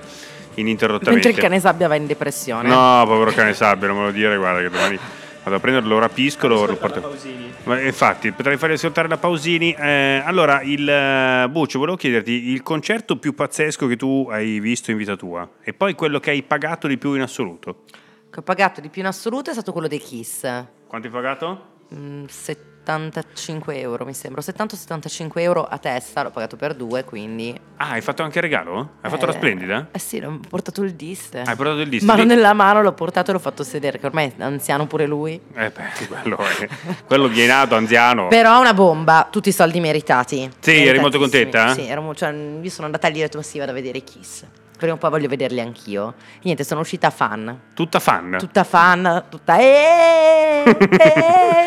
ininterrottamente. 0.55 1.25
Mentre 1.25 1.29
il 1.31 1.37
cane 1.37 1.61
sabbia 1.61 1.87
va 1.87 1.95
in 1.95 2.05
depressione. 2.05 2.67
No, 2.67 3.03
povero 3.05 3.31
cane 3.31 3.53
sabbia, 3.53 3.87
non 3.87 3.97
me 3.97 4.03
lo 4.03 4.11
dire, 4.11 4.35
guarda 4.35 4.59
che 4.59 4.69
domani 4.69 4.99
vado 5.43 5.55
a 5.55 5.59
prenderlo, 5.59 5.89
lo 5.89 5.99
rapisco, 5.99 6.47
lo, 6.47 6.65
lo 6.65 6.75
porto. 6.75 7.15
Ma 7.63 7.79
infatti, 7.79 8.33
potrei 8.33 8.57
fare 8.57 8.73
ascoltare 8.73 9.07
la 9.07 9.17
Pausini. 9.17 9.71
Eh, 9.71 10.21
allora, 10.23 10.61
il 10.63 10.87
eh, 10.87 11.47
Buccio, 11.49 11.79
volevo 11.79 11.95
chiederti 11.95 12.49
il 12.49 12.61
concerto 12.61 13.15
più 13.15 13.33
pazzesco 13.33 13.87
che 13.87 13.95
tu 13.95 14.27
hai 14.29 14.59
visto 14.59 14.91
in 14.91 14.97
vita 14.97 15.15
tua 15.15 15.49
e 15.63 15.71
poi 15.71 15.95
quello 15.95 16.19
che 16.19 16.31
hai 16.31 16.43
pagato 16.43 16.87
di 16.87 16.97
più 16.97 17.13
in 17.13 17.21
assoluto. 17.21 17.83
Che 18.31 18.39
ho 18.39 18.43
pagato 18.43 18.79
di 18.79 18.87
più 18.87 19.01
in 19.01 19.07
assoluto 19.07 19.49
è 19.49 19.53
stato 19.53 19.73
quello 19.73 19.89
dei 19.89 19.99
Kiss. 19.99 20.39
Quanto 20.87 21.07
hai 21.07 21.11
pagato? 21.11 21.65
Mm, 21.93 22.23
75 22.27 23.77
euro 23.77 24.05
mi 24.05 24.13
sembra, 24.13 24.41
70-75 24.41 25.31
euro 25.41 25.65
a 25.65 25.77
testa, 25.77 26.23
l'ho 26.23 26.29
pagato 26.29 26.55
per 26.55 26.73
due, 26.73 27.03
quindi... 27.03 27.53
Ah, 27.75 27.89
hai 27.89 27.99
fatto 27.99 28.23
anche 28.23 28.37
il 28.37 28.43
regalo? 28.45 28.91
Hai 29.01 29.09
fatto 29.09 29.25
la 29.25 29.33
Eh, 29.33 29.35
splendida? 29.35 29.89
Eh 29.91 29.99
sì, 29.99 30.19
ho 30.19 30.39
portato 30.47 30.81
il 30.81 30.93
dis. 30.93 31.31
Hai 31.33 31.57
portato 31.57 31.81
il 31.81 31.89
disco? 31.89 32.05
Mano 32.05 32.23
nella 32.23 32.53
mano 32.53 32.81
l'ho 32.81 32.93
portato 32.93 33.31
e 33.31 33.33
l'ho 33.33 33.39
fatto 33.39 33.65
sedere, 33.65 33.99
che 33.99 34.05
ormai 34.05 34.31
è 34.37 34.41
anziano 34.41 34.87
pure 34.87 35.05
lui. 35.07 35.33
Eh 35.53 35.69
beh, 35.69 36.07
quello, 36.07 36.37
è, 36.37 36.69
quello 37.05 37.27
viene 37.27 37.51
nato 37.51 37.75
anziano. 37.75 38.29
Però 38.29 38.61
una 38.61 38.73
bomba, 38.73 39.27
tutti 39.29 39.49
i 39.49 39.51
soldi 39.51 39.81
meritati. 39.81 40.49
Sì, 40.57 40.85
eri 40.85 40.99
molto 40.99 41.19
contenta? 41.19 41.73
Sì, 41.73 41.85
ero 41.85 42.15
cioè, 42.15 42.31
io 42.61 42.69
sono 42.69 42.85
andata 42.85 43.09
lì 43.09 43.17
e 43.17 43.23
ho 43.23 43.25
detto, 43.25 43.39
ma 43.39 43.43
sì, 43.43 43.59
vado 43.59 43.71
a 43.71 43.73
vedere 43.73 43.97
i 43.97 44.03
Kiss. 44.05 44.45
Prima 44.81 44.95
o 44.95 44.97
poi 44.97 45.11
voglio 45.11 45.27
vederli 45.27 45.59
anch'io. 45.61 46.15
Niente, 46.41 46.63
sono 46.63 46.79
uscita 46.81 47.11
fan. 47.11 47.55
Tutta 47.75 47.99
fan. 47.99 48.37
Tutta 48.39 48.63
fan, 48.63 49.25
tutta... 49.29 49.59
"Eh, 49.59 50.63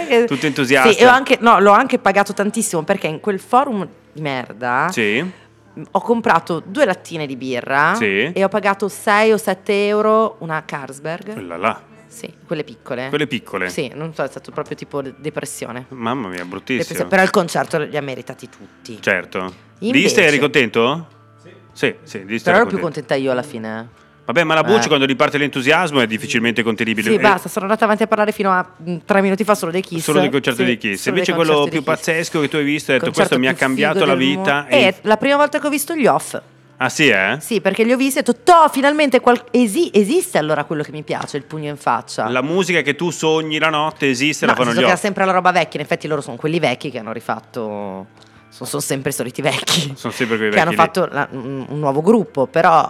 eh". 0.08 0.24
Tutto 0.26 0.46
entusiasta. 0.46 0.90
Sì, 0.92 1.04
ho 1.04 1.08
anche, 1.10 1.38
no, 1.40 1.60
l'ho 1.60 1.70
anche 1.70 2.00
pagato 2.00 2.32
tantissimo 2.32 2.82
perché 2.82 3.06
in 3.06 3.20
quel 3.20 3.38
forum 3.38 3.86
di 4.12 4.20
merda 4.20 4.88
Sì. 4.90 5.24
ho 5.92 6.00
comprato 6.00 6.60
due 6.64 6.84
lattine 6.84 7.26
di 7.26 7.36
birra 7.36 7.94
Sì. 7.94 8.32
e 8.32 8.42
ho 8.42 8.48
pagato 8.48 8.88
6 8.88 9.30
o 9.30 9.36
7 9.36 9.86
euro 9.86 10.34
una 10.40 10.64
Carlsberg. 10.64 11.34
Quella 11.34 11.56
là. 11.56 11.80
Sì, 12.08 12.32
quelle 12.44 12.64
piccole. 12.64 13.10
Quelle 13.10 13.28
piccole. 13.28 13.68
Sì, 13.70 13.92
non 13.94 14.12
so, 14.12 14.24
è 14.24 14.28
stato 14.28 14.50
proprio 14.50 14.76
tipo 14.76 15.02
de- 15.02 15.14
depressione. 15.18 15.86
Mamma 15.90 16.26
mia, 16.26 16.44
bruttissimo. 16.44 16.78
Depressione. 16.82 17.10
Però 17.10 17.22
il 17.22 17.30
concerto 17.30 17.78
li 17.78 17.96
ha 17.96 18.02
meritati 18.02 18.48
tutti. 18.48 19.00
Certo. 19.00 19.52
Invece- 19.80 20.02
Diste 20.02 20.24
eri 20.24 20.38
contento? 20.40 21.06
Sì. 21.74 21.94
Sì, 22.04 22.18
Però 22.42 22.56
ero 22.56 22.66
più 22.66 22.78
contenta 22.78 23.14
io 23.14 23.30
alla 23.30 23.42
fine. 23.42 23.88
Vabbè, 24.24 24.42
ma 24.44 24.54
la 24.54 24.62
Bucci 24.64 24.84
Eh. 24.84 24.88
quando 24.88 25.04
riparte 25.04 25.36
l'entusiasmo 25.36 26.00
è 26.00 26.06
difficilmente 26.06 26.62
contenibile. 26.62 27.10
Sì, 27.10 27.16
Eh, 27.16 27.20
basta, 27.20 27.50
sono 27.50 27.66
andata 27.66 27.84
avanti 27.84 28.04
a 28.04 28.06
parlare 28.06 28.32
fino 28.32 28.50
a 28.50 28.66
mm, 28.88 28.96
tre 29.04 29.20
minuti 29.20 29.44
fa 29.44 29.54
solo 29.54 29.70
dei 29.70 29.82
Kiss. 29.82 30.02
Solo 30.02 30.20
del 30.20 30.30
concerto 30.30 30.60
Sì, 30.60 30.64
dei 30.64 30.78
Kiss. 30.78 31.04
Invece 31.06 31.34
quello 31.34 31.66
più 31.68 31.82
pazzesco 31.82 32.40
che 32.40 32.48
tu 32.48 32.56
hai 32.56 32.64
visto, 32.64 32.92
hai 32.92 33.00
detto 33.00 33.12
questo 33.12 33.38
mi 33.38 33.48
ha 33.48 33.52
cambiato 33.54 34.06
la 34.06 34.14
vita. 34.14 34.60
mondo. 34.62 34.74
e- 34.76 34.88
È 34.88 34.94
la 35.02 35.18
prima 35.18 35.36
volta 35.36 35.58
che 35.58 35.66
ho 35.66 35.70
visto 35.70 35.94
gli 35.94 36.06
off. 36.06 36.40
Ah 36.78 36.88
sì, 36.88 37.08
eh? 37.08 37.36
Sì, 37.40 37.60
perché 37.60 37.84
li 37.84 37.92
ho 37.92 37.96
visti 37.98 38.18
e 38.18 38.22
ho 38.22 38.24
detto, 38.24 38.40
"Toh, 38.42 38.68
finalmente 38.70 39.20
qual- 39.20 39.44
esi- 39.50 39.90
esiste 39.92 40.38
allora 40.38 40.64
quello 40.64 40.82
che 40.82 40.90
mi 40.90 41.02
piace, 41.02 41.36
il 41.36 41.44
pugno 41.44 41.68
in 41.68 41.76
faccia. 41.76 42.28
La 42.30 42.42
musica 42.42 42.80
che 42.80 42.94
tu 42.96 43.10
sogni 43.10 43.58
la 43.58 43.68
notte 43.68 44.08
esiste, 44.08 44.46
No, 44.46 44.52
la 44.52 44.56
fanno 44.64 44.72
gli 44.74 44.82
off. 44.82 44.98
sempre 44.98 45.24
la 45.26 45.32
roba 45.32 45.52
vecchia, 45.52 45.78
in 45.80 45.84
effetti 45.84 46.08
loro 46.08 46.20
sono 46.22 46.36
quelli 46.36 46.58
vecchi 46.58 46.90
che 46.90 46.98
hanno 46.98 47.12
rifatto... 47.12 48.06
Sono, 48.54 48.68
sono 48.68 48.82
sempre 48.82 49.10
i 49.10 49.12
soliti 49.12 49.42
vecchi. 49.42 49.94
Sono 49.98 50.12
sempre 50.12 50.36
quei 50.36 50.48
che 50.50 50.54
vecchi 50.54 50.58
hanno 50.60 50.70
lì. 50.70 50.76
fatto 50.76 51.08
la- 51.10 51.26
un, 51.32 51.66
un 51.68 51.78
nuovo 51.80 52.02
gruppo, 52.02 52.46
però 52.46 52.88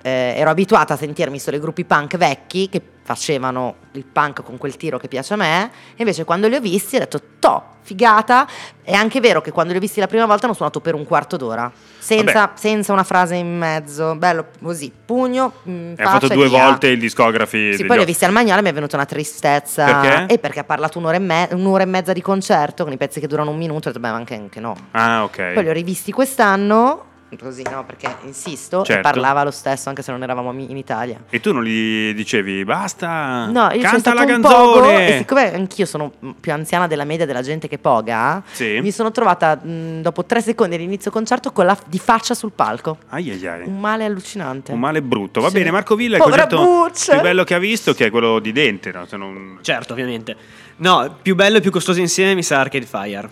eh, 0.00 0.32
ero 0.38 0.48
abituata 0.48 0.94
a 0.94 0.96
sentirmi 0.96 1.38
solo 1.38 1.58
i 1.58 1.60
gruppi 1.60 1.84
punk 1.84 2.16
vecchi 2.16 2.70
che 2.70 2.80
facevano 3.02 3.74
il 3.92 4.06
punk 4.06 4.42
con 4.42 4.56
quel 4.56 4.76
tiro 4.76 4.96
che 4.98 5.08
piace 5.08 5.34
a 5.34 5.36
me, 5.36 5.64
e 5.90 5.96
invece 5.98 6.24
quando 6.24 6.48
li 6.48 6.54
ho 6.54 6.60
visti 6.60 6.96
ho 6.96 7.00
detto, 7.00 7.20
toh, 7.38 7.62
figata, 7.82 8.46
è 8.82 8.92
anche 8.92 9.20
vero 9.20 9.40
che 9.40 9.50
quando 9.50 9.72
li 9.72 9.78
ho 9.78 9.80
visti 9.80 10.00
la 10.00 10.06
prima 10.06 10.24
volta 10.26 10.46
hanno 10.46 10.54
suonato 10.54 10.80
per 10.80 10.94
un 10.94 11.04
quarto 11.04 11.36
d'ora, 11.36 11.70
senza, 11.98 12.52
senza 12.54 12.92
una 12.92 13.04
frase 13.04 13.34
in 13.34 13.56
mezzo, 13.58 14.14
bello 14.16 14.46
così, 14.62 14.90
pugno, 15.04 15.52
E 15.64 15.94
ha 15.98 16.10
fatto 16.10 16.26
e 16.26 16.34
due 16.34 16.48
via. 16.48 16.64
volte 16.64 16.88
il 16.88 16.98
discografi. 16.98 17.74
Sì, 17.74 17.84
poi 17.84 17.96
li 17.96 18.02
ho 18.02 18.06
visti 18.06 18.24
al 18.24 18.32
Magnale 18.32 18.60
e 18.60 18.62
mi 18.62 18.70
è 18.70 18.72
venuta 18.72 18.96
una 18.96 19.06
tristezza. 19.06 19.84
Perché? 20.00 20.34
E 20.34 20.38
perché 20.38 20.60
ha 20.60 20.64
parlato 20.64 20.98
un'ora 20.98 21.16
e, 21.16 21.20
me- 21.20 21.48
un'ora 21.52 21.82
e 21.82 21.86
mezza 21.86 22.12
di 22.12 22.22
concerto 22.22 22.84
con 22.84 22.92
i 22.92 22.96
pezzi 22.96 23.20
che 23.20 23.26
durano 23.26 23.50
un 23.50 23.56
minuto. 23.58 23.88
Ho 23.88 23.92
detto, 23.92 24.00
beh, 24.00 24.08
anche, 24.08 24.34
anche 24.34 24.60
no. 24.60 24.74
Ah, 24.92 25.24
ok. 25.24 25.52
Poi 25.52 25.62
li 25.62 25.68
ho 25.68 25.72
rivisti 25.72 26.12
quest'anno, 26.12 27.04
così 27.36 27.62
no, 27.70 27.84
perché 27.84 28.14
insisto, 28.24 28.82
Certo. 28.84 29.02
parlava 29.02 29.42
lo 29.44 29.50
stesso 29.50 29.88
anche 29.88 30.02
se 30.02 30.10
non 30.10 30.22
eravamo 30.22 30.52
in 30.52 30.76
Italia. 30.76 31.18
E 31.30 31.40
tu 31.40 31.52
non 31.52 31.64
gli 31.64 32.12
dicevi 32.14 32.64
basta? 32.64 33.46
No, 33.46 33.70
io 33.72 33.80
canta 33.82 34.14
la 34.14 34.24
pogo 34.24 34.80
canzone. 34.80 35.08
e 35.14 35.18
siccome 35.18 35.54
anch'io 35.54 35.86
sono 35.86 36.12
più 36.40 36.52
anziana 36.52 36.86
della 36.86 37.04
media 37.04 37.26
della 37.26 37.42
gente 37.42 37.68
che 37.68 37.78
poga, 37.78 38.42
Sì. 38.50 38.78
mi 38.80 38.90
sono 38.90 39.10
trovata 39.10 39.56
mh, 39.56 40.00
dopo 40.02 40.24
tre 40.24 40.40
secondi 40.40 40.74
all'inizio 40.76 41.10
concerto 41.10 41.52
con 41.52 41.66
la 41.66 41.76
di 41.86 41.98
faccia 41.98 42.34
sul 42.34 42.52
palco. 42.52 42.98
Ai 43.10 43.30
ai 43.30 43.46
ai. 43.46 43.66
Un 43.66 43.78
male 43.80 44.04
allucinante. 44.04 44.72
Un 44.72 44.80
male 44.80 45.02
brutto. 45.02 45.40
Va 45.40 45.48
Sì. 45.48 45.54
bene, 45.54 45.70
Marco 45.70 45.94
Villa, 45.94 46.16
il 46.16 46.22
Povera 46.22 46.46
concerto 46.46 46.64
Buccia. 46.72 47.12
più 47.14 47.22
bello 47.22 47.44
che 47.44 47.54
ha 47.54 47.58
visto, 47.58 47.92
che 47.94 48.06
è 48.06 48.10
quello 48.10 48.38
di 48.38 48.52
Dente, 48.52 48.92
no? 48.92 49.06
Se 49.06 49.16
non... 49.16 49.58
Certo, 49.62 49.92
ovviamente. 49.92 50.36
No, 50.76 51.16
più 51.22 51.34
bello 51.34 51.58
e 51.58 51.60
più 51.60 51.70
costoso 51.70 52.00
insieme 52.00 52.34
mi 52.34 52.42
sa 52.42 52.60
Arcade 52.60 52.86
Fire. 52.86 53.28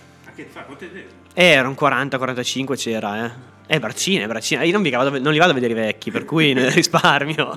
Eh, 1.34 1.44
erano 1.44 1.74
40-45 1.78 2.76
c'era, 2.76 3.24
eh. 3.24 3.30
Eh, 3.72 3.78
braccine, 3.78 4.26
braccine. 4.26 4.66
Io 4.66 4.72
non, 4.72 4.82
vado, 4.90 5.20
non 5.20 5.32
li 5.32 5.38
vado 5.38 5.52
a 5.52 5.54
vedere 5.54 5.72
i 5.74 5.76
vecchi, 5.76 6.10
per 6.10 6.24
cui 6.24 6.52
ne 6.54 6.70
risparmio. 6.74 7.56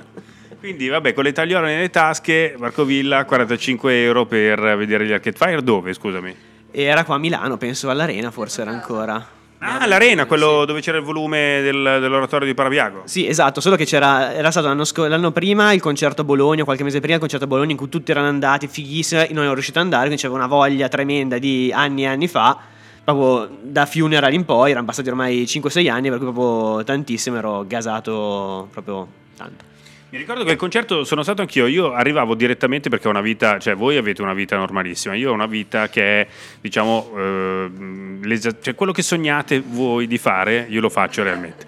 Quindi, 0.60 0.86
vabbè, 0.86 1.12
con 1.12 1.24
le 1.24 1.32
tagliole 1.32 1.74
nelle 1.74 1.90
tasche, 1.90 2.54
Marco 2.56 2.84
Villa, 2.84 3.24
45 3.24 4.00
euro 4.04 4.24
per 4.24 4.60
vedere 4.76 5.06
gli 5.06 5.12
Arcade 5.12 5.36
Fire. 5.36 5.60
Dove, 5.64 5.92
scusami? 5.92 6.32
Era 6.70 7.02
qua 7.02 7.16
a 7.16 7.18
Milano, 7.18 7.56
penso 7.56 7.90
all'Arena, 7.90 8.30
forse 8.30 8.60
era 8.60 8.70
ancora. 8.70 9.26
Ah, 9.58 9.86
l'Arena, 9.88 10.26
quello 10.26 10.64
dove 10.64 10.80
c'era 10.80 10.98
il 10.98 11.02
volume 11.02 11.60
del- 11.62 11.98
dell'oratorio 12.00 12.46
di 12.46 12.54
Parabiago. 12.54 13.02
Sì, 13.06 13.26
esatto, 13.26 13.60
solo 13.60 13.74
che 13.74 13.84
c'era, 13.84 14.32
era 14.34 14.52
stato 14.52 14.68
l'anno, 14.68 14.84
sco- 14.84 15.06
l'anno 15.08 15.32
prima 15.32 15.72
il 15.72 15.80
concerto 15.80 16.20
a 16.20 16.24
Bologna, 16.24 16.62
qualche 16.62 16.84
mese 16.84 17.00
prima 17.00 17.14
il 17.14 17.20
concerto 17.20 17.46
a 17.46 17.48
Bologna 17.48 17.72
in 17.72 17.76
cui 17.76 17.88
tutti 17.88 18.12
erano 18.12 18.28
andati, 18.28 18.68
fighissimo, 18.68 19.22
io 19.22 19.28
non 19.32 19.42
ero 19.44 19.54
riuscito 19.54 19.78
ad 19.80 19.84
andare, 19.86 20.04
quindi 20.04 20.22
c'avevo 20.22 20.38
una 20.38 20.48
voglia 20.48 20.88
tremenda 20.88 21.38
di 21.38 21.72
anni 21.74 22.02
e 22.04 22.06
anni 22.06 22.28
fa, 22.28 22.58
proprio 23.04 23.56
da 23.62 23.86
funeral 23.86 24.32
in 24.32 24.44
poi, 24.44 24.70
erano 24.70 24.86
passati 24.86 25.08
ormai 25.08 25.44
5-6 25.44 25.90
anni, 25.90 26.08
per 26.08 26.18
cui 26.18 26.32
proprio 26.32 26.82
tantissimo, 26.84 27.36
ero 27.36 27.64
gasato 27.66 28.68
proprio 28.72 29.06
tanto. 29.36 29.72
Mi 30.14 30.20
ricordo 30.20 30.44
che 30.44 30.52
il 30.52 30.56
concerto 30.56 31.02
sono 31.02 31.24
stato 31.24 31.40
anch'io, 31.40 31.66
io 31.66 31.92
arrivavo 31.92 32.36
direttamente 32.36 32.88
perché 32.88 33.08
ho 33.08 33.10
una 33.10 33.20
vita, 33.20 33.58
cioè 33.58 33.74
voi 33.74 33.96
avete 33.96 34.22
una 34.22 34.32
vita 34.32 34.56
normalissima, 34.56 35.14
io 35.14 35.30
ho 35.30 35.34
una 35.34 35.46
vita 35.46 35.88
che 35.88 36.20
è, 36.20 36.26
diciamo, 36.60 37.10
eh, 37.16 38.54
cioè 38.60 38.76
quello 38.76 38.92
che 38.92 39.02
sognate 39.02 39.60
voi 39.60 40.06
di 40.06 40.16
fare, 40.16 40.66
io 40.68 40.80
lo 40.80 40.88
faccio 40.88 41.24
realmente. 41.24 41.66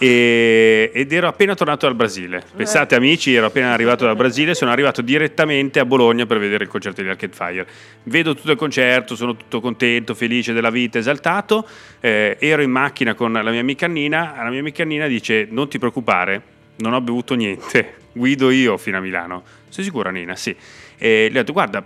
E- 0.00 0.92
ed 0.94 1.12
ero 1.12 1.26
appena 1.26 1.54
tornato 1.54 1.86
dal 1.86 1.96
Brasile. 1.96 2.44
Pensate, 2.54 2.94
amici, 2.94 3.34
ero 3.34 3.46
appena 3.46 3.72
arrivato 3.72 4.04
dal 4.04 4.14
Brasile, 4.14 4.54
sono 4.54 4.70
arrivato 4.70 5.02
direttamente 5.02 5.80
a 5.80 5.84
Bologna 5.84 6.24
per 6.24 6.38
vedere 6.38 6.64
il 6.64 6.70
concerto 6.70 7.02
di 7.02 7.08
Arcade 7.08 7.32
Fire. 7.34 7.66
Vedo 8.04 8.34
tutto 8.34 8.52
il 8.52 8.56
concerto, 8.56 9.16
sono 9.16 9.36
tutto 9.36 9.60
contento, 9.60 10.14
felice 10.14 10.52
della 10.52 10.70
vita, 10.70 10.98
esaltato. 10.98 11.66
Eh, 12.00 12.36
ero 12.38 12.62
in 12.62 12.70
macchina 12.70 13.14
con 13.14 13.32
la 13.32 13.50
mia 13.50 13.60
amica 13.60 13.88
Nina, 13.88 14.34
la 14.36 14.50
mia 14.50 14.60
amica 14.60 14.84
Nina 14.84 15.08
dice: 15.08 15.48
Non 15.50 15.68
ti 15.68 15.78
preoccupare, 15.78 16.42
non 16.76 16.92
ho 16.92 17.00
bevuto 17.00 17.34
niente, 17.34 17.94
guido 18.12 18.50
io 18.50 18.76
fino 18.76 18.98
a 18.98 19.00
Milano. 19.00 19.42
Sei 19.68 19.82
sicura, 19.82 20.10
Nina? 20.10 20.36
Sì. 20.36 20.54
E 20.96 21.28
le 21.30 21.38
ho 21.38 21.42
detto: 21.42 21.52
Guarda, 21.52 21.84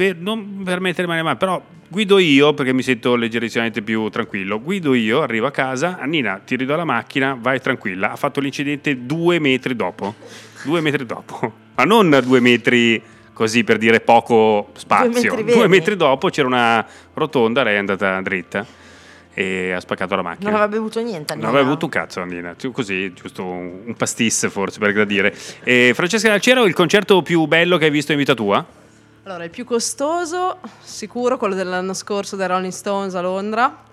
per 0.00 0.16
non 0.16 0.62
per 0.64 0.80
mettere 0.80 1.06
male 1.06 1.36
però 1.36 1.62
guido 1.86 2.18
io 2.18 2.54
perché 2.54 2.72
mi 2.72 2.80
sento 2.80 3.16
leggerissimamente 3.16 3.82
più 3.82 4.08
tranquillo. 4.08 4.58
Guido 4.58 4.94
io, 4.94 5.20
arrivo 5.20 5.46
a 5.46 5.50
casa, 5.50 5.98
a 6.00 6.06
Nina 6.06 6.40
ti 6.42 6.56
ridò 6.56 6.74
la 6.74 6.86
macchina, 6.86 7.36
vai 7.38 7.60
tranquilla. 7.60 8.12
Ha 8.12 8.16
fatto 8.16 8.40
l'incidente 8.40 9.04
due 9.04 9.38
metri 9.38 9.76
dopo. 9.76 10.14
Due 10.64 10.80
metri 10.80 11.04
dopo. 11.04 11.52
Ma 11.74 11.84
non 11.84 12.18
due 12.24 12.40
metri 12.40 13.02
così 13.34 13.62
per 13.62 13.76
dire 13.76 14.00
poco 14.00 14.70
spazio. 14.72 15.34
metri 15.34 15.52
Due 15.52 15.68
metri 15.68 15.96
dopo 15.96 16.30
c'era 16.30 16.46
una 16.46 16.86
rotonda, 17.12 17.62
lei 17.62 17.74
è 17.74 17.78
andata 17.78 18.22
dritta 18.22 18.66
e 19.34 19.72
ha 19.72 19.80
spaccato 19.80 20.16
la 20.16 20.22
macchina. 20.22 20.48
Non 20.48 20.60
aveva 20.60 20.78
bevuto 20.78 21.02
niente. 21.02 21.34
Non 21.34 21.44
aveva 21.44 21.66
avuto 21.66 21.84
un 21.84 21.90
cazzo, 21.90 22.22
Andina. 22.22 22.54
Cioè, 22.56 22.70
Così, 22.70 23.12
giusto 23.12 23.44
un 23.44 23.94
pastis 23.98 24.48
forse 24.48 24.78
per 24.78 24.94
gradire. 24.94 25.34
E 25.62 25.92
Francesca 25.94 26.28
Dalciero, 26.28 26.64
il 26.64 26.72
concerto 26.72 27.20
più 27.20 27.44
bello 27.44 27.76
che 27.76 27.84
hai 27.84 27.90
visto 27.90 28.12
in 28.12 28.18
vita 28.18 28.32
tua? 28.32 28.78
Allora, 29.30 29.44
il 29.44 29.50
più 29.50 29.64
costoso, 29.64 30.58
sicuro 30.82 31.36
quello 31.36 31.54
dell'anno 31.54 31.94
scorso 31.94 32.34
dei 32.34 32.48
Rolling 32.48 32.72
Stones 32.72 33.14
a 33.14 33.20
Londra. 33.20 33.84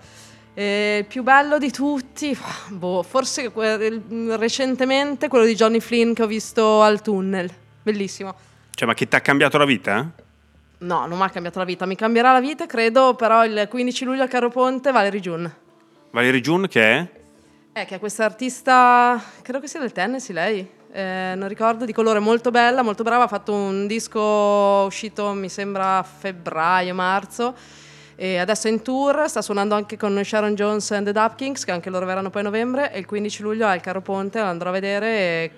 E 0.52 0.98
il 0.98 1.04
più 1.04 1.22
bello 1.22 1.58
di 1.58 1.70
tutti, 1.70 2.36
boh, 2.70 3.04
forse 3.04 3.52
recentemente 4.36 5.28
quello 5.28 5.44
di 5.44 5.54
Johnny 5.54 5.78
Flynn 5.78 6.12
che 6.12 6.24
ho 6.24 6.26
visto 6.26 6.82
al 6.82 7.02
tunnel. 7.02 7.48
Bellissimo. 7.80 8.34
Cioè, 8.70 8.88
ma 8.88 8.94
che 8.94 9.06
ti 9.06 9.14
ha 9.14 9.20
cambiato 9.20 9.58
la 9.58 9.64
vita? 9.64 10.10
No, 10.78 11.06
non 11.06 11.16
mi 11.16 11.22
ha 11.22 11.30
cambiato 11.30 11.60
la 11.60 11.64
vita, 11.64 11.86
mi 11.86 11.94
cambierà 11.94 12.32
la 12.32 12.40
vita, 12.40 12.66
credo, 12.66 13.14
però 13.14 13.44
il 13.44 13.68
15 13.70 14.04
luglio 14.06 14.24
a 14.24 14.26
Caro 14.26 14.48
Ponte, 14.48 14.90
Valerie 14.90 15.20
June. 15.20 15.56
Valerie 16.10 16.40
June, 16.40 16.66
che 16.66 16.82
è? 16.82 17.10
Eh, 17.74 17.84
che 17.84 17.94
è 17.94 17.98
questa 18.00 18.24
artista, 18.24 19.22
credo 19.42 19.60
che 19.60 19.68
sia 19.68 19.78
del 19.78 19.92
tennis 19.92 20.30
lei, 20.30 20.68
eh, 20.92 21.34
non 21.36 21.48
ricordo, 21.48 21.84
di 21.84 21.92
colore 21.92 22.18
molto 22.18 22.50
bella, 22.50 22.82
molto 22.82 23.02
brava, 23.02 23.24
ha 23.24 23.28
fatto 23.28 23.52
un 23.52 23.86
disco 23.86 24.20
uscito 24.86 25.32
mi 25.32 25.48
sembra 25.48 25.98
a 25.98 26.02
febbraio, 26.02 26.94
marzo 26.94 27.54
e 28.20 28.36
adesso 28.38 28.66
è 28.66 28.70
in 28.72 28.82
tour, 28.82 29.28
sta 29.28 29.40
suonando 29.42 29.76
anche 29.76 29.96
con 29.96 30.20
Sharon 30.24 30.56
Jones 30.56 30.90
and 30.90 31.06
the 31.06 31.12
Dapkins 31.12 31.64
che 31.64 31.70
anche 31.70 31.88
loro 31.88 32.04
verranno 32.04 32.30
poi 32.30 32.40
a 32.40 32.44
novembre 32.44 32.92
e 32.92 32.98
il 32.98 33.06
15 33.06 33.42
luglio 33.42 33.64
al 33.64 33.80
Caro 33.80 34.00
Ponte, 34.00 34.40
lo 34.40 34.46
andrò 34.46 34.70
a 34.70 34.72
vedere 34.72 35.06
e 35.06 35.50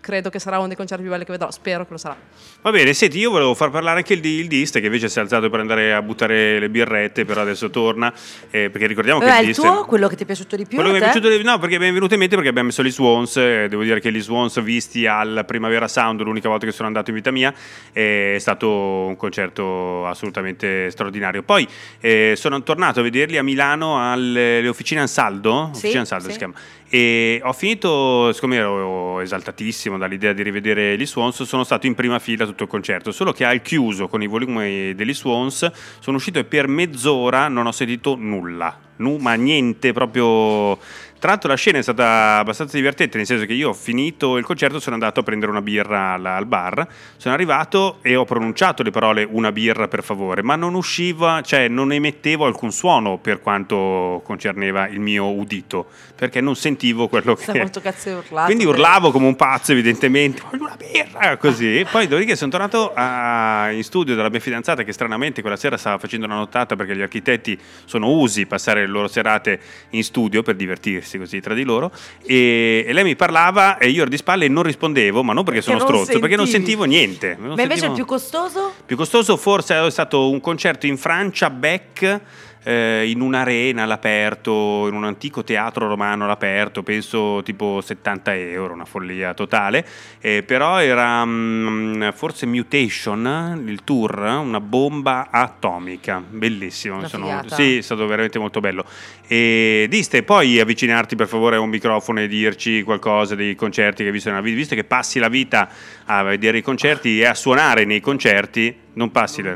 credo 0.00 0.30
che 0.30 0.38
sarà 0.38 0.58
uno 0.58 0.68
dei 0.68 0.76
concerti 0.76 1.02
più 1.02 1.10
belli 1.10 1.24
che 1.24 1.32
vedrò, 1.32 1.50
spero 1.50 1.84
che 1.84 1.90
lo 1.90 1.98
sarà. 1.98 2.16
Va 2.62 2.70
bene, 2.70 2.92
senti, 2.92 3.18
io 3.18 3.30
volevo 3.30 3.54
far 3.54 3.70
parlare 3.70 3.98
anche 3.98 4.12
il, 4.12 4.24
il 4.24 4.46
Dist, 4.46 4.78
che 4.78 4.86
invece 4.86 5.08
si 5.08 5.18
è 5.18 5.22
alzato 5.22 5.50
per 5.50 5.58
andare 5.58 5.92
a 5.92 6.00
buttare 6.00 6.60
le 6.60 6.70
birrette, 6.70 7.24
però 7.24 7.40
adesso 7.40 7.70
torna, 7.70 8.12
eh, 8.50 8.70
perché 8.70 8.86
ricordiamo 8.86 9.18
che 9.18 9.26
Vabbè, 9.26 9.38
il 9.40 9.48
il 9.48 9.54
Dist... 9.54 9.60
tuo, 9.60 9.84
quello 9.84 10.06
che 10.06 10.14
ti 10.14 10.22
è 10.22 10.26
piaciuto 10.26 10.54
di 10.54 10.66
più? 10.66 10.76
Quello 10.76 10.92
che 10.92 10.98
mi 11.00 11.04
è 11.04 11.10
piaciuto 11.10 11.36
di- 11.36 11.42
no, 11.42 11.58
perché 11.58 11.78
mi 11.80 11.88
è 11.88 11.92
venuto 11.92 12.14
in 12.14 12.20
mente 12.20 12.36
perché 12.36 12.50
abbiamo 12.50 12.68
messo 12.68 12.84
gli 12.84 12.90
Swans. 12.92 13.36
eh, 13.36 13.66
devo 13.68 13.82
dire 13.82 13.98
che 13.98 14.12
gli 14.12 14.20
Swans, 14.20 14.60
visti 14.62 15.06
al 15.06 15.42
Primavera 15.44 15.88
Sound, 15.88 16.20
l'unica 16.22 16.48
volta 16.48 16.66
che 16.66 16.72
sono 16.72 16.86
andato 16.86 17.10
in 17.10 17.16
vita 17.16 17.32
mia, 17.32 17.52
è 17.92 18.36
stato 18.38 18.68
un 18.68 19.16
concerto 19.16 20.06
assolutamente 20.06 20.90
straordinario. 20.90 21.42
Poi 21.42 21.66
eh, 22.00 22.34
sono 22.36 22.62
tornato 22.62 23.00
a 23.00 23.02
vederli 23.02 23.38
a 23.38 23.42
Milano 23.42 24.10
alle 24.10 24.66
officine 24.68 25.00
Ansaldo, 25.00 25.70
Sì, 25.72 25.78
Officine 25.78 25.98
Ansaldo 26.00 26.26
sì. 26.26 26.32
si 26.32 26.38
chiama. 26.38 26.54
E 26.92 27.40
ho 27.44 27.52
finito, 27.52 28.32
siccome 28.32 28.56
ero 28.56 29.20
esaltatissimo 29.20 29.96
dall'idea 29.96 30.32
di 30.32 30.42
rivedere 30.42 30.96
gli 30.98 31.06
Swans, 31.06 31.42
sono 31.44 31.62
stato 31.62 31.86
in 31.86 31.94
prima 31.94 32.18
fila 32.18 32.44
tutto 32.44 32.64
il 32.64 32.68
concerto. 32.68 33.12
Solo 33.12 33.32
che 33.32 33.44
al 33.44 33.62
chiuso 33.62 34.08
con 34.08 34.22
i 34.22 34.26
volumi 34.26 34.94
degli 34.94 35.14
Swans 35.14 35.70
sono 36.00 36.16
uscito 36.16 36.40
e 36.40 36.44
per 36.44 36.66
mezz'ora 36.66 37.46
non 37.46 37.66
ho 37.66 37.72
sentito 37.72 38.16
nulla, 38.16 38.76
nu- 38.96 39.18
ma 39.18 39.34
niente 39.34 39.92
proprio. 39.92 40.78
Tra 41.20 41.28
l'altro 41.28 41.50
la 41.50 41.56
scena 41.56 41.76
è 41.76 41.82
stata 41.82 42.38
abbastanza 42.38 42.78
divertente, 42.78 43.18
nel 43.18 43.26
senso 43.26 43.44
che 43.44 43.52
io 43.52 43.68
ho 43.68 43.74
finito 43.74 44.38
il 44.38 44.44
concerto, 44.44 44.80
sono 44.80 44.94
andato 44.94 45.20
a 45.20 45.22
prendere 45.22 45.50
una 45.50 45.60
birra 45.60 46.14
al, 46.14 46.24
al 46.24 46.46
bar, 46.46 46.88
sono 47.18 47.34
arrivato 47.34 47.98
e 48.00 48.16
ho 48.16 48.24
pronunciato 48.24 48.82
le 48.82 48.90
parole 48.90 49.28
una 49.30 49.52
birra 49.52 49.86
per 49.86 50.02
favore, 50.02 50.42
ma 50.42 50.56
non 50.56 50.72
usciva, 50.72 51.42
cioè 51.42 51.68
non 51.68 51.92
emettevo 51.92 52.46
alcun 52.46 52.72
suono 52.72 53.18
per 53.18 53.42
quanto 53.42 54.22
concerneva 54.24 54.88
il 54.88 54.98
mio 54.98 55.30
udito, 55.30 55.88
perché 56.16 56.40
non 56.40 56.56
sentivo 56.56 57.06
quello 57.08 57.34
che... 57.34 57.52
molto 57.58 57.82
cazzo 57.82 58.08
urlato. 58.26 58.46
Quindi 58.46 58.64
urlavo 58.64 59.10
come 59.10 59.26
un 59.26 59.36
pazzo, 59.36 59.72
evidentemente. 59.72 60.40
Voglio 60.50 60.64
una 60.64 60.76
birra! 60.76 61.36
Così. 61.36 61.84
Poi, 61.90 62.06
dopodiché, 62.08 62.34
sono 62.34 62.50
tornato 62.50 62.92
a- 62.94 63.70
in 63.72 63.84
studio 63.84 64.14
dalla 64.14 64.30
mia 64.30 64.40
fidanzata, 64.40 64.84
che 64.84 64.92
stranamente 64.94 65.42
quella 65.42 65.56
sera 65.56 65.76
stava 65.76 65.98
facendo 65.98 66.24
una 66.24 66.36
nottata 66.36 66.76
perché 66.76 66.96
gli 66.96 67.02
architetti 67.02 67.60
sono 67.84 68.08
usi 68.10 68.46
passare 68.46 68.80
le 68.80 68.86
loro 68.86 69.06
serate 69.06 69.60
in 69.90 70.02
studio 70.02 70.42
per 70.42 70.56
divertirsi 70.56 71.08
così 71.18 71.40
tra 71.40 71.54
di 71.54 71.62
loro. 71.64 71.90
E, 72.24 72.84
e 72.86 72.92
lei 72.92 73.04
mi 73.04 73.16
parlava 73.16 73.78
e 73.78 73.88
io 73.88 74.02
ero 74.02 74.10
di 74.10 74.16
spalle 74.16 74.44
e 74.46 74.48
non 74.48 74.62
rispondevo, 74.62 75.22
ma 75.22 75.32
non 75.32 75.44
perché 75.44 75.60
sono 75.62 75.78
non 75.78 75.86
stronzo, 75.86 76.18
perché 76.18 76.36
non 76.36 76.46
sentivi. 76.46 76.78
sentivo 76.78 76.84
niente. 76.84 77.36
Non 77.38 77.54
Ma 77.54 77.62
invece 77.62 77.80
sentivo- 77.80 77.86
il 77.90 77.94
più 77.94 78.04
costoso? 78.06 78.72
più 78.86 78.96
costoso 78.96 79.36
forse 79.36 79.86
è 79.86 79.90
stato 79.90 80.30
un 80.30 80.40
concerto 80.40 80.86
in 80.86 80.96
Francia, 80.96 81.50
Beck, 81.50 82.20
eh, 82.62 83.08
in 83.08 83.20
un'arena 83.20 83.84
all'aperto, 83.84 84.86
in 84.88 84.94
un 84.94 85.04
antico 85.04 85.42
teatro 85.44 85.88
romano 85.88 86.24
all'aperto, 86.24 86.82
penso 86.82 87.40
tipo 87.42 87.80
70 87.80 88.34
euro, 88.36 88.74
una 88.74 88.84
follia 88.84 89.34
totale, 89.34 89.86
Eh, 90.20 90.42
però 90.42 90.80
era 90.80 91.24
mm, 91.24 92.10
forse 92.10 92.44
Mutation, 92.46 93.64
il 93.66 93.84
tour, 93.84 94.18
una 94.20 94.60
bomba 94.60 95.28
atomica, 95.30 96.22
bellissimo, 96.28 96.96
sono- 97.08 97.24
sì, 97.54 97.78
è 97.78 97.80
stato 97.80 98.06
veramente 98.06 98.38
molto 98.38 98.60
bello. 98.60 98.84
E 99.26 99.86
diste 99.88 100.22
poi 100.22 100.58
avvicinarti 100.60 101.16
per 101.16 101.26
favore 101.28 101.56
a 101.56 101.60
un 101.60 101.68
microfono 101.70 102.20
e 102.20 102.28
dirci 102.28 102.82
qualcosa 102.82 103.34
dei 103.34 103.54
concerti 103.54 104.02
che 104.02 104.08
hai 104.08 104.12
visto 104.12 104.28
nella 104.28 104.42
vita, 104.42 104.56
visto 104.56 104.74
che 104.74 104.84
passi 104.84 105.18
la 105.18 105.28
vita 105.28 105.68
a 106.04 106.22
vedere 106.22 106.58
i 106.58 106.62
concerti 106.62 107.20
e 107.20 107.24
a 107.26 107.34
suonare 107.34 107.84
nei 107.84 108.00
concerti, 108.00 108.76
non 108.94 109.10
passi 109.10 109.40
la... 109.42 109.54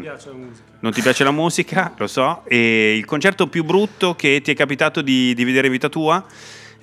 Non 0.85 0.93
ti 0.93 1.01
piace 1.01 1.25
la 1.25 1.31
musica, 1.31 1.95
lo 1.97 2.07
so. 2.07 2.43
E 2.45 2.95
il 2.95 3.07
concerto 3.07 3.47
più 3.47 3.65
brutto 3.65 4.15
che 4.15 4.43
ti 4.43 4.51
è 4.53 4.55
capitato 4.55 5.01
di, 5.01 5.33
di 5.33 5.43
vedere 5.43 5.69
in 5.69 5.73
vita 5.73 5.89
tua? 5.89 6.23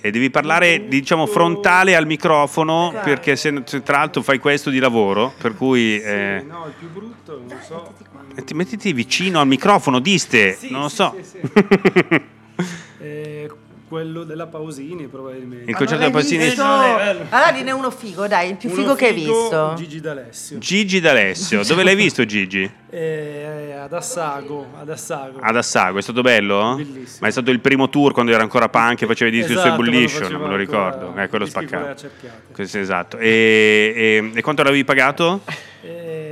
E 0.01 0.09
devi 0.09 0.31
parlare, 0.31 0.87
diciamo, 0.87 1.27
frontale 1.27 1.95
al 1.95 2.07
microfono, 2.07 2.99
perché 3.03 3.35
se, 3.35 3.61
se 3.63 3.83
tra 3.83 3.97
l'altro 3.99 4.23
fai 4.23 4.39
questo 4.39 4.71
di 4.71 4.79
lavoro, 4.79 5.31
per 5.39 5.55
cui... 5.55 6.01
eh, 6.01 6.43
No, 6.47 6.65
il 6.65 6.73
più 6.79 6.89
brutto, 6.89 7.43
non 7.47 7.59
so. 7.63 7.93
metti- 8.33 8.55
mettiti 8.55 8.91
vicino 8.91 9.39
al 9.39 9.45
microfono, 9.45 9.99
diste, 9.99 10.57
non 10.69 10.81
lo 10.81 10.89
so. 10.89 11.15
Sì, 11.21 11.39
sì. 11.39 12.21
Eh, 13.03 13.49
quello 13.91 14.23
della 14.23 14.47
Pausini, 14.47 15.07
probabilmente. 15.07 15.69
Il 15.69 15.75
concerto 15.75 16.01
della 16.01 16.11
Pausini- 16.13 16.45
Visto... 16.45 16.63
Bello. 16.63 17.25
Allora 17.27 17.51
dine 17.51 17.71
uno 17.71 17.91
figo, 17.91 18.25
dai, 18.25 18.51
il 18.51 18.55
più 18.55 18.69
Uno 18.69 18.79
figo 18.79 18.95
che 18.95 19.07
hai 19.07 19.13
visto. 19.13 19.73
Gigi 19.75 19.99
D'Alessio. 19.99 20.57
Gigi 20.59 20.99
D'Alessio, 21.01 21.65
dove 21.65 21.83
l'hai 21.83 21.95
visto 21.95 22.23
Gigi? 22.23 22.71
Eh, 22.93 23.73
ad 23.81 23.93
Assago, 23.93 24.67
ad 24.77 24.89
Assago. 24.89 25.39
Ad 25.39 25.55
Assago, 25.55 25.97
è 25.97 26.01
stato 26.01 26.19
bello? 26.21 26.73
Bellissimo. 26.75 27.19
Ma 27.21 27.27
è 27.27 27.31
stato 27.31 27.49
il 27.49 27.61
primo 27.61 27.87
tour 27.87 28.11
quando 28.11 28.33
era 28.33 28.43
ancora 28.43 28.67
punk 28.67 29.03
e 29.03 29.05
faceva 29.05 29.29
i 29.29 29.33
dischi 29.33 29.53
su 29.53 29.59
Esatto, 29.59 29.73
Ebullition, 29.75 30.19
quando 30.27 30.39
me 30.39 30.47
lo 30.49 30.55
ricordo. 30.57 31.13
Eh, 31.15 31.29
quello. 31.29 31.47
Questo, 32.51 32.77
esatto. 32.79 33.17
E, 33.17 33.93
e- 33.95 34.31
e 34.37 34.41
quanto 34.41 34.63
l'avevi 34.63 34.83
pagato? 34.83 35.39
Eh, 35.83 36.30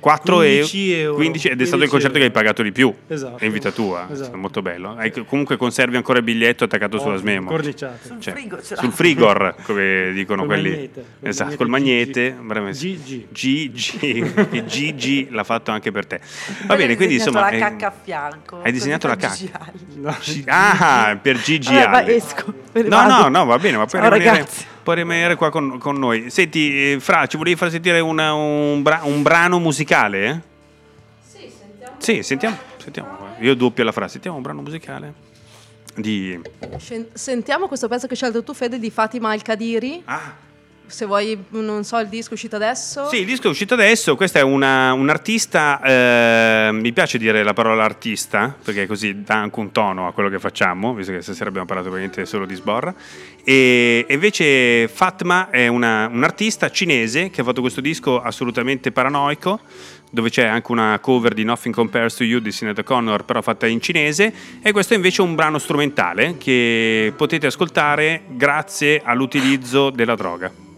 4 0.00 0.36
15 0.36 0.90
euro. 0.92 1.00
euro. 1.02 1.14
15 1.16 1.48
ed 1.48 1.60
è 1.60 1.64
stato 1.66 1.82
il 1.82 1.88
15 1.88 1.90
concerto 1.90 2.18
che 2.18 2.24
hai 2.24 2.30
pagato 2.30 2.62
di 2.62 2.72
più. 2.72 2.92
Esatto. 3.06 3.44
In 3.44 3.52
vita 3.52 3.70
tua, 3.70 4.00
è 4.00 4.04
Esatto. 4.12 4.22
stato 4.22 4.36
molto 4.38 4.62
bello. 4.62 4.94
Hai- 4.96 5.12
comunque 5.26 5.56
conservi 5.56 5.96
ancora 5.96 6.18
il 6.18 6.24
biglietto 6.24 6.64
attaccato 6.64 6.96
sulla 6.98 7.10
Ovvio, 7.10 7.20
smemo. 7.20 7.48
corniciato. 7.50 7.98
Sul 8.06 8.20
Cioè, 8.20 8.32
frigo 8.32 8.58
sul 8.62 8.92
frigor, 8.92 9.54
come 9.62 10.10
dicono 10.14 10.38
Col 10.44 10.48
quelli. 10.48 10.70
magnete, 10.70 11.04
col 11.20 11.28
esatto, 11.28 11.44
magnete 11.50 11.56
col 11.56 11.68
magnete. 11.68 12.22
Gigi. 12.30 12.46
veramente. 12.46 12.78
Gigi. 12.78 13.26
Gigi, 13.30 14.32
che 14.50 14.64
Gigi 14.66 15.28
l'ha 15.32 15.44
fatto 15.44 15.70
anche 15.70 15.90
per 15.92 16.06
te. 16.06 16.18
Va 16.18 16.66
Poi 16.68 16.76
bene, 16.76 16.90
hai 16.90 16.96
quindi 16.96 17.14
disegnato 17.16 17.38
insomma. 17.38 17.40
la 17.40 17.56
eh, 17.56 17.58
cacca 17.58 17.86
a 17.88 17.92
fianco. 18.02 18.60
hai 18.62 18.72
disegnato 18.72 19.06
la 19.06 19.16
cacca? 19.16 19.70
Ah, 20.46 21.18
per 21.20 21.36
ne 21.36 22.82
No, 22.88 23.06
no, 23.06 23.28
no, 23.28 23.44
va 23.44 23.58
bene, 23.58 23.76
ma 23.76 23.86
Ciao, 23.86 24.00
rimanere, 24.02 24.24
ragazzi. 24.24 24.64
Puoi 24.82 24.96
rimanere 24.96 25.34
qua 25.36 25.50
con, 25.50 25.78
con 25.78 25.96
noi. 25.98 26.30
Senti, 26.30 26.92
eh, 26.92 27.00
Fra, 27.00 27.26
ci 27.26 27.36
volevi 27.36 27.56
far 27.56 27.70
sentire 27.70 28.00
una- 28.00 28.32
un, 28.34 28.82
bra- 28.82 29.00
un 29.04 29.22
brano 29.22 29.58
musicale? 29.58 30.26
eh? 30.28 30.40
Sì, 31.98 32.22
sentiamo. 32.22 32.56
sentiamo. 32.78 33.08
Io 33.40 33.54
doppio 33.54 33.84
la 33.84 33.92
frase. 33.92 34.12
Sentiamo 34.12 34.36
un 34.36 34.42
brano 34.42 34.62
musicale 34.62 35.12
di... 35.94 36.38
Sentiamo 37.12 37.68
questo 37.68 37.88
pezzo 37.88 38.06
che 38.06 38.12
hai 38.12 38.18
scelto 38.18 38.42
tu, 38.42 38.54
Fede, 38.54 38.78
di 38.78 38.90
Fatima 38.90 39.30
Al-Kadiri. 39.32 40.02
Ah. 40.06 40.48
Se 40.90 41.06
vuoi, 41.06 41.38
non 41.50 41.84
so, 41.84 41.98
il 41.98 42.08
disco 42.08 42.30
è 42.30 42.32
uscito 42.34 42.56
adesso. 42.56 43.08
Sì, 43.08 43.18
il 43.18 43.26
disco 43.26 43.46
è 43.46 43.50
uscito 43.50 43.74
adesso. 43.74 44.16
Questa 44.16 44.40
è 44.40 44.42
una, 44.42 44.92
un 44.92 45.08
eh, 45.82 46.70
mi 46.72 46.92
piace 46.92 47.16
dire 47.16 47.42
la 47.44 47.52
parola 47.52 47.84
artista 47.84 48.54
perché 48.62 48.86
così 48.86 49.22
dà 49.22 49.36
anche 49.36 49.60
un 49.60 49.70
tono 49.70 50.08
a 50.08 50.12
quello 50.12 50.28
che 50.28 50.38
facciamo, 50.40 50.92
visto 50.92 51.12
che 51.12 51.22
stasera 51.22 51.48
abbiamo 51.48 51.66
parlato 51.66 51.88
praticamente 51.90 52.26
solo 52.26 52.44
di 52.44 52.54
sborra. 52.56 52.92
E, 53.44 54.04
invece 54.08 54.88
Fatma 54.88 55.50
è 55.50 55.68
una- 55.68 56.08
un 56.12 56.24
artista 56.24 56.70
cinese 56.70 57.30
che 57.30 57.40
ha 57.40 57.44
fatto 57.44 57.60
questo 57.60 57.80
disco 57.80 58.20
assolutamente 58.20 58.90
paranoico. 58.92 59.60
Dove 60.12 60.28
c'è 60.28 60.44
anche 60.44 60.72
una 60.72 60.98
cover 60.98 61.34
di 61.34 61.44
Nothing 61.44 61.72
Compares 61.72 62.16
to 62.16 62.24
You 62.24 62.40
di 62.40 62.50
Sinead 62.50 62.76
O'Connor, 62.78 63.24
però 63.24 63.42
fatta 63.42 63.68
in 63.68 63.80
cinese. 63.80 64.32
E 64.60 64.72
questo 64.72 64.94
è 64.94 64.96
invece 64.96 65.22
un 65.22 65.36
brano 65.36 65.58
strumentale 65.58 66.36
che 66.36 67.12
potete 67.16 67.46
ascoltare 67.46 68.22
grazie 68.30 69.00
all'utilizzo 69.04 69.90
della 69.90 70.16
droga. 70.16 70.68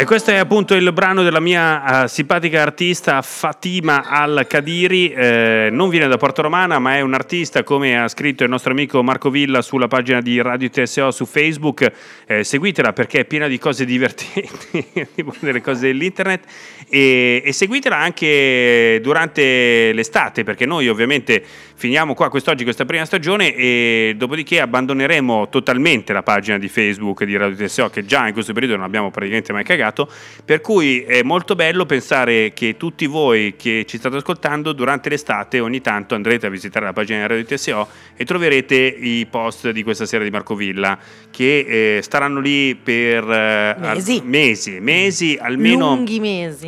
E 0.00 0.04
questo 0.04 0.30
è 0.30 0.36
appunto 0.36 0.76
il 0.76 0.92
brano 0.92 1.24
della 1.24 1.40
mia 1.40 2.04
eh, 2.04 2.08
simpatica 2.08 2.62
artista 2.62 3.20
Fatima 3.20 4.04
Al-Kadiri, 4.08 5.10
eh, 5.10 5.70
non 5.72 5.88
viene 5.88 6.06
da 6.06 6.16
Porto 6.16 6.40
Romana 6.40 6.78
ma 6.78 6.94
è 6.94 7.00
un 7.00 7.14
artista 7.14 7.64
come 7.64 8.00
ha 8.00 8.06
scritto 8.06 8.44
il 8.44 8.48
nostro 8.48 8.70
amico 8.70 9.02
Marco 9.02 9.28
Villa 9.28 9.60
sulla 9.60 9.88
pagina 9.88 10.20
di 10.20 10.40
Radio 10.40 10.70
TSO 10.70 11.10
su 11.10 11.26
Facebook, 11.26 11.90
Eh, 12.26 12.44
seguitela 12.44 12.92
perché 12.92 13.20
è 13.20 13.24
piena 13.24 13.48
di 13.48 13.58
cose 13.58 13.84
divertenti, 13.84 14.86
tipo 15.16 15.34
delle 15.40 15.60
cose 15.60 15.88
dell'internet. 15.88 16.44
E, 16.88 17.42
e 17.44 17.52
seguitela 17.52 17.96
anche 17.96 19.00
durante 19.02 19.92
l'estate 19.92 20.44
perché 20.44 20.64
noi 20.64 20.88
ovviamente 20.88 21.42
finiamo 21.78 22.14
qua 22.14 22.28
quest'oggi 22.28 22.64
questa 22.64 22.84
prima 22.84 23.04
stagione 23.04 23.54
e 23.54 24.14
dopodiché 24.16 24.60
abbandoneremo 24.60 25.48
totalmente 25.48 26.12
la 26.12 26.24
pagina 26.24 26.58
di 26.58 26.66
Facebook 26.66 27.22
di 27.22 27.36
Radio 27.36 27.54
TSO 27.54 27.88
che 27.88 28.04
già 28.04 28.26
in 28.26 28.32
questo 28.32 28.52
periodo 28.52 28.74
non 28.74 28.84
abbiamo 28.84 29.12
praticamente 29.12 29.52
mai 29.52 29.62
cagato 29.62 30.10
per 30.44 30.60
cui 30.60 31.02
è 31.02 31.22
molto 31.22 31.54
bello 31.54 31.86
pensare 31.86 32.52
che 32.52 32.76
tutti 32.76 33.06
voi 33.06 33.54
che 33.56 33.84
ci 33.86 33.96
state 33.96 34.16
ascoltando 34.16 34.72
durante 34.72 35.08
l'estate 35.08 35.60
ogni 35.60 35.80
tanto 35.80 36.16
andrete 36.16 36.46
a 36.46 36.50
visitare 36.50 36.84
la 36.84 36.92
pagina 36.92 37.20
di 37.20 37.26
Radio 37.28 37.44
TSO 37.44 37.88
e 38.16 38.24
troverete 38.24 38.74
i 38.74 39.24
post 39.30 39.70
di 39.70 39.84
questa 39.84 40.04
sera 40.04 40.24
di 40.24 40.30
Marco 40.30 40.56
Villa 40.56 40.98
che 41.30 41.98
eh, 41.98 42.02
staranno 42.02 42.40
lì 42.40 42.74
per 42.74 43.22
eh, 43.22 43.76
Mesi. 43.78 44.16
al- 44.16 44.24
mesi, 44.26 44.80
mesi 44.80 45.38
almeno 45.40 46.02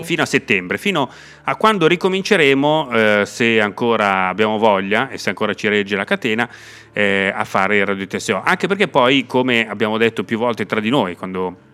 fino 0.02 0.22
a 0.22 0.26
settembre, 0.26 0.78
fino 0.78 1.02
a 1.02 1.08
quando 1.56 1.86
ricominceremo, 1.86 2.90
eh, 2.92 3.22
se 3.26 3.60
ancora 3.60 4.28
abbiamo 4.28 4.58
voglia 4.58 5.08
e 5.08 5.18
se 5.18 5.28
ancora 5.30 5.54
ci 5.54 5.68
regge 5.68 5.96
la 5.96 6.04
catena, 6.04 6.48
eh, 6.92 7.32
a 7.34 7.44
fare 7.44 7.78
il 7.78 7.86
Radio 7.86 8.06
TSO. 8.06 8.42
Anche 8.44 8.66
perché 8.66 8.88
poi, 8.88 9.26
come 9.26 9.68
abbiamo 9.68 9.98
detto 9.98 10.24
più 10.24 10.38
volte 10.38 10.66
tra 10.66 10.80
di 10.80 10.90
noi, 10.90 11.16
quando 11.16 11.68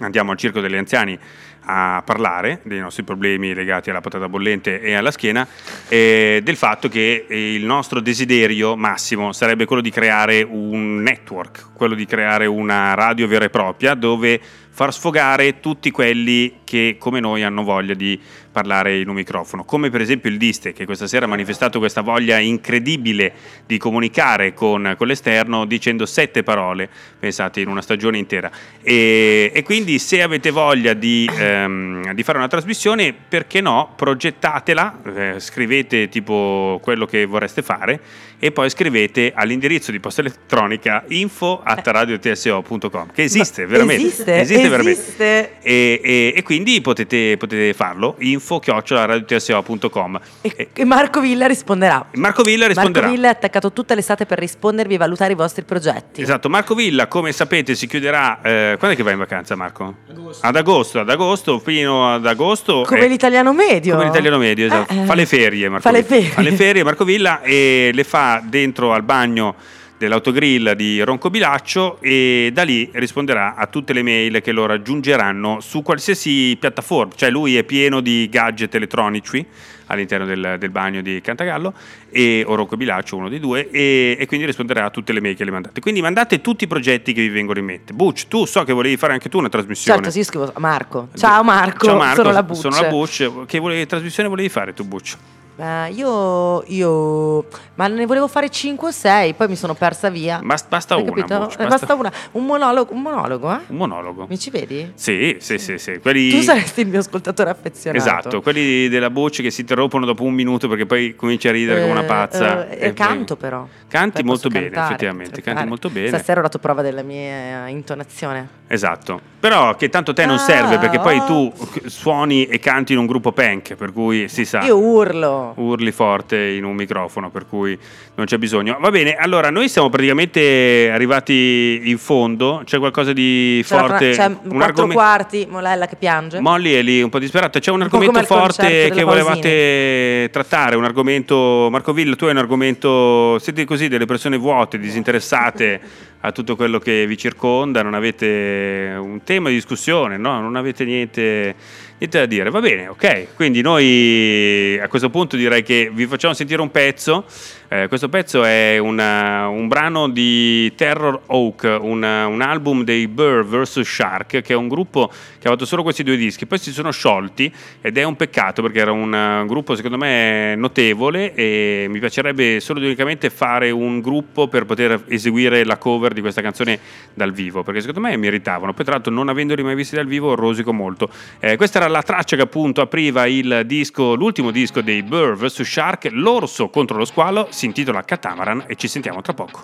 andiamo 0.00 0.32
al 0.32 0.38
circo 0.38 0.60
degli 0.60 0.76
anziani 0.76 1.18
a 1.62 2.02
parlare 2.04 2.60
dei 2.64 2.80
nostri 2.80 3.02
problemi 3.02 3.54
legati 3.54 3.90
alla 3.90 4.00
patata 4.00 4.28
bollente 4.28 4.80
e 4.80 4.94
alla 4.94 5.10
schiena, 5.10 5.46
eh, 5.88 6.40
del 6.42 6.56
fatto 6.56 6.88
che 6.88 7.26
il 7.28 7.64
nostro 7.64 8.00
desiderio 8.00 8.76
massimo 8.76 9.32
sarebbe 9.32 9.66
quello 9.66 9.82
di 9.82 9.90
creare 9.90 10.42
un 10.42 11.02
network, 11.02 11.70
quello 11.74 11.94
di 11.94 12.06
creare 12.06 12.46
una 12.46 12.94
radio 12.94 13.26
vera 13.26 13.44
e 13.44 13.50
propria 13.50 13.94
dove 13.94 14.40
far 14.70 14.92
sfogare 14.92 15.60
tutti 15.60 15.90
quelli 15.90 16.60
che 16.64 16.96
come 16.98 17.20
noi 17.20 17.42
hanno 17.42 17.64
voglia 17.64 17.94
di 17.94 18.18
parlare 18.50 18.98
in 18.98 19.08
un 19.08 19.14
microfono, 19.14 19.64
come 19.64 19.90
per 19.90 20.00
esempio 20.00 20.30
il 20.30 20.36
Diste 20.36 20.72
che 20.72 20.84
questa 20.84 21.06
sera 21.06 21.26
ha 21.26 21.28
manifestato 21.28 21.78
questa 21.78 22.00
voglia 22.00 22.38
incredibile 22.38 23.32
di 23.66 23.78
comunicare 23.78 24.54
con, 24.54 24.94
con 24.96 25.06
l'esterno 25.06 25.64
dicendo 25.64 26.06
sette 26.06 26.42
parole, 26.42 26.88
pensate 27.18 27.60
in 27.60 27.68
una 27.68 27.82
stagione 27.82 28.18
intera. 28.18 28.50
E, 28.82 29.50
e 29.54 29.62
quindi 29.62 29.98
se 29.98 30.22
avete 30.22 30.50
voglia 30.50 30.94
di, 30.94 31.28
ehm, 31.32 32.12
di 32.12 32.22
fare 32.22 32.38
una 32.38 32.48
trasmissione, 32.48 33.12
perché 33.12 33.60
no, 33.60 33.92
progettatela, 33.96 35.00
eh, 35.14 35.34
scrivete 35.38 36.08
tipo 36.08 36.80
quello 36.82 37.06
che 37.06 37.24
vorreste 37.26 37.62
fare 37.62 38.00
e 38.42 38.52
poi 38.52 38.70
scrivete 38.70 39.32
all'indirizzo 39.34 39.90
di 39.90 40.00
posta 40.00 40.22
elettronica 40.22 41.04
info 41.08 41.60
at 41.62 41.86
radiotso.com 41.86 43.12
che 43.12 43.22
esiste 43.22 43.66
veramente. 43.66 44.06
Esiste, 44.06 44.40
veramente 44.68 45.00
esiste. 45.00 45.52
e, 45.62 46.00
e- 46.02 46.34
e 46.36 46.42
quindi 46.42 46.80
potete, 46.80 47.36
potete 47.36 47.72
farlo 47.72 48.16
info 48.18 48.58
chiocciola 48.58 49.04
radiotso.com 49.04 50.20
E, 50.42 50.68
e 50.72 50.84
Marco 50.84 51.20
Villa 51.20 51.46
risponderà. 51.46 52.06
Marco 52.14 52.42
Villa 52.42 52.66
risponderà 52.66 53.06
Marco 53.06 53.16
Villa 53.16 53.28
è 53.28 53.30
attaccato 53.32 53.72
tutta 53.72 53.94
l'estate 53.94 54.26
per 54.26 54.38
rispondervi 54.38 54.94
e 54.94 54.96
valutare 54.98 55.32
i 55.32 55.36
vostri 55.36 55.62
progetti. 55.64 56.22
Esatto, 56.22 56.48
Marco 56.48 56.74
Villa, 56.74 57.06
come 57.06 57.32
sapete, 57.32 57.74
si 57.74 57.86
chiuderà. 57.86 58.40
eh, 58.42 58.76
quando 58.78 58.94
è 58.94 58.98
che 58.98 59.02
va 59.02 59.10
in 59.12 59.18
vacanza, 59.18 59.54
Marco? 59.56 59.94
Ad 60.40 60.56
agosto, 60.56 61.00
ad 61.00 61.08
agosto, 61.08 61.58
fino 61.58 62.12
ad 62.12 62.26
agosto. 62.26 62.82
Come 62.86 63.04
eh, 63.04 63.08
l'italiano 63.08 63.52
medio. 63.52 63.94
Come 63.94 64.06
l'italiano 64.06 64.38
medio, 64.38 64.66
esatto. 64.66 64.92
Eh, 64.92 65.02
eh. 65.02 65.04
Fa 65.04 65.14
le 65.14 65.26
ferie, 65.26 65.68
Marco 65.68 65.88
Fa 65.88 65.90
le 65.94 66.02
ferie. 66.04 66.28
Fa 66.28 66.40
le 66.42 66.52
ferie, 66.52 66.84
Marco 66.84 67.04
Villa, 67.04 67.42
e 67.42 67.90
le 67.92 68.04
fa 68.04 68.42
dentro 68.44 68.92
al 68.92 69.02
bagno 69.02 69.54
dell'autogrill 70.00 70.72
di 70.72 71.02
Ronco 71.02 71.28
Bilaccio 71.28 71.98
e 72.00 72.48
da 72.54 72.62
lì 72.62 72.88
risponderà 72.94 73.54
a 73.54 73.66
tutte 73.66 73.92
le 73.92 74.02
mail 74.02 74.40
che 74.40 74.50
lo 74.50 74.64
raggiungeranno 74.64 75.60
su 75.60 75.82
qualsiasi 75.82 76.56
piattaforma. 76.58 77.12
Cioè 77.14 77.28
lui 77.28 77.58
è 77.58 77.64
pieno 77.64 78.00
di 78.00 78.26
gadget 78.30 78.74
elettronici 78.74 79.44
all'interno 79.88 80.24
del, 80.24 80.56
del 80.58 80.70
bagno 80.70 81.02
di 81.02 81.20
Cantagallo 81.20 81.74
e, 82.08 82.42
o 82.46 82.54
Ronco 82.54 82.78
Bilaccio, 82.78 83.16
uno 83.16 83.28
dei 83.28 83.40
due, 83.40 83.68
e, 83.68 84.16
e 84.18 84.24
quindi 84.24 84.46
risponderà 84.46 84.86
a 84.86 84.90
tutte 84.90 85.12
le 85.12 85.20
mail 85.20 85.36
che 85.36 85.44
le 85.44 85.50
mandate. 85.50 85.80
Quindi 85.82 86.00
mandate 86.00 86.40
tutti 86.40 86.64
i 86.64 86.66
progetti 86.66 87.12
che 87.12 87.20
vi 87.20 87.28
vengono 87.28 87.58
in 87.58 87.66
mente. 87.66 87.92
Butch, 87.92 88.26
tu 88.26 88.46
so 88.46 88.64
che 88.64 88.72
volevi 88.72 88.96
fare 88.96 89.12
anche 89.12 89.28
tu 89.28 89.36
una 89.36 89.50
trasmissione. 89.50 89.98
Certo, 89.98 90.10
sì, 90.10 90.24
scrivo 90.24 90.50
Marco. 90.56 91.08
Ciao 91.14 91.42
Marco, 91.42 91.84
Ciao 91.84 91.98
Marco, 91.98 92.22
sono 92.22 92.32
la 92.32 92.42
Bucce. 92.42 92.60
Sono 92.60 92.80
la 92.80 92.88
Bucce. 92.88 93.32
Che 93.44 93.58
volevi- 93.58 93.84
trasmissione 93.84 94.30
volevi 94.30 94.48
fare 94.48 94.72
tu, 94.72 94.86
Bucci? 94.86 95.16
Eh, 95.60 95.90
io, 95.92 96.62
io, 96.68 97.44
ma 97.74 97.86
ne 97.86 98.06
volevo 98.06 98.28
fare 98.28 98.48
5 98.48 98.88
o 98.88 98.90
6, 98.90 99.34
poi 99.34 99.48
mi 99.48 99.56
sono 99.56 99.74
persa 99.74 100.08
via. 100.08 100.40
Basta, 100.42 100.68
basta 100.70 100.96
una? 100.96 101.10
Bucci, 101.10 101.20
Eh, 101.32 101.38
basta- 101.38 101.66
basta 101.66 101.94
una. 101.94 102.10
Un 102.32 102.46
monologo, 102.46 102.94
un 102.94 103.02
monologo, 103.02 103.52
eh? 103.52 103.58
Un 103.66 103.76
monologo. 103.76 104.26
Mi 104.28 104.38
ci 104.38 104.48
vedi? 104.48 104.92
Sì, 104.94 105.36
sì, 105.40 105.58
sì, 105.58 105.76
sì. 105.76 105.98
Quelli... 106.00 106.30
Tu 106.30 106.40
saresti 106.40 106.80
il 106.80 106.86
mio 106.88 107.00
ascoltatore 107.00 107.50
affezionato. 107.50 108.02
Esatto, 108.02 108.40
quelli 108.40 108.88
della 108.88 109.10
Bucci 109.10 109.42
che 109.42 109.50
si 109.50 109.60
interrompono 109.60 110.06
dopo 110.06 110.22
un 110.22 110.32
minuto 110.32 110.66
perché 110.66 110.86
poi 110.86 111.14
cominci 111.14 111.46
a 111.48 111.52
ridere 111.52 111.80
come 111.80 111.92
una 111.92 112.02
Eh, 112.04 112.06
pazza. 112.06 112.68
eh, 112.70 112.86
e 112.88 112.92
canto 112.94 113.36
però. 113.36 113.66
Canti 113.86 114.20
Poi 114.20 114.24
molto 114.24 114.48
bene, 114.48 114.64
cantare, 114.70 114.86
effettivamente. 114.94 115.42
Canti 115.42 115.66
molto 115.66 115.90
bene. 115.90 116.08
Stasera 116.08 116.40
ho 116.40 116.42
dato 116.42 116.58
prova 116.58 116.80
della 116.80 117.02
mia 117.02 117.66
eh, 117.66 117.70
intonazione. 117.70 118.48
Esatto. 118.68 119.20
Però 119.40 119.74
che 119.74 119.88
tanto 119.88 120.12
te 120.12 120.24
non 120.26 120.36
Ah, 120.36 120.38
serve 120.38 120.78
perché 120.78 121.00
poi 121.00 121.18
oh. 121.18 121.24
tu 121.26 121.52
suoni 121.86 122.44
e 122.46 122.58
canti 122.60 122.92
in 122.92 122.98
un 122.98 123.06
gruppo 123.06 123.32
punk, 123.32 123.74
per 123.74 123.92
cui 123.92 124.28
si 124.28 124.44
sa. 124.44 124.62
Io 124.62 124.78
urlo. 124.78 125.49
Urli 125.56 125.90
forte 125.92 126.36
in 126.48 126.64
un 126.64 126.74
microfono, 126.74 127.30
per 127.30 127.46
cui 127.46 127.78
non 128.14 128.26
c'è 128.26 128.38
bisogno. 128.38 128.76
Va 128.80 128.90
bene, 128.90 129.14
allora 129.14 129.50
noi 129.50 129.68
siamo 129.68 129.88
praticamente 129.88 130.90
arrivati 130.92 131.82
in 131.84 131.98
fondo. 131.98 132.62
C'è 132.64 132.78
qualcosa 132.78 133.12
di 133.12 133.62
C'è, 133.66 133.74
la 133.74 133.80
fra- 133.80 133.88
forte? 133.88 134.10
c'è 134.10 134.26
un 134.26 134.34
quattro 134.34 134.62
argomento- 134.62 134.94
quarti, 134.94 135.46
Molella 135.50 135.86
che 135.86 135.96
piange. 135.96 136.40
Molly 136.40 136.72
è 136.74 136.82
lì 136.82 137.02
un 137.02 137.08
po' 137.10 137.18
disperata. 137.18 137.58
C'è 137.58 137.70
un 137.70 137.76
Un 137.76 137.82
argomento 137.82 138.22
forte 138.24 138.90
che 138.90 139.02
volevate 139.02 140.28
trattare? 140.32 140.76
Un 140.76 140.84
argomento, 140.84 141.68
Marco 141.70 141.92
Villa, 141.92 142.14
tu 142.16 142.24
hai 142.26 142.32
un 142.32 142.38
argomento. 142.38 143.38
Siete 143.38 143.64
così 143.64 143.88
delle 143.88 144.06
persone 144.06 144.36
vuote, 144.36 144.78
disinteressate 144.78 145.80
a 146.22 146.32
tutto 146.32 146.54
quello 146.54 146.78
che 146.78 147.06
vi 147.06 147.16
circonda, 147.16 147.82
non 147.82 147.94
avete 147.94 148.94
un 148.98 149.22
tema 149.24 149.48
di 149.48 149.54
discussione, 149.54 150.18
no? 150.18 150.38
Non 150.40 150.54
avete 150.56 150.84
niente, 150.84 151.54
niente 152.00 152.18
da 152.18 152.26
dire. 152.26 152.50
Va 152.50 152.60
bene, 152.60 152.88
ok. 152.88 153.34
Quindi 153.36 153.60
noi 153.60 154.78
a 154.82 154.88
questo 154.88 155.10
punto 155.10 155.36
direi 155.36 155.62
che 155.62 155.90
vi 155.92 156.06
facciamo 156.06 156.32
sentire 156.34 156.62
un 156.62 156.70
pezzo. 156.70 157.24
Eh, 157.72 157.86
questo 157.86 158.08
pezzo 158.08 158.42
è 158.42 158.78
una- 158.78 159.46
un 159.46 159.68
brano 159.68 160.08
di 160.08 160.72
Terror 160.74 161.20
Oak, 161.26 161.78
una- 161.80 162.26
un 162.26 162.40
album 162.40 162.82
dei 162.82 163.06
Burr 163.06 163.44
vs. 163.44 163.82
Shark, 163.82 164.40
che 164.40 164.52
è 164.52 164.56
un 164.56 164.66
gruppo 164.66 165.08
che 165.38 165.46
ha 165.46 165.50
fatto 165.50 165.64
solo 165.66 165.82
questi 165.84 166.02
due 166.02 166.16
dischi. 166.16 166.46
Poi 166.46 166.58
si 166.58 166.72
sono 166.72 166.90
sciolti 166.90 167.52
ed 167.80 167.96
è 167.96 168.02
un 168.02 168.16
peccato 168.16 168.60
perché 168.62 168.80
era 168.80 168.90
un 168.90 169.14
eh, 169.14 169.44
gruppo 169.46 169.76
secondo 169.76 169.98
me 169.98 170.54
notevole 170.56 171.32
e 171.34 171.86
mi 171.88 172.00
piacerebbe 172.00 172.58
solo 172.58 172.80
ed 172.80 172.86
unicamente 172.86 173.30
fare 173.30 173.70
un 173.70 174.00
gruppo 174.00 174.48
per 174.48 174.64
poter 174.64 175.04
eseguire 175.08 175.64
la 175.64 175.76
cover 175.76 176.12
di 176.12 176.20
questa 176.22 176.42
canzone 176.42 176.78
dal 177.14 177.30
vivo, 177.32 177.62
perché 177.62 177.80
secondo 177.80 178.00
me 178.00 178.16
meritavano. 178.16 178.72
Poi 178.72 178.84
tra 178.84 178.94
l'altro 178.94 179.12
non 179.12 179.28
avendoli 179.28 179.62
mai 179.62 179.76
visti 179.76 179.94
dal 179.94 180.06
vivo 180.06 180.34
rosico 180.34 180.72
molto. 180.72 181.08
Eh, 181.38 181.54
questa 181.56 181.78
era 181.78 181.86
la 181.90 182.02
traccia 182.02 182.36
che 182.36 182.42
appunto 182.42 182.80
apriva 182.80 183.26
disco, 183.64 184.14
l'ultimo 184.14 184.50
disco 184.50 184.80
dei 184.80 185.02
Burr 185.02 185.34
vs. 185.34 185.62
Shark, 185.62 186.08
l'orso 186.12 186.68
contro 186.70 186.96
lo 186.96 187.04
squalo, 187.04 187.48
si 187.50 187.66
intitola 187.66 188.02
Catamaran 188.02 188.64
e 188.66 188.76
ci 188.76 188.88
sentiamo 188.88 189.20
tra 189.20 189.34
poco. 189.34 189.62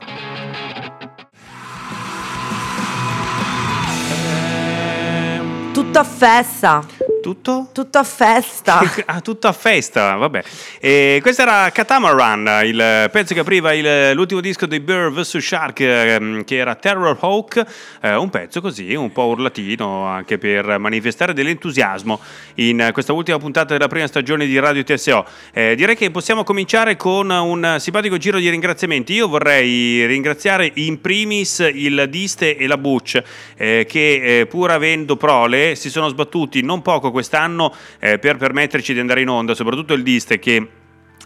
Tutto 5.73 5.99
a 5.99 6.05
festa. 6.05 7.16
Tutto? 7.31 7.71
Tutto 7.73 7.99
a 7.99 8.05
festa. 8.05 8.81
Ah, 9.09 9.21
tutto 9.21 9.47
a 9.49 9.53
festa, 9.53 10.15
vabbè. 10.15 10.43
E 10.81 11.19
questo 11.23 11.43
era 11.43 11.71
Catamaran, 11.71 12.61
il 12.65 13.09
pezzo 13.11 13.35
che 13.35 13.41
apriva 13.41 13.73
il- 13.73 14.13
l'ultimo 14.15 14.41
disco 14.41 14.67
dei 14.67 14.81
Burr 14.81 15.11
vs. 15.13 15.39
Shark, 15.39 15.81
ehm, 15.81 16.45
che 16.45 16.57
era 16.57 16.75
Terror 16.75 17.17
Hawk, 17.21 17.65
eh, 18.01 18.15
un 18.17 18.31
pezzo 18.31 18.61
così, 18.61 18.95
un 18.95 19.11
po' 19.13 19.27
urlatino, 19.27 20.05
anche 20.07 20.39
per 20.39 20.79
manifestare 20.79 21.33
dell'entusiasmo 21.33 22.21
in 22.57 22.91
questa 22.93 23.13
ultima 23.13 23.39
puntata 23.39 23.73
della 23.75 23.89
prima 23.89 24.07
stagione 24.07 24.47
di 24.47 24.59
Radio 24.59 24.83
TSO. 24.85 25.25
Eh, 25.53 25.75
direi 25.77 25.97
che 25.97 26.11
possiamo 26.11 26.43
cominciare 26.45 26.97
con 26.97 27.31
un 27.31 27.77
simpatico 27.79 28.17
giro 28.19 28.39
di 28.39 28.49
ringraziamenti. 28.51 29.15
Io 29.15 29.29
vorrei 29.29 30.05
ringraziare 30.07 30.71
in 30.75 31.01
primis 31.01 31.59
il 31.73 32.07
Diste 32.09 32.57
e 32.57 32.67
la 32.67 32.77
Butch, 32.79 33.23
eh, 33.57 33.87
che 33.89 34.41
eh, 34.41 34.47
pur 34.47 34.71
avendo 34.71 35.17
prole 35.17 35.75
si 35.77 35.91
sono 35.91 36.09
sbattuti 36.09 36.63
non 36.63 36.83
poco 36.83 37.11
quest'anno 37.17 37.75
eh, 37.99 38.19
per 38.19 38.37
permetterci 38.37 38.93
di 38.93 39.01
andare 39.01 39.23
in 39.23 39.29
onda, 39.29 39.55
soprattutto 39.55 39.95
il 39.95 40.03
Diste 40.03 40.39
che 40.39 40.69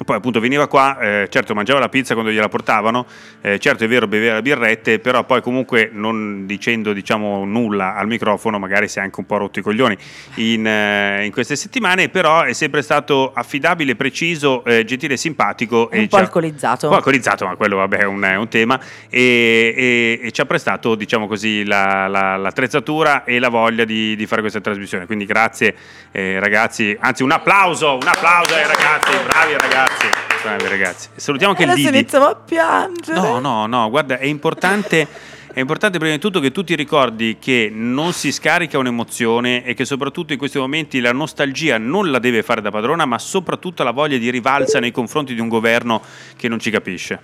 poi 0.05 0.17
appunto 0.17 0.41
veniva 0.41 0.67
qua, 0.69 0.99
eh, 0.99 1.29
certo 1.31 1.55
mangiava 1.55 1.79
la 1.81 1.89
pizza 1.89 2.15
quando 2.15 2.31
gliela 2.33 2.49
portavano, 2.49 3.07
eh, 3.41 3.59
certo 3.59 3.85
è 3.85 3.89
vero 3.89 4.07
beveva 4.07 4.41
birrette, 4.43 4.99
però 4.99 5.25
poi 5.25 5.43
comunque 5.43 5.91
non 5.93 6.47
dicendo 6.47 6.93
diciamo 6.93 7.45
nulla 7.45 7.95
al 7.95 8.07
microfono, 8.07 8.59
magari 8.59 8.89
si 8.89 8.99
è 8.99 9.03
anche 9.03 9.21
un 9.21 9.27
po' 9.27 9.37
rotto 9.37 9.59
i 9.59 9.63
coglioni 9.63 9.97
in, 10.37 10.67
eh, 10.67 11.25
in 11.25 11.33
queste 11.33 11.57
settimane, 11.57 12.09
però 12.09 12.43
è 12.43 12.53
sempre 12.53 12.83
stato 12.83 13.33
affidabile, 13.35 13.97
preciso, 13.97 14.65
eh, 14.65 14.85
gentile 14.85 15.15
e 15.15 15.17
simpatico. 15.17 15.91
e 15.91 15.99
Un 16.01 16.09
po' 16.09 16.17
alcolizzato. 16.17 16.87
Un 16.87 16.91
po' 16.93 16.97
alcolizzato, 16.99 17.47
ma 17.47 17.57
quello 17.57 17.77
vabbè 17.77 17.99
è 17.99 18.05
un, 18.05 18.23
è 18.23 18.37
un 18.37 18.49
tema, 18.49 18.79
e, 19.09 19.75
e- 19.77 20.21
e 20.27 20.31
ci 20.33 20.41
ha 20.41 20.45
prestato 20.47 20.95
diciamo 20.95 21.27
così 21.27 21.65
la- 21.65 22.07
la- 22.09 22.37
l'attrezzatura 22.37 23.25
e 23.25 23.39
la 23.39 23.49
voglia 23.49 23.85
di, 23.85 24.17
di 24.17 24.27
fare 24.27 24.41
questa 24.41 24.61
trasmissione, 24.61 25.07
quindi 25.07 25.25
grazie 25.25 25.75
eh, 26.13 26.39
ragazzi, 26.41 26.97
anzi 27.01 27.23
un 27.23 27.31
applauso, 27.33 27.95
un 27.95 28.07
applauso 28.07 28.55
ai 28.55 28.67
ragazzi, 28.67 29.11
bravi 29.27 29.53
ragazzi. 29.53 29.90
Bravi 30.43 30.69
ragazzi. 30.69 31.09
Salutiamo 31.15 31.53
anche 31.53 31.65
il 31.65 31.71
Adesso 31.71 31.87
Didi. 31.87 31.99
iniziamo 31.99 32.25
a 32.27 32.35
piangere. 32.35 33.21
No, 33.21 33.39
no, 33.41 33.67
no, 33.67 33.91
guarda, 33.91 34.19
è 34.19 34.25
importante, 34.25 35.07
È 35.53 35.59
importante 35.59 35.99
prima 35.99 36.15
di 36.15 36.21
tutto 36.21 36.39
che 36.39 36.53
tu 36.53 36.63
ti 36.63 36.77
ricordi 36.77 37.37
che 37.41 37.69
non 37.73 38.13
si 38.13 38.31
scarica 38.31 38.79
un'emozione 38.79 39.65
e 39.65 39.75
che 39.75 39.85
soprattutto 39.85 40.33
in 40.33 40.39
questi 40.39 40.59
momenti 40.59 41.01
la 41.01 41.13
nostalgia 41.13 41.77
non 41.77 42.11
la 42.13 42.21
deve 42.21 42.43
fare 42.45 42.61
da 42.61 42.71
padrona, 42.71 43.05
ma 43.05 43.19
soprattutto 43.19 43.83
la 43.83 43.91
voglia 43.91 44.17
di 44.17 44.31
rivalsa 44.31 44.79
nei 44.79 44.93
confronti 44.93 45.35
di 45.35 45.41
un 45.41 45.49
governo 45.49 46.03
che 46.37 46.47
non 46.49 46.61
ci 46.61 46.71
capisce. 46.71 47.21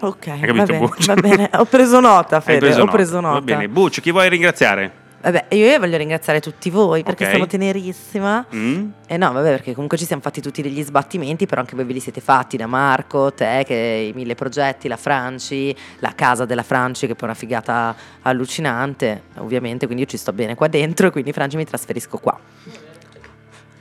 Ok, 0.00 0.26
va 0.54 0.64
bene, 0.64 0.90
va 1.06 1.14
bene. 1.14 1.50
Ho 1.54 1.64
preso 1.66 2.00
nota, 2.00 2.40
Fede, 2.40 2.58
preso 2.60 2.80
ho 2.80 2.84
nota. 2.84 2.96
preso 2.96 3.20
nota. 3.20 3.34
Va 3.34 3.40
bene, 3.42 3.68
Bucci, 3.68 4.00
chi 4.00 4.10
vuoi 4.10 4.28
ringraziare? 4.30 5.04
Vabbè, 5.22 5.46
io 5.56 5.78
voglio 5.80 5.96
ringraziare 5.96 6.40
tutti 6.40 6.70
voi 6.70 7.02
perché 7.02 7.24
Ok. 7.24 7.32
sono 7.32 7.46
tenerissima. 7.46 8.46
Mm? 8.54 8.88
E 9.08 9.16
no, 9.16 9.32
vabbè, 9.32 9.48
perché 9.48 9.72
comunque 9.72 9.98
ci 9.98 10.04
siamo 10.04 10.22
fatti 10.22 10.40
tutti 10.40 10.62
degli 10.62 10.82
sbattimenti, 10.82 11.46
però 11.46 11.62
anche 11.62 11.74
voi 11.74 11.84
ve 11.84 11.94
li 11.94 12.00
siete 12.00 12.20
fatti 12.20 12.56
da 12.56 12.66
Marco, 12.66 13.32
te, 13.32 13.64
che 13.66 14.10
i 14.12 14.16
mille 14.16 14.34
progetti, 14.36 14.86
la 14.86 14.96
Franci, 14.96 15.74
la 15.98 16.12
casa 16.14 16.44
della 16.44 16.62
Franci, 16.62 17.06
che 17.08 17.14
poi 17.14 17.22
è 17.28 17.30
una 17.32 17.34
figata 17.40 17.96
allucinante, 18.22 19.22
ovviamente, 19.38 19.86
quindi 19.86 20.04
io 20.04 20.08
ci 20.08 20.16
sto 20.16 20.32
bene 20.32 20.54
qua 20.54 20.68
dentro, 20.68 21.08
e 21.08 21.10
quindi 21.10 21.32
Franci 21.32 21.56
mi 21.56 21.64
trasferisco 21.64 22.18
qua. 22.18 22.38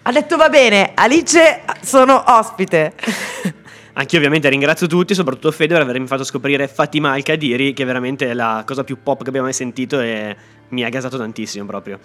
Ha 0.07 0.11
detto 0.11 0.37
va 0.37 0.49
bene, 0.49 0.91
Alice 0.95 1.61
sono 1.81 2.23
ospite. 2.27 2.93
Anche 3.97 4.11
io 4.15 4.17
ovviamente 4.17 4.49
ringrazio 4.49 4.87
tutti, 4.87 5.15
soprattutto 5.15 5.51
Fede 5.51 5.73
per 5.73 5.81
avermi 5.83 6.05
fatto 6.05 6.25
scoprire 6.25 6.67
Fatima 6.67 7.13
Al-Kadiri, 7.13 7.71
che 7.73 7.83
è 7.83 7.85
veramente 7.85 8.33
la 8.33 8.63
cosa 8.65 8.83
più 8.83 8.97
pop 9.01 9.21
che 9.23 9.29
abbiamo 9.29 9.45
mai 9.45 9.55
sentito 9.55 10.01
e 10.01 10.35
mi 10.69 10.83
ha 10.83 10.89
gasato 10.89 11.17
tantissimo 11.17 11.65
proprio. 11.65 11.99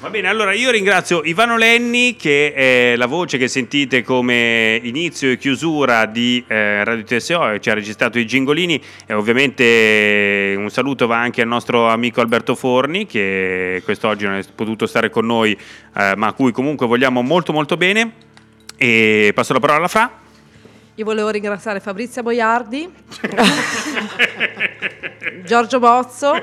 Va 0.00 0.10
bene, 0.10 0.28
allora 0.28 0.52
io 0.52 0.70
ringrazio 0.70 1.22
Ivano 1.24 1.56
Lenni 1.56 2.14
che 2.14 2.52
è 2.52 2.94
la 2.96 3.06
voce 3.06 3.36
che 3.36 3.48
sentite 3.48 4.02
come 4.02 4.78
inizio 4.80 5.30
e 5.30 5.38
chiusura 5.38 6.06
di 6.06 6.44
eh, 6.46 6.84
Radio 6.84 7.02
TSO 7.02 7.50
e 7.50 7.60
ci 7.60 7.70
ha 7.70 7.74
registrato 7.74 8.18
i 8.18 8.26
gingolini 8.26 8.80
e 9.06 9.14
ovviamente 9.14 10.54
un 10.56 10.70
saluto 10.70 11.06
va 11.06 11.18
anche 11.18 11.42
al 11.42 11.48
nostro 11.48 11.88
amico 11.88 12.20
Alberto 12.20 12.54
Forni 12.54 13.06
che 13.06 13.80
quest'oggi 13.84 14.24
non 14.24 14.34
è 14.34 14.44
potuto 14.54 14.86
stare 14.86 15.10
con 15.10 15.26
noi 15.26 15.52
eh, 15.52 16.14
ma 16.16 16.28
a 16.28 16.32
cui 16.32 16.52
comunque 16.52 16.86
vogliamo 16.86 17.22
molto 17.22 17.52
molto 17.52 17.76
bene 17.76 18.12
e 18.76 19.32
passo 19.34 19.52
la 19.52 19.60
parola 19.60 19.78
alla 19.78 19.88
Fra. 19.88 20.20
Io 20.94 21.04
volevo 21.04 21.30
ringraziare 21.30 21.80
Fabrizia 21.80 22.22
Boiardi, 22.22 22.92
Giorgio 25.44 25.78
Bozzo 25.78 26.34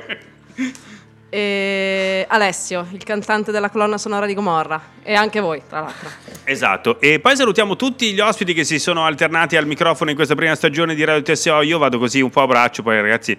e 1.29 2.25
Alessio, 2.27 2.87
il 2.91 3.03
cantante 3.03 3.51
della 3.51 3.69
colonna 3.69 3.97
sonora 3.97 4.25
di 4.25 4.33
Gomorra 4.33 4.81
e 5.03 5.13
anche 5.13 5.39
voi, 5.39 5.61
tra 5.67 5.81
l'altro. 5.81 6.09
Esatto, 6.43 6.99
e 6.99 7.19
poi 7.19 7.35
salutiamo 7.35 7.75
tutti 7.75 8.11
gli 8.13 8.19
ospiti 8.19 8.53
che 8.53 8.63
si 8.63 8.79
sono 8.79 9.05
alternati 9.05 9.55
al 9.55 9.67
microfono 9.67 10.09
in 10.09 10.15
questa 10.15 10.35
prima 10.35 10.55
stagione 10.55 10.95
di 10.95 11.03
Radio 11.03 11.21
TSO. 11.21 11.61
Io 11.61 11.77
vado 11.77 11.99
così 11.99 12.21
un 12.21 12.31
po' 12.31 12.41
a 12.41 12.47
braccio, 12.47 12.81
poi 12.81 12.99
ragazzi, 12.99 13.37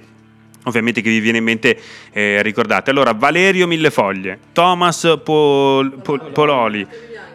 ovviamente 0.64 1.00
che 1.00 1.10
vi 1.10 1.18
viene 1.18 1.38
in 1.38 1.44
mente 1.44 1.78
eh, 2.12 2.40
ricordate. 2.42 2.90
Allora, 2.90 3.12
Valerio 3.12 3.66
Millefoglie, 3.66 4.38
Thomas 4.52 5.18
Pol- 5.24 6.00
Pol- 6.00 6.30
Pololi, 6.30 6.86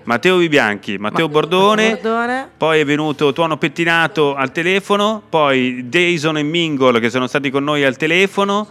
Matteo 0.04 0.38
Bibianchi, 0.38 0.98
Matteo 0.98 1.28
Bordone. 1.28 2.00
Bordone. 2.02 2.50
Poi 2.56 2.80
è 2.80 2.86
venuto 2.86 3.34
Tuono 3.34 3.58
Pettinato 3.58 4.36
al 4.36 4.54
telefono, 4.54 5.22
poi 5.28 5.90
Dayson 5.90 6.38
e 6.38 6.44
Mingol 6.44 7.00
che 7.02 7.10
sono 7.10 7.28
stati 7.28 7.50
con 7.50 7.64
noi 7.64 7.84
al 7.84 7.98
telefono. 7.98 8.68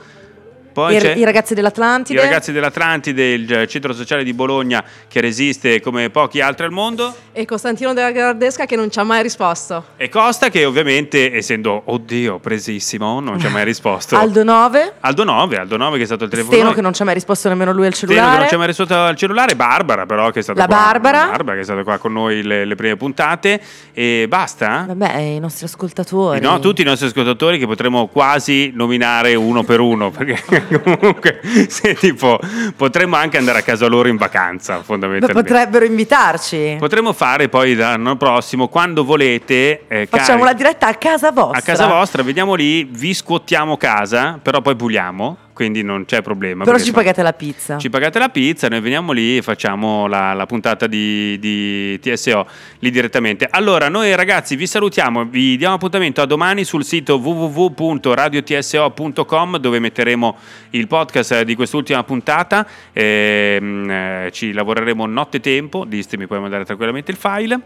Poi 0.75 0.97
I, 0.97 1.19
i 1.21 1.25
ragazzi 1.25 1.55
dell'Atlantide. 1.55 2.19
i 2.19 2.23
ragazzi 2.23 2.51
dell'Atlantide, 2.51 3.33
il 3.33 3.65
centro 3.69 3.93
sociale 3.93 4.25
di 4.25 4.35
Bologna 4.35 4.83
che 5.07 5.21
resiste 5.21 5.81
come 5.81 6.11
pochi 6.11 6.41
altri 6.41 6.67
al 6.67 6.73
mondo. 6.73 7.15
E 7.33 7.45
Costantino 7.45 7.93
della 7.95 8.11
Gardesca 8.11 8.67
che 8.67 8.75
non 8.75 8.91
ci 8.91 8.99
ha 8.99 9.05
mai 9.05 9.23
risposto. 9.23 9.85
E 9.97 10.09
Costa 10.09 10.49
che 10.49 10.65
ovviamente, 10.65 11.33
essendo, 11.33 11.81
oddio, 11.87 12.41
presissimo, 12.41 13.21
non 13.21 13.39
ci 13.39 13.47
ha 13.47 13.51
mai 13.51 13.65
risposto. 13.65 14.17
Aldo 14.19 14.43
9. 14.43 14.95
Aldo 15.01 15.23
9, 15.25 15.57
Aldo 15.59 15.77
9 15.77 15.97
che 15.97 16.03
è 16.03 16.07
stato 16.07 16.25
al 16.25 16.31
telefono. 16.31 16.55
Steno 16.57 16.73
che 16.73 16.81
non 16.81 16.93
ci 16.93 17.03
ha 17.03 17.05
mai 17.05 17.15
risposto 17.15 17.49
nemmeno 17.49 17.73
lui 17.73 17.87
al 17.87 17.95
Steno 17.95 18.11
che 18.13 18.19
non 18.19 18.27
cellulare. 18.27 18.49
ci 18.49 18.55
ha 18.55 18.59
mai 18.59 18.67
risposto 18.67 18.95
al 18.95 19.17
cellulare, 19.17 19.55
Barbara 19.55 20.07
però 20.07 20.31
che 20.31 20.41
è 20.41 20.43
stata 20.43 20.59
La 20.59 20.67
qua. 20.67 20.77
Barbara. 20.77 21.27
Barbara 21.27 21.55
che 21.55 21.61
è 21.61 21.65
stata 21.65 21.83
qua 21.85 21.99
con 21.99 22.13
noi 22.13 22.43
le, 22.43 22.65
le 22.65 22.75
prime 22.75 22.97
puntate. 22.97 23.61
E 23.93 24.27
basta? 24.29 24.87
Vabbè, 24.89 25.17
i 25.19 25.39
nostri 25.39 25.67
ascoltatori. 25.67 26.41
No, 26.41 26.59
tutti 26.59 26.83
i 26.83 26.85
nostri 26.85 27.07
ascoltatori 27.07 27.59
che 27.61 27.67
potremmo 27.67 28.09
quasi 28.09 28.73
nominare 28.75 29.35
uno 29.37 29.63
per 29.63 29.79
uno, 29.81 30.11
perché 30.11 30.43
comunque 30.83 31.41
se 31.69 31.95
tipo 31.95 32.39
potremmo 32.77 33.17
anche 33.17 33.39
andare 33.39 33.59
a 33.59 33.63
casa 33.63 33.87
loro 33.87 34.09
in 34.09 34.17
vacanza, 34.17 34.77
Beh, 34.79 34.83
fondamentalmente. 34.85 35.43
potrebbero 35.43 35.85
invitarci. 35.85 36.77
Potremmo 36.79 37.13
fare 37.13 37.49
poi 37.49 37.75
l'anno 37.75 38.17
prossimo, 38.17 38.69
quando 38.69 39.05
volete, 39.05 39.85
eh, 39.89 40.07
Facciamo 40.07 40.43
cari- 40.43 40.51
la 40.51 40.53
diretta 40.55 40.87
a 40.89 40.95
casa 40.95 41.31
vostra. 41.33 41.59
a 41.59 41.63
casa 41.63 41.87
vostra, 41.87 42.23
veniamo 42.23 42.55
lì, 42.55 42.85
vi 42.85 43.13
scuottiamo 43.15 43.77
casa, 43.77 44.39
però 44.43 44.61
poi 44.61 44.77
puliamo, 44.77 45.37
quindi 45.55 45.83
non 45.83 46.05
c'è 46.05 46.21
problema. 46.21 46.65
Però 46.65 46.77
ci 46.77 46.89
insomma, 46.89 47.05
pagate 47.05 47.23
la 47.23 47.33
pizza. 47.33 47.79
ci 47.79 47.89
pagate 47.89 48.19
la 48.19 48.29
pizza, 48.29 48.69
noi 48.69 48.81
veniamo 48.81 49.13
lì 49.13 49.39
e 49.39 49.43
facciamo 49.43 50.07
la, 50.07 50.35
la 50.35 50.45
puntata 50.45 50.87
di, 50.87 51.39
di 51.39 51.99
TSO 52.01 52.47
lì 52.81 52.91
direttamente. 52.91 53.49
Allora, 53.49 53.89
noi 53.89 54.15
ragazzi 54.17 54.57
vi 54.57 54.67
salutiamo, 54.67 55.25
vi 55.25 55.57
diamo 55.57 55.77
appuntamento 55.77 56.21
a 56.21 56.27
domani 56.27 56.65
sul 56.65 56.85
sito 56.85 57.17
www.radiotso.com 57.17 59.57
dove 59.59 59.79
metteremo 59.79 60.37
il 60.71 60.89
podcast 60.89 61.43
di 61.43 61.55
quest'ultima 61.55 62.03
puntata. 62.03 62.67
Ehm, 62.93 63.89
eh, 63.89 64.31
ci 64.33 64.51
lavoreremo 64.53 65.07
notte 65.07 65.39
tempo, 65.41 65.85
Distri 65.87 66.17
mi 66.19 66.27
puoi 66.27 66.41
mandare 66.41 66.65
tranquillamente 66.65 67.13
il 67.13 67.17
file. 67.17 67.61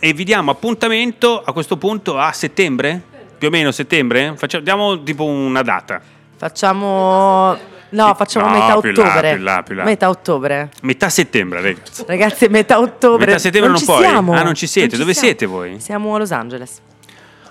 E 0.00 0.14
vi 0.14 0.24
diamo 0.24 0.50
appuntamento 0.50 1.42
a 1.42 1.52
questo 1.52 1.76
punto 1.76 2.16
a 2.16 2.32
settembre? 2.32 3.02
Più 3.36 3.48
o 3.48 3.50
meno 3.50 3.70
settembre? 3.70 4.32
Facciamo, 4.36 4.64
diamo 4.64 5.02
tipo 5.02 5.24
una 5.24 5.60
data. 5.60 6.00
Facciamo. 6.40 7.54
No, 7.90 8.14
facciamo 8.14 8.46
No, 8.46 8.52
metà 8.52 8.80
più 8.80 8.88
in 8.90 8.94
là, 8.96 9.02
ottobre. 9.02 9.28
più 9.28 9.38
in 9.38 9.44
là, 9.44 9.62
più 9.62 9.72
in 9.74 9.78
là. 9.80 9.84
Metà 9.84 10.08
ottobre. 10.08 10.70
Metà 10.82 11.08
settembre, 11.10 11.60
ragazzi. 11.60 12.04
Ragazzi, 12.06 12.46
metà 12.48 12.78
ottobre. 12.80 13.26
Metà 13.26 13.38
settembre 13.38 13.68
non, 13.70 13.78
ci 13.78 13.84
puoi? 13.84 14.02
Siamo. 14.04 14.32
Ah, 14.32 14.42
non 14.42 14.54
ci 14.54 14.66
siete? 14.66 14.90
ci 14.92 14.96
Dove 14.96 15.12
siamo. 15.12 15.26
siete 15.28 15.44
voi? 15.44 15.80
Siamo 15.80 16.14
a 16.14 16.18
Los 16.18 16.30
Angeles. 16.30 16.80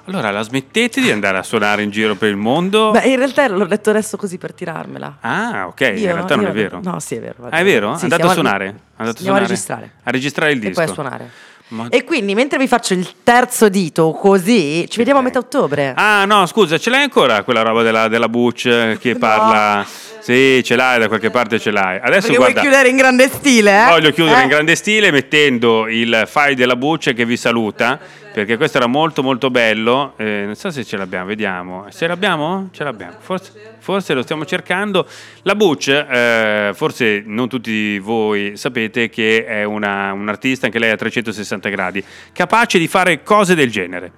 Allora, 0.06 0.32
la 0.32 0.42
smettete 0.42 1.02
di 1.02 1.12
andare 1.12 1.38
a 1.38 1.44
suonare 1.44 1.84
in 1.84 1.92
giro 1.92 2.16
per 2.16 2.30
il 2.30 2.36
mondo? 2.36 2.90
Beh, 2.90 3.02
in 3.10 3.18
realtà 3.18 3.48
l'ho 3.48 3.66
detto 3.68 3.92
adesso 3.92 4.18
così 4.18 4.40
per 4.40 4.54
tirarmela. 4.54 5.18
ah, 5.22 5.68
ok, 5.68 5.82
in 5.82 5.98
Io- 5.98 6.14
realtà 6.14 6.36
non 6.36 6.48
è 6.48 6.52
vero. 6.52 6.80
No, 6.82 7.00
sì, 7.00 7.14
è 7.16 7.20
vero. 7.20 7.36
Ah, 7.48 7.60
è 7.60 7.64
vero? 7.64 7.96
Sì, 7.96 8.06
Andate 8.06 8.24
a 8.24 8.30
suonare? 8.32 8.66
Andate 8.66 8.80
a 8.96 9.04
Andiamo 9.04 9.14
a 9.14 9.16
suonare? 9.22 9.48
registrare. 9.48 9.92
A 10.02 10.10
registrare 10.10 10.52
il 10.54 10.58
E 10.58 10.62
disco. 10.62 10.74
poi 10.82 10.84
a 10.90 10.94
suonare. 10.94 11.30
Ma- 11.70 11.88
E 11.90 12.04
quindi, 12.04 12.34
mentre 12.36 12.58
vi 12.58 12.68
faccio 12.68 12.94
il 12.94 13.08
terzo 13.24 13.70
dito 13.70 14.12
così, 14.12 14.86
ci 14.90 14.98
vediamo 14.98 15.20
a 15.20 15.24
metà 15.24 15.40
ottobre. 15.40 15.94
Ah, 15.96 16.26
no, 16.26 16.46
scusa, 16.46 16.78
ce 16.78 16.90
l'hai 16.90 17.04
ancora 17.04 17.44
quella 17.44 17.62
roba 17.62 17.84
della, 17.84 18.08
della 18.08 18.28
Butch 18.30 18.66
eh, 18.66 18.98
che 19.00 19.16
parla... 19.16 19.86
Sì, 20.22 20.62
ce 20.64 20.76
l'hai, 20.76 21.00
da 21.00 21.08
qualche 21.08 21.30
parte 21.32 21.60
ce 21.60 21.72
l'hai. 21.72 21.98
Adesso 21.98 22.28
Perché 22.28 22.36
guarda... 22.36 22.54
vuoi 22.60 22.64
chiudere 22.70 22.90
in 22.90 22.98
grande 22.98 23.30
stile, 23.30 23.84
eh? 23.86 23.90
Voglio 23.90 24.12
chiudere 24.12 24.40
Eh? 24.40 24.44
in 24.44 24.48
grande 24.50 24.76
stile 24.76 25.12
mettendo 25.12 25.88
il 25.88 26.24
file 26.28 26.56
della 26.56 26.76
Bucce 26.76 27.14
che 27.14 27.26
vi 27.26 27.38
saluta, 27.38 27.98
perché 28.40 28.56
questo 28.56 28.78
era 28.78 28.88
molto 28.88 29.22
molto 29.22 29.50
bello. 29.50 30.14
Eh, 30.16 30.44
non 30.46 30.56
so 30.56 30.72
se 30.72 30.86
ce 30.86 30.96
l'abbiamo, 30.96 31.26
vediamo. 31.26 31.88
Ce 31.92 32.08
l'abbiamo? 32.08 32.70
Ce 32.72 32.86
l'abbiamo. 32.86 33.18
Forse, 33.20 33.52
forse 33.80 34.14
lo 34.14 34.22
stiamo 34.22 34.46
cercando. 34.46 35.06
La 35.42 35.56
Bucce, 35.56 36.08
eh, 36.08 36.72
forse 36.74 37.22
non 37.26 37.50
tutti 37.50 38.00
voi 38.00 38.56
sapete 38.56 39.10
che 39.10 39.44
è 39.46 39.66
una, 39.66 40.14
un'artista, 40.14 40.68
anche 40.68 40.80
lei 40.80 40.92
a 40.92 40.96
360 40.96 41.70
gradi, 41.70 42.04
capace 42.32 42.80
di 42.80 42.88
fare 42.88 43.24
cose 43.24 43.56
del 43.56 43.70
genere. 43.70 44.12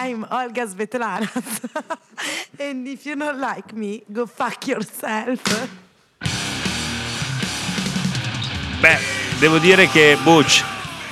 I'm 0.00 0.24
Olga 0.30 0.64
Svetlana. 0.64 1.28
And 2.60 2.86
if 2.86 3.04
you 3.04 3.16
don't 3.16 3.40
like 3.40 3.72
me, 3.72 4.04
go 4.12 4.26
fuck 4.26 4.64
yourself. 4.68 5.42
Beh, 8.80 8.98
devo 9.40 9.58
dire 9.58 9.88
che 9.88 10.16
Butch, 10.22 10.62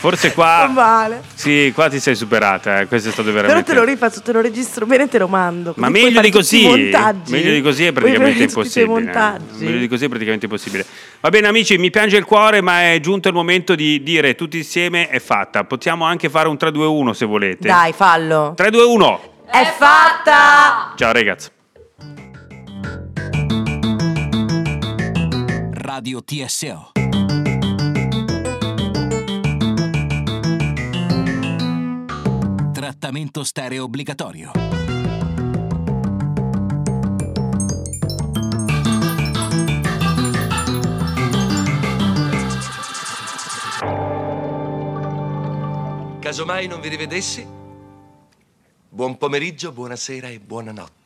forse 0.07 0.33
qua... 0.33 0.67
Non 0.67 0.75
male. 0.75 1.23
Sì, 1.35 1.73
qua 1.75 1.89
ti 1.89 1.99
sei 1.99 2.15
superata, 2.15 2.81
eh. 2.81 2.87
questo 2.87 3.09
è 3.09 3.13
stato 3.13 3.31
Però 3.31 3.43
veramente... 3.43 3.73
te 3.73 3.77
lo 3.77 3.85
rifaccio, 3.85 4.23
te 4.23 4.31
lo 4.31 4.41
registro 4.41 4.87
bene 4.87 5.05
e 5.05 5.09
te 5.09 5.19
lo 5.19 5.27
mando. 5.27 5.75
Ma 5.77 5.89
meglio 5.89 6.21
di 6.21 6.31
così, 6.31 6.69
meglio 6.69 7.53
di 7.53 7.61
così 7.61 7.87
è 7.87 7.93
praticamente 7.93 8.45
impossibile. 8.45 9.11
eh. 9.11 9.65
Meglio 9.65 9.79
di 9.79 9.89
così 9.89 10.05
è 10.05 10.09
praticamente 10.09 10.45
impossibile. 10.45 10.87
Va 11.21 11.29
bene 11.31 11.49
amici, 11.49 11.77
mi 11.77 11.91
piange 11.91 12.17
il 12.17 12.25
cuore, 12.25 12.61
ma 12.61 12.93
è 12.93 13.01
giunto 13.01 13.27
il 13.27 13.35
momento 13.35 13.75
di 13.75 14.01
dire 14.05 14.37
tutti 14.37 14.59
insieme 14.59 15.09
è 15.09 15.19
fatta. 15.19 15.65
Possiamo 15.65 16.05
anche 16.05 16.29
fare 16.29 16.47
un 16.47 16.55
3-2-1 16.55 17.11
se 17.11 17.27
volete. 17.27 17.67
Dai, 17.67 17.93
fallo. 17.93 18.55
3-2-1. 18.57 19.19
È 19.51 19.75
fatta! 19.77 20.95
Ciao 20.97 21.13
ragazzi. 21.13 21.49
Radio 25.73 26.23
TSO. 26.23 26.96
trattamento 32.99 33.45
stereo 33.45 33.85
obbligatorio. 33.85 34.51
Casomai 46.21 46.67
non 46.67 46.81
vi 46.81 46.89
rivedessi, 46.89 47.47
buon 48.89 49.17
pomeriggio, 49.19 49.73
buonasera 49.73 50.29
e 50.29 50.41
buonanotte. 50.41 51.06